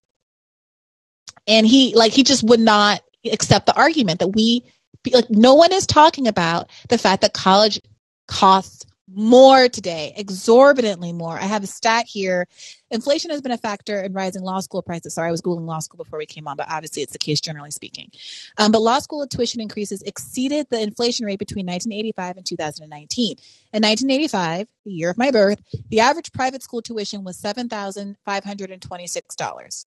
[1.46, 3.00] And he like he just would not
[3.30, 4.64] accept the argument that we
[5.12, 7.80] like no one is talking about the fact that college
[8.28, 8.84] costs
[9.14, 11.38] more today, exorbitantly more.
[11.38, 12.48] I have a stat here.
[12.90, 15.14] Inflation has been a factor in rising law school prices.
[15.14, 17.40] Sorry, I was Googling law school before we came on, but obviously it's the case
[17.40, 18.10] generally speaking.
[18.58, 23.36] Um, but law school tuition increases exceeded the inflation rate between 1985 and 2019.
[23.72, 29.86] In 1985, the year of my birth, the average private school tuition was $7,526.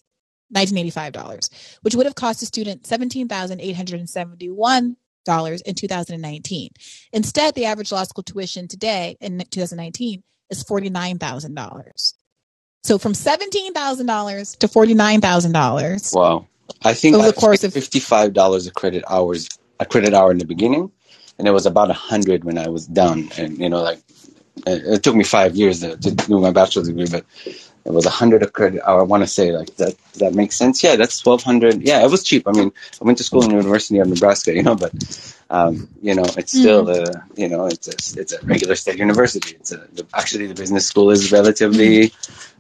[0.54, 1.50] $1985,
[1.82, 4.96] which would have cost a student $17,871
[5.26, 6.70] dollars in 2019.
[7.12, 12.14] Instead, the average law school tuition today in 2019 is $49,000.
[12.84, 16.16] So from $17,000 to $49,000.
[16.16, 16.48] Wow.
[16.84, 19.50] I think over the course of $55 a credit hours
[19.80, 20.92] a credit hour in the beginning
[21.38, 24.00] and it was about 100 when I was done and you know like
[24.66, 27.26] it took me 5 years to, to do my bachelor's degree but
[27.86, 29.02] it was a hundred a credit hour.
[29.02, 29.96] I want to say like that.
[30.16, 30.82] That makes sense.
[30.84, 31.84] Yeah, that's twelve hundred.
[31.84, 32.48] Yeah, it was cheap.
[32.48, 34.92] I mean, I went to school in the University of Nebraska, you know, but
[35.52, 36.98] um, you know, it's still mm.
[36.98, 39.56] a you know, it's a it's a regular state university.
[39.56, 42.12] It's a, actually the business school is relatively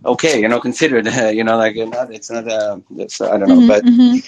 [0.06, 1.07] okay, you know, considered.
[1.07, 2.81] Uh, you know, like not, it's not a.
[2.95, 4.19] It's, I don't know, mm-hmm, but mm-hmm.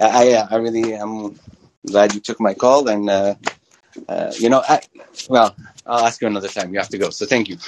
[0.00, 1.40] I I really am
[1.84, 3.10] glad you took my call and.
[3.10, 3.34] Uh,
[4.08, 4.80] uh, you know, I,
[5.28, 5.54] well,
[5.86, 6.72] I'll ask you another time.
[6.72, 7.10] You have to go.
[7.10, 7.58] So thank you.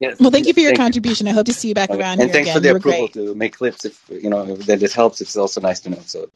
[0.00, 0.20] Yes.
[0.20, 1.26] Well, thank you for your thank contribution.
[1.26, 1.32] You.
[1.32, 2.54] I hope to see you back around and thanks again.
[2.54, 3.84] for the approval to make clips.
[3.84, 6.00] If you know that it helps, it's also nice to know.
[6.06, 6.30] So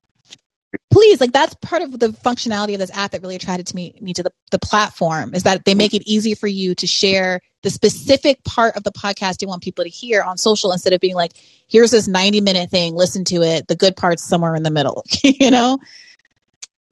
[0.90, 3.94] please, like that's part of the functionality of this app that really attracted to me,
[4.00, 7.40] me to the, the platform is that they make it easy for you to share
[7.62, 11.00] the specific part of the podcast you want people to hear on social instead of
[11.00, 11.32] being like,
[11.68, 13.68] here's this 90 minute thing, listen to it.
[13.68, 15.78] The good part's somewhere in the middle, you know?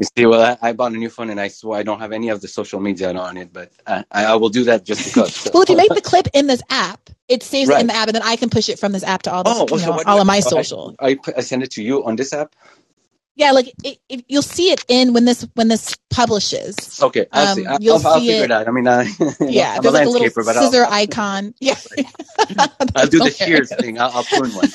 [0.00, 2.10] You see, well, I, I, bought a new phone and I swear I don't have
[2.10, 5.34] any of the social media on it, but I, I will do that just because.
[5.34, 5.50] So.
[5.52, 7.76] well, if you make the clip in this app, it saves right.
[7.76, 9.44] it in the app, and then I can push it from this app to all,
[9.44, 10.96] the, oh, you know, all of my social.
[11.00, 12.56] I, I, send it to you on this app.
[13.36, 17.00] Yeah, like it, it, you'll see it in when this when this publishes.
[17.02, 17.66] Okay, I'll um, see.
[17.66, 18.44] I'll, you'll I'll, see I'll it.
[18.44, 18.50] it.
[18.50, 18.68] out.
[18.68, 19.04] I mean, uh,
[19.40, 21.54] yeah, I'm there's a like a little scissor icon.
[21.60, 21.74] Yeah,
[22.96, 23.98] I'll do the shears thing.
[23.98, 24.68] I'll, I'll, prune one.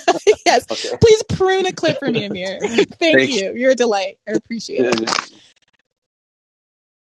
[0.45, 0.97] yes, okay.
[0.99, 2.59] please prune a clip for me, Amir.
[2.61, 3.35] Thank Thanks.
[3.35, 3.53] you.
[3.53, 4.17] You're a delight.
[4.27, 5.31] I appreciate it.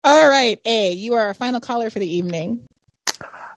[0.03, 2.65] All right, A, you are our final caller for the evening.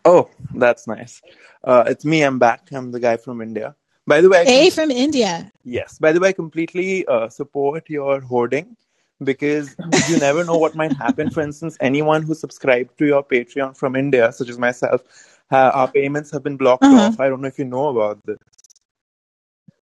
[0.05, 1.21] Oh, that's nice.
[1.63, 2.23] Uh, it's me.
[2.23, 2.69] I'm back.
[2.73, 3.77] I'm the guy from India.
[4.11, 5.53] By the way, A from India.
[5.65, 5.99] Yes.
[5.99, 8.77] By the way, I completely uh, support your hoarding
[9.23, 9.77] because
[10.09, 11.31] you never know what might happen.
[11.31, 15.03] For instance, anyone who subscribed to your Patreon from India, such as myself,
[15.53, 17.09] uh, our payments have been blocked uh-huh.
[17.09, 17.21] off.
[17.21, 18.39] I don't know if you know about this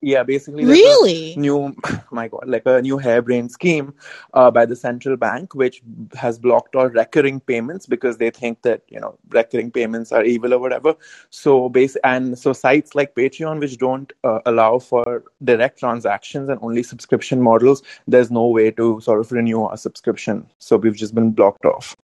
[0.06, 1.76] yeah basically really new
[2.12, 3.92] my god like a new harebrained scheme
[4.36, 5.82] uh, by the central bank which
[6.14, 10.54] has blocked all recurring payments because they think that you know recurring payments are evil
[10.54, 10.96] or whatever
[11.32, 16.60] so base and so sites like patreon which don't uh, allow for direct transactions and
[16.62, 21.16] only subscription models there's no way to sort of renew our subscription so we've just
[21.16, 21.96] been blocked off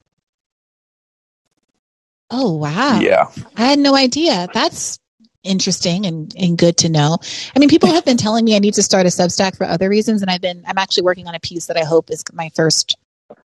[2.33, 2.97] Oh wow.
[3.01, 3.25] Yeah.
[3.57, 4.47] I had no idea.
[4.53, 4.97] That's
[5.43, 7.17] interesting and, and good to know.
[7.55, 9.89] I mean, people have been telling me I need to start a Substack for other
[9.89, 12.49] reasons, and I've been I'm actually working on a piece that I hope is my
[12.55, 12.95] first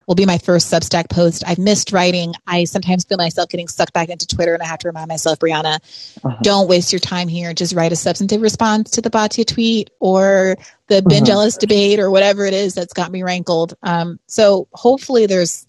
[0.07, 1.45] will be my first Substack post.
[1.47, 2.35] I've missed writing.
[2.47, 5.39] I sometimes feel myself getting sucked back into Twitter, and I have to remind myself,
[5.39, 5.77] Briahna,
[6.25, 6.39] uh-huh.
[6.43, 7.53] don't waste your time here.
[7.55, 10.57] Just write a substantive response to the Batya tweet or
[10.89, 11.09] the uh-huh.
[11.09, 11.51] binge uh-huh.
[11.59, 13.75] debate or whatever it is that's got me rankled.
[13.83, 15.67] Um, so hopefully, there's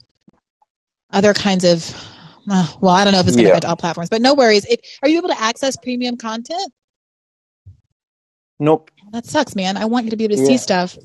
[1.11, 2.16] other kinds of
[2.49, 3.53] uh, well, I don't know if it's going to yeah.
[3.53, 4.65] affect all platforms, but no worries.
[4.65, 6.73] It, are you able to access premium content?
[8.59, 8.89] Nope.
[9.11, 9.77] That sucks, man.
[9.77, 10.47] I want you to be able to yeah.
[10.47, 10.97] see stuff.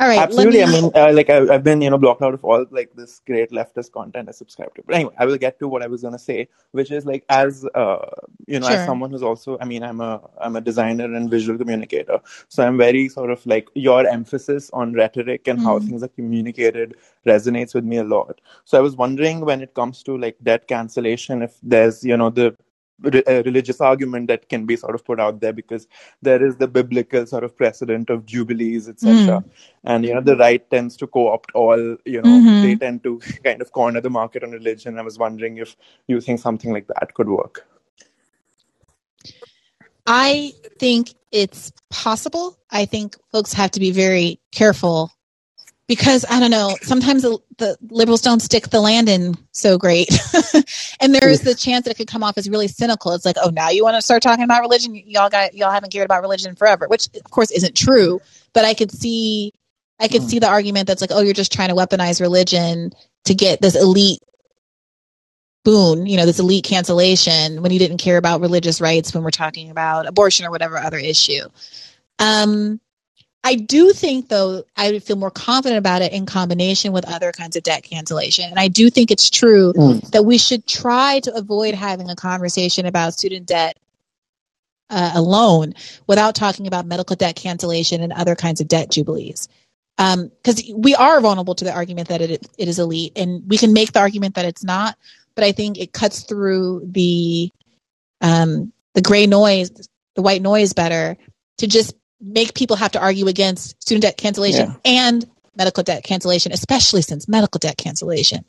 [0.00, 0.18] All right.
[0.20, 0.58] Absolutely.
[0.58, 0.62] Me...
[0.62, 3.20] I mean, uh, like I, have been, you know, blocked out of all like this
[3.26, 4.82] great leftist content I subscribe to.
[4.86, 7.24] But anyway, I will get to what I was going to say, which is like
[7.28, 7.98] as uh,
[8.46, 8.76] you know, sure.
[8.76, 12.64] as someone who's also, I mean, I'm a I'm a designer and visual communicator, so
[12.64, 15.64] I'm very sort of like your emphasis on rhetoric and mm.
[15.64, 16.96] how things are communicated
[17.26, 18.40] resonates with me a lot.
[18.64, 22.30] So I was wondering when it comes to like debt cancellation, if there's you know
[22.30, 22.56] the
[23.04, 25.86] a religious argument that can be sort of put out there because
[26.22, 29.44] there is the biblical sort of precedent of jubilees etc mm.
[29.84, 32.62] and you know the right tends to co-opt all you know mm-hmm.
[32.62, 35.76] they tend to kind of corner the market on religion i was wondering if
[36.08, 37.66] you think something like that could work
[40.10, 42.58] I think it's possible.
[42.70, 45.12] I think folks have to be very careful
[45.88, 46.76] because I don't know.
[46.82, 50.08] Sometimes the, the liberals don't stick the land in so great,
[51.00, 53.12] and there is the chance that it could come off as really cynical.
[53.12, 54.94] It's like, oh, now you want to start talking about religion?
[54.94, 58.20] Y'all got y'all haven't cared about religion forever, which of course isn't true.
[58.52, 59.52] But I could see,
[59.98, 62.92] I could see the argument that's like, oh, you're just trying to weaponize religion
[63.24, 64.20] to get this elite
[65.64, 69.30] boon, you know, this elite cancellation when you didn't care about religious rights when we're
[69.30, 71.46] talking about abortion or whatever other issue.
[72.18, 72.80] Um,
[73.44, 77.32] I do think, though, I would feel more confident about it in combination with other
[77.32, 78.46] kinds of debt cancellation.
[78.50, 80.10] And I do think it's true mm.
[80.10, 83.78] that we should try to avoid having a conversation about student debt
[84.90, 85.74] uh, alone
[86.06, 89.48] without talking about medical debt cancellation and other kinds of debt jubilees.
[89.96, 93.56] Because um, we are vulnerable to the argument that it, it is elite, and we
[93.56, 94.96] can make the argument that it's not
[95.38, 97.52] but I think it cuts through the
[98.20, 99.70] um, the gray noise,
[100.16, 101.16] the white noise better
[101.58, 105.08] to just make people have to argue against student debt cancellation yeah.
[105.08, 105.24] and
[105.56, 108.44] medical debt cancellation, especially since medical debt cancellation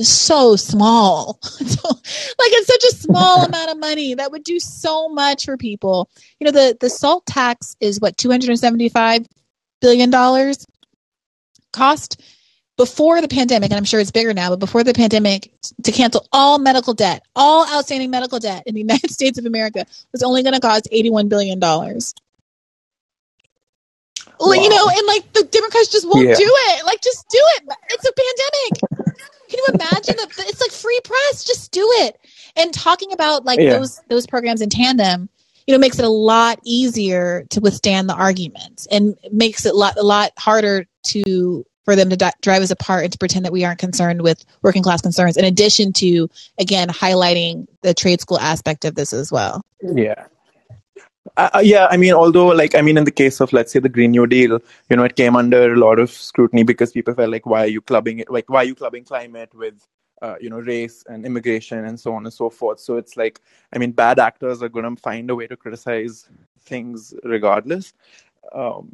[0.00, 1.38] is so small.
[1.60, 6.08] like it's such a small amount of money that would do so much for people.
[6.40, 9.26] You know, the the SALT tax is what two hundred and seventy five
[9.80, 10.66] billion dollars
[11.72, 12.20] cost
[12.76, 15.52] before the pandemic, and I'm sure it's bigger now, but before the pandemic,
[15.82, 19.84] to cancel all medical debt, all outstanding medical debt in the United States of America
[20.12, 21.60] was only going to cost $81 billion.
[24.40, 24.52] Wow.
[24.54, 26.34] You know, and like the Democrats just won't yeah.
[26.34, 26.84] do it.
[26.84, 27.64] Like, just do it.
[27.90, 29.16] It's a pandemic.
[29.48, 30.16] Can you imagine?
[30.16, 31.44] The, it's like free press.
[31.44, 32.18] Just do it.
[32.56, 33.78] And talking about like yeah.
[33.78, 35.28] those those programs in tandem,
[35.66, 39.76] you know, makes it a lot easier to withstand the arguments and makes it a
[39.76, 43.44] lot a lot harder to for them to di- drive us apart and to pretend
[43.44, 48.20] that we aren't concerned with working class concerns, in addition to, again, highlighting the trade
[48.20, 49.62] school aspect of this as well.
[49.82, 50.26] Yeah.
[51.36, 53.78] Uh, uh, yeah, I mean, although, like, I mean, in the case of, let's say,
[53.78, 57.14] the Green New Deal, you know, it came under a lot of scrutiny because people
[57.14, 58.30] felt like, why are you clubbing it?
[58.30, 59.86] Like, why are you clubbing climate with,
[60.22, 62.80] uh, you know, race and immigration and so on and so forth?
[62.80, 63.40] So it's like,
[63.72, 66.26] I mean, bad actors are going to find a way to criticize
[66.62, 67.92] things regardless.
[68.52, 68.88] Um,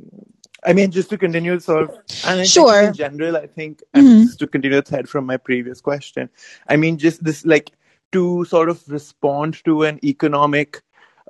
[0.65, 1.91] I mean, just to continue, sort of,
[2.25, 2.89] and I sure.
[2.89, 4.25] in general, I think, mm-hmm.
[4.25, 6.29] just to continue the thread from my previous question,
[6.69, 7.71] I mean, just this, like,
[8.13, 10.83] to sort of respond to an economic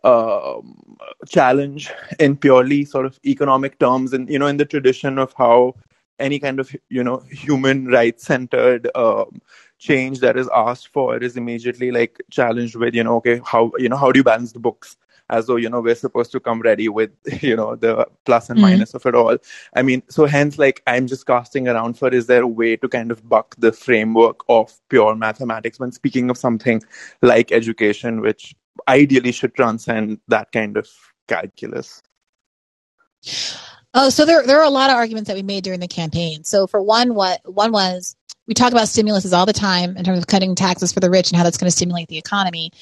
[0.06, 0.96] um,
[1.28, 5.74] challenge in purely sort of economic terms, and you know, in the tradition of how
[6.18, 9.40] any kind of you know human rights centered um,
[9.78, 13.88] change that is asked for is immediately like challenged with you know okay how you
[13.88, 14.96] know how do you balance the books
[15.28, 17.10] as though you know we're supposed to come ready with
[17.42, 18.70] you know the plus and mm-hmm.
[18.70, 19.36] minus of it all
[19.74, 22.88] i mean so hence like i'm just casting around for is there a way to
[22.88, 26.82] kind of buck the framework of pure mathematics when speaking of something
[27.22, 28.54] like education which
[28.88, 30.88] ideally should transcend that kind of
[31.28, 32.02] calculus
[33.94, 36.44] Oh, so there there are a lot of arguments that we made during the campaign.
[36.44, 38.14] So for one, what one was
[38.46, 41.30] we talk about stimuluses all the time in terms of cutting taxes for the rich
[41.30, 42.72] and how that's going to stimulate the economy.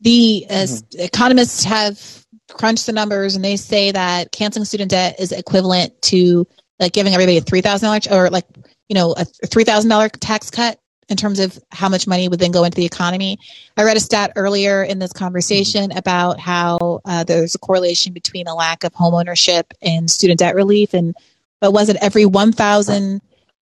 [0.00, 1.00] The uh, mm-hmm.
[1.00, 6.46] economists have crunched the numbers and they say that canceling student debt is equivalent to
[6.80, 8.46] like giving everybody a three thousand dollars or like
[8.88, 10.80] you know a three thousand dollar tax cut
[11.12, 13.38] in terms of how much money would then go into the economy.
[13.76, 15.98] I read a stat earlier in this conversation mm-hmm.
[15.98, 20.94] about how uh, there's a correlation between a lack of homeownership and student debt relief,
[20.94, 21.14] and
[21.60, 23.20] but was it every one thousand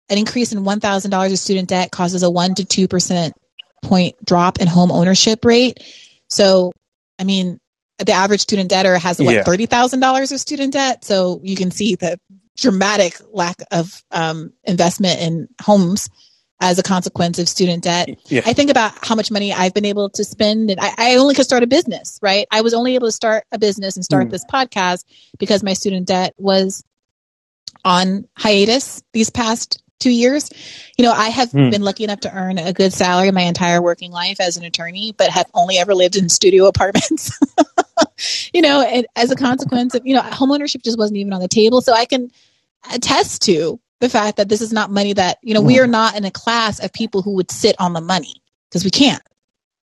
[0.08, 3.34] an increase in one thousand dollars of student debt causes a one to two percent
[3.82, 5.82] point drop in home ownership rate.
[6.30, 6.72] So,
[7.18, 7.58] I mean,
[7.98, 9.42] the average student debtor has what yeah.
[9.42, 11.04] thirty thousand dollars of student debt.
[11.04, 12.18] So you can see the
[12.56, 16.08] dramatic lack of um, investment in homes
[16.60, 18.08] as a consequence of student debt.
[18.26, 18.42] Yeah.
[18.46, 21.34] I think about how much money I've been able to spend, and I, I, only
[21.34, 22.46] could start a business, right?
[22.50, 24.30] I was only able to start a business and start mm.
[24.30, 25.04] this podcast
[25.38, 26.84] because my student debt was
[27.84, 30.50] on hiatus these past two years.
[30.96, 31.70] You know, I have mm.
[31.70, 35.12] been lucky enough to earn a good salary my entire working life as an attorney,
[35.16, 37.38] but have only ever lived in studio apartments.
[38.52, 41.48] you know, and as a consequence of, you know, homeownership just wasn't even on the
[41.48, 41.80] table.
[41.80, 42.30] So I can
[42.92, 45.66] attest to the fact that this is not money that, you know, mm.
[45.66, 48.84] we are not in a class of people who would sit on the money because
[48.84, 49.22] we can't.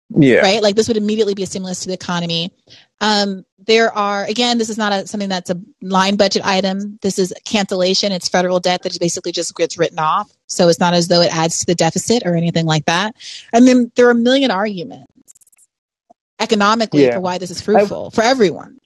[0.08, 0.38] Yeah.
[0.38, 0.62] Right.
[0.62, 2.52] Like this would immediately be a stimulus to the economy.
[3.00, 6.98] Um, there are again, this is not a, something that's a line budget item.
[7.02, 8.12] This is cancellation.
[8.12, 10.32] It's federal debt that basically just gets written off.
[10.46, 13.16] So it's not as though it adds to the deficit or anything like that.
[13.52, 15.12] And then there are a million arguments
[16.38, 17.14] economically yeah.
[17.14, 18.78] for why this is fruitful I've, for everyone.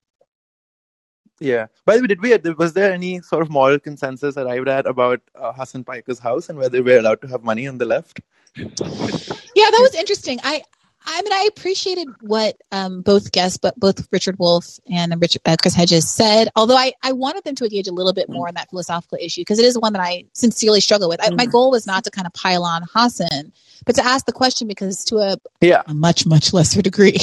[1.40, 1.66] Yeah.
[1.86, 5.20] By the way, did we was there any sort of moral consensus arrived at about
[5.34, 8.20] uh, Hasan Piker's house and whether we're allowed to have money on the left?
[8.56, 10.38] yeah, that was interesting.
[10.44, 10.62] I
[11.04, 15.56] I mean, I appreciated what um, both guests, but both Richard Wolff and Richard, uh,
[15.60, 16.48] Chris Hedges said.
[16.54, 19.40] Although I, I wanted them to engage a little bit more in that philosophical issue
[19.40, 21.20] because it is one that I sincerely struggle with.
[21.22, 21.52] I, my mm.
[21.52, 23.52] goal was not to kind of pile on Hasan,
[23.86, 25.82] but to ask the question because to a, yeah.
[25.86, 27.18] a much much lesser degree,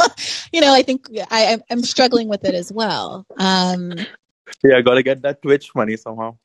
[0.52, 3.26] you know, I think I, I'm struggling with it as well.
[3.38, 3.94] Um,
[4.64, 6.36] yeah, I got to get that Twitch money somehow.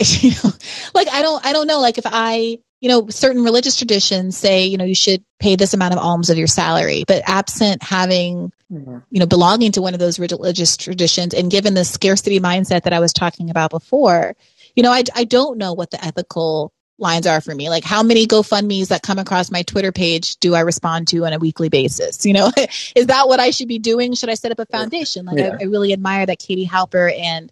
[0.00, 0.50] you know,
[0.94, 4.66] like I don't I don't know like if I you know, certain religious traditions say,
[4.66, 8.52] you know, you should pay this amount of alms of your salary, but absent having,
[8.70, 8.98] mm-hmm.
[9.10, 12.92] you know, belonging to one of those religious traditions and given the scarcity mindset that
[12.92, 14.36] I was talking about before,
[14.74, 17.68] you know, I, I don't know what the ethical lines are for me.
[17.68, 21.32] Like how many GoFundMe's that come across my Twitter page do I respond to on
[21.32, 22.24] a weekly basis?
[22.26, 22.52] You know,
[22.94, 24.14] is that what I should be doing?
[24.14, 25.26] Should I set up a foundation?
[25.26, 25.56] Like yeah.
[25.58, 27.50] I, I really admire that Katie Halper and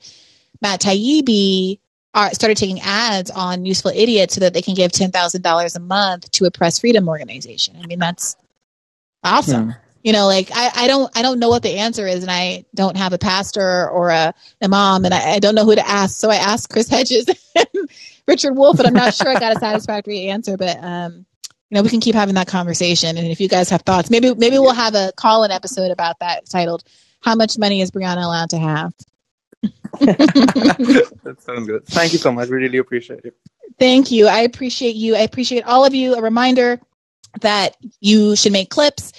[0.61, 1.79] Matt Taibbi
[2.15, 5.77] are started taking ads on Useful Idiots so that they can give ten thousand dollars
[5.77, 7.77] a month to a press freedom organization.
[7.83, 8.37] I mean, that's
[9.23, 9.71] awesome.
[9.71, 9.75] Yeah.
[10.05, 12.67] You know, like I, I don't I don't know what the answer is, and I
[12.75, 16.21] don't have a pastor or a imam, and I, I don't know who to ask.
[16.21, 17.27] So I asked Chris Hedges
[17.57, 17.91] and
[18.29, 20.57] Richard Wolff, and I'm not sure I got a satisfactory answer.
[20.59, 21.25] But um,
[21.71, 23.17] you know, we can keep having that conversation.
[23.17, 26.19] And if you guys have thoughts, maybe maybe we'll have a call in episode about
[26.21, 26.85] that titled
[27.21, 28.93] "How much money is Briahna allowed to have?"
[30.01, 31.87] That sounds good.
[31.87, 32.49] Thank you so much.
[32.49, 33.35] We really appreciate it.
[33.79, 34.27] Thank you.
[34.27, 35.17] I appreciate you.
[35.17, 36.15] I appreciate all of you.
[36.15, 36.81] A reminder
[37.41, 39.13] that you should make clips,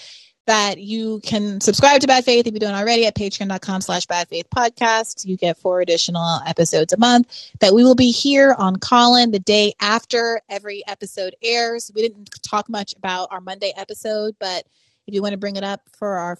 [0.48, 4.28] that you can subscribe to Bad Faith if you don't already at patreon.com slash bad
[4.28, 5.26] faith podcast.
[5.26, 7.52] You get four additional episodes a month.
[7.60, 11.92] That we will be here on Callin the day after every episode airs.
[11.94, 14.66] We didn't talk much about our Monday episode, but
[15.08, 16.38] if you want to bring it up for our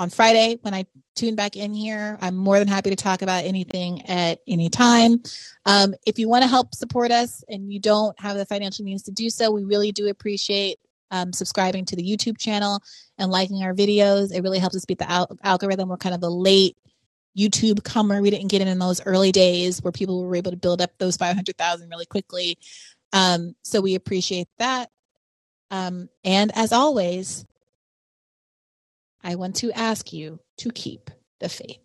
[0.00, 2.16] on Friday when I tune back in here.
[2.22, 5.22] I'm more than happy to talk about anything at any time.
[5.66, 9.02] Um, if you want to help support us and you don't have the financial means
[9.02, 10.78] to do so, we really do appreciate
[11.10, 12.80] um, subscribing to the YouTube channel
[13.18, 14.32] and liking our videos.
[14.34, 15.90] It really helps us beat the al- algorithm.
[15.90, 16.78] We're kind of a late
[17.38, 18.22] YouTube comer.
[18.22, 20.92] We didn't get in in those early days where people were able to build up
[20.96, 22.56] those 500,000 really quickly.
[23.12, 24.88] Um, so we appreciate that.
[25.70, 27.44] Um, and as always,
[29.22, 31.10] I want to ask you to keep
[31.40, 31.78] the faith.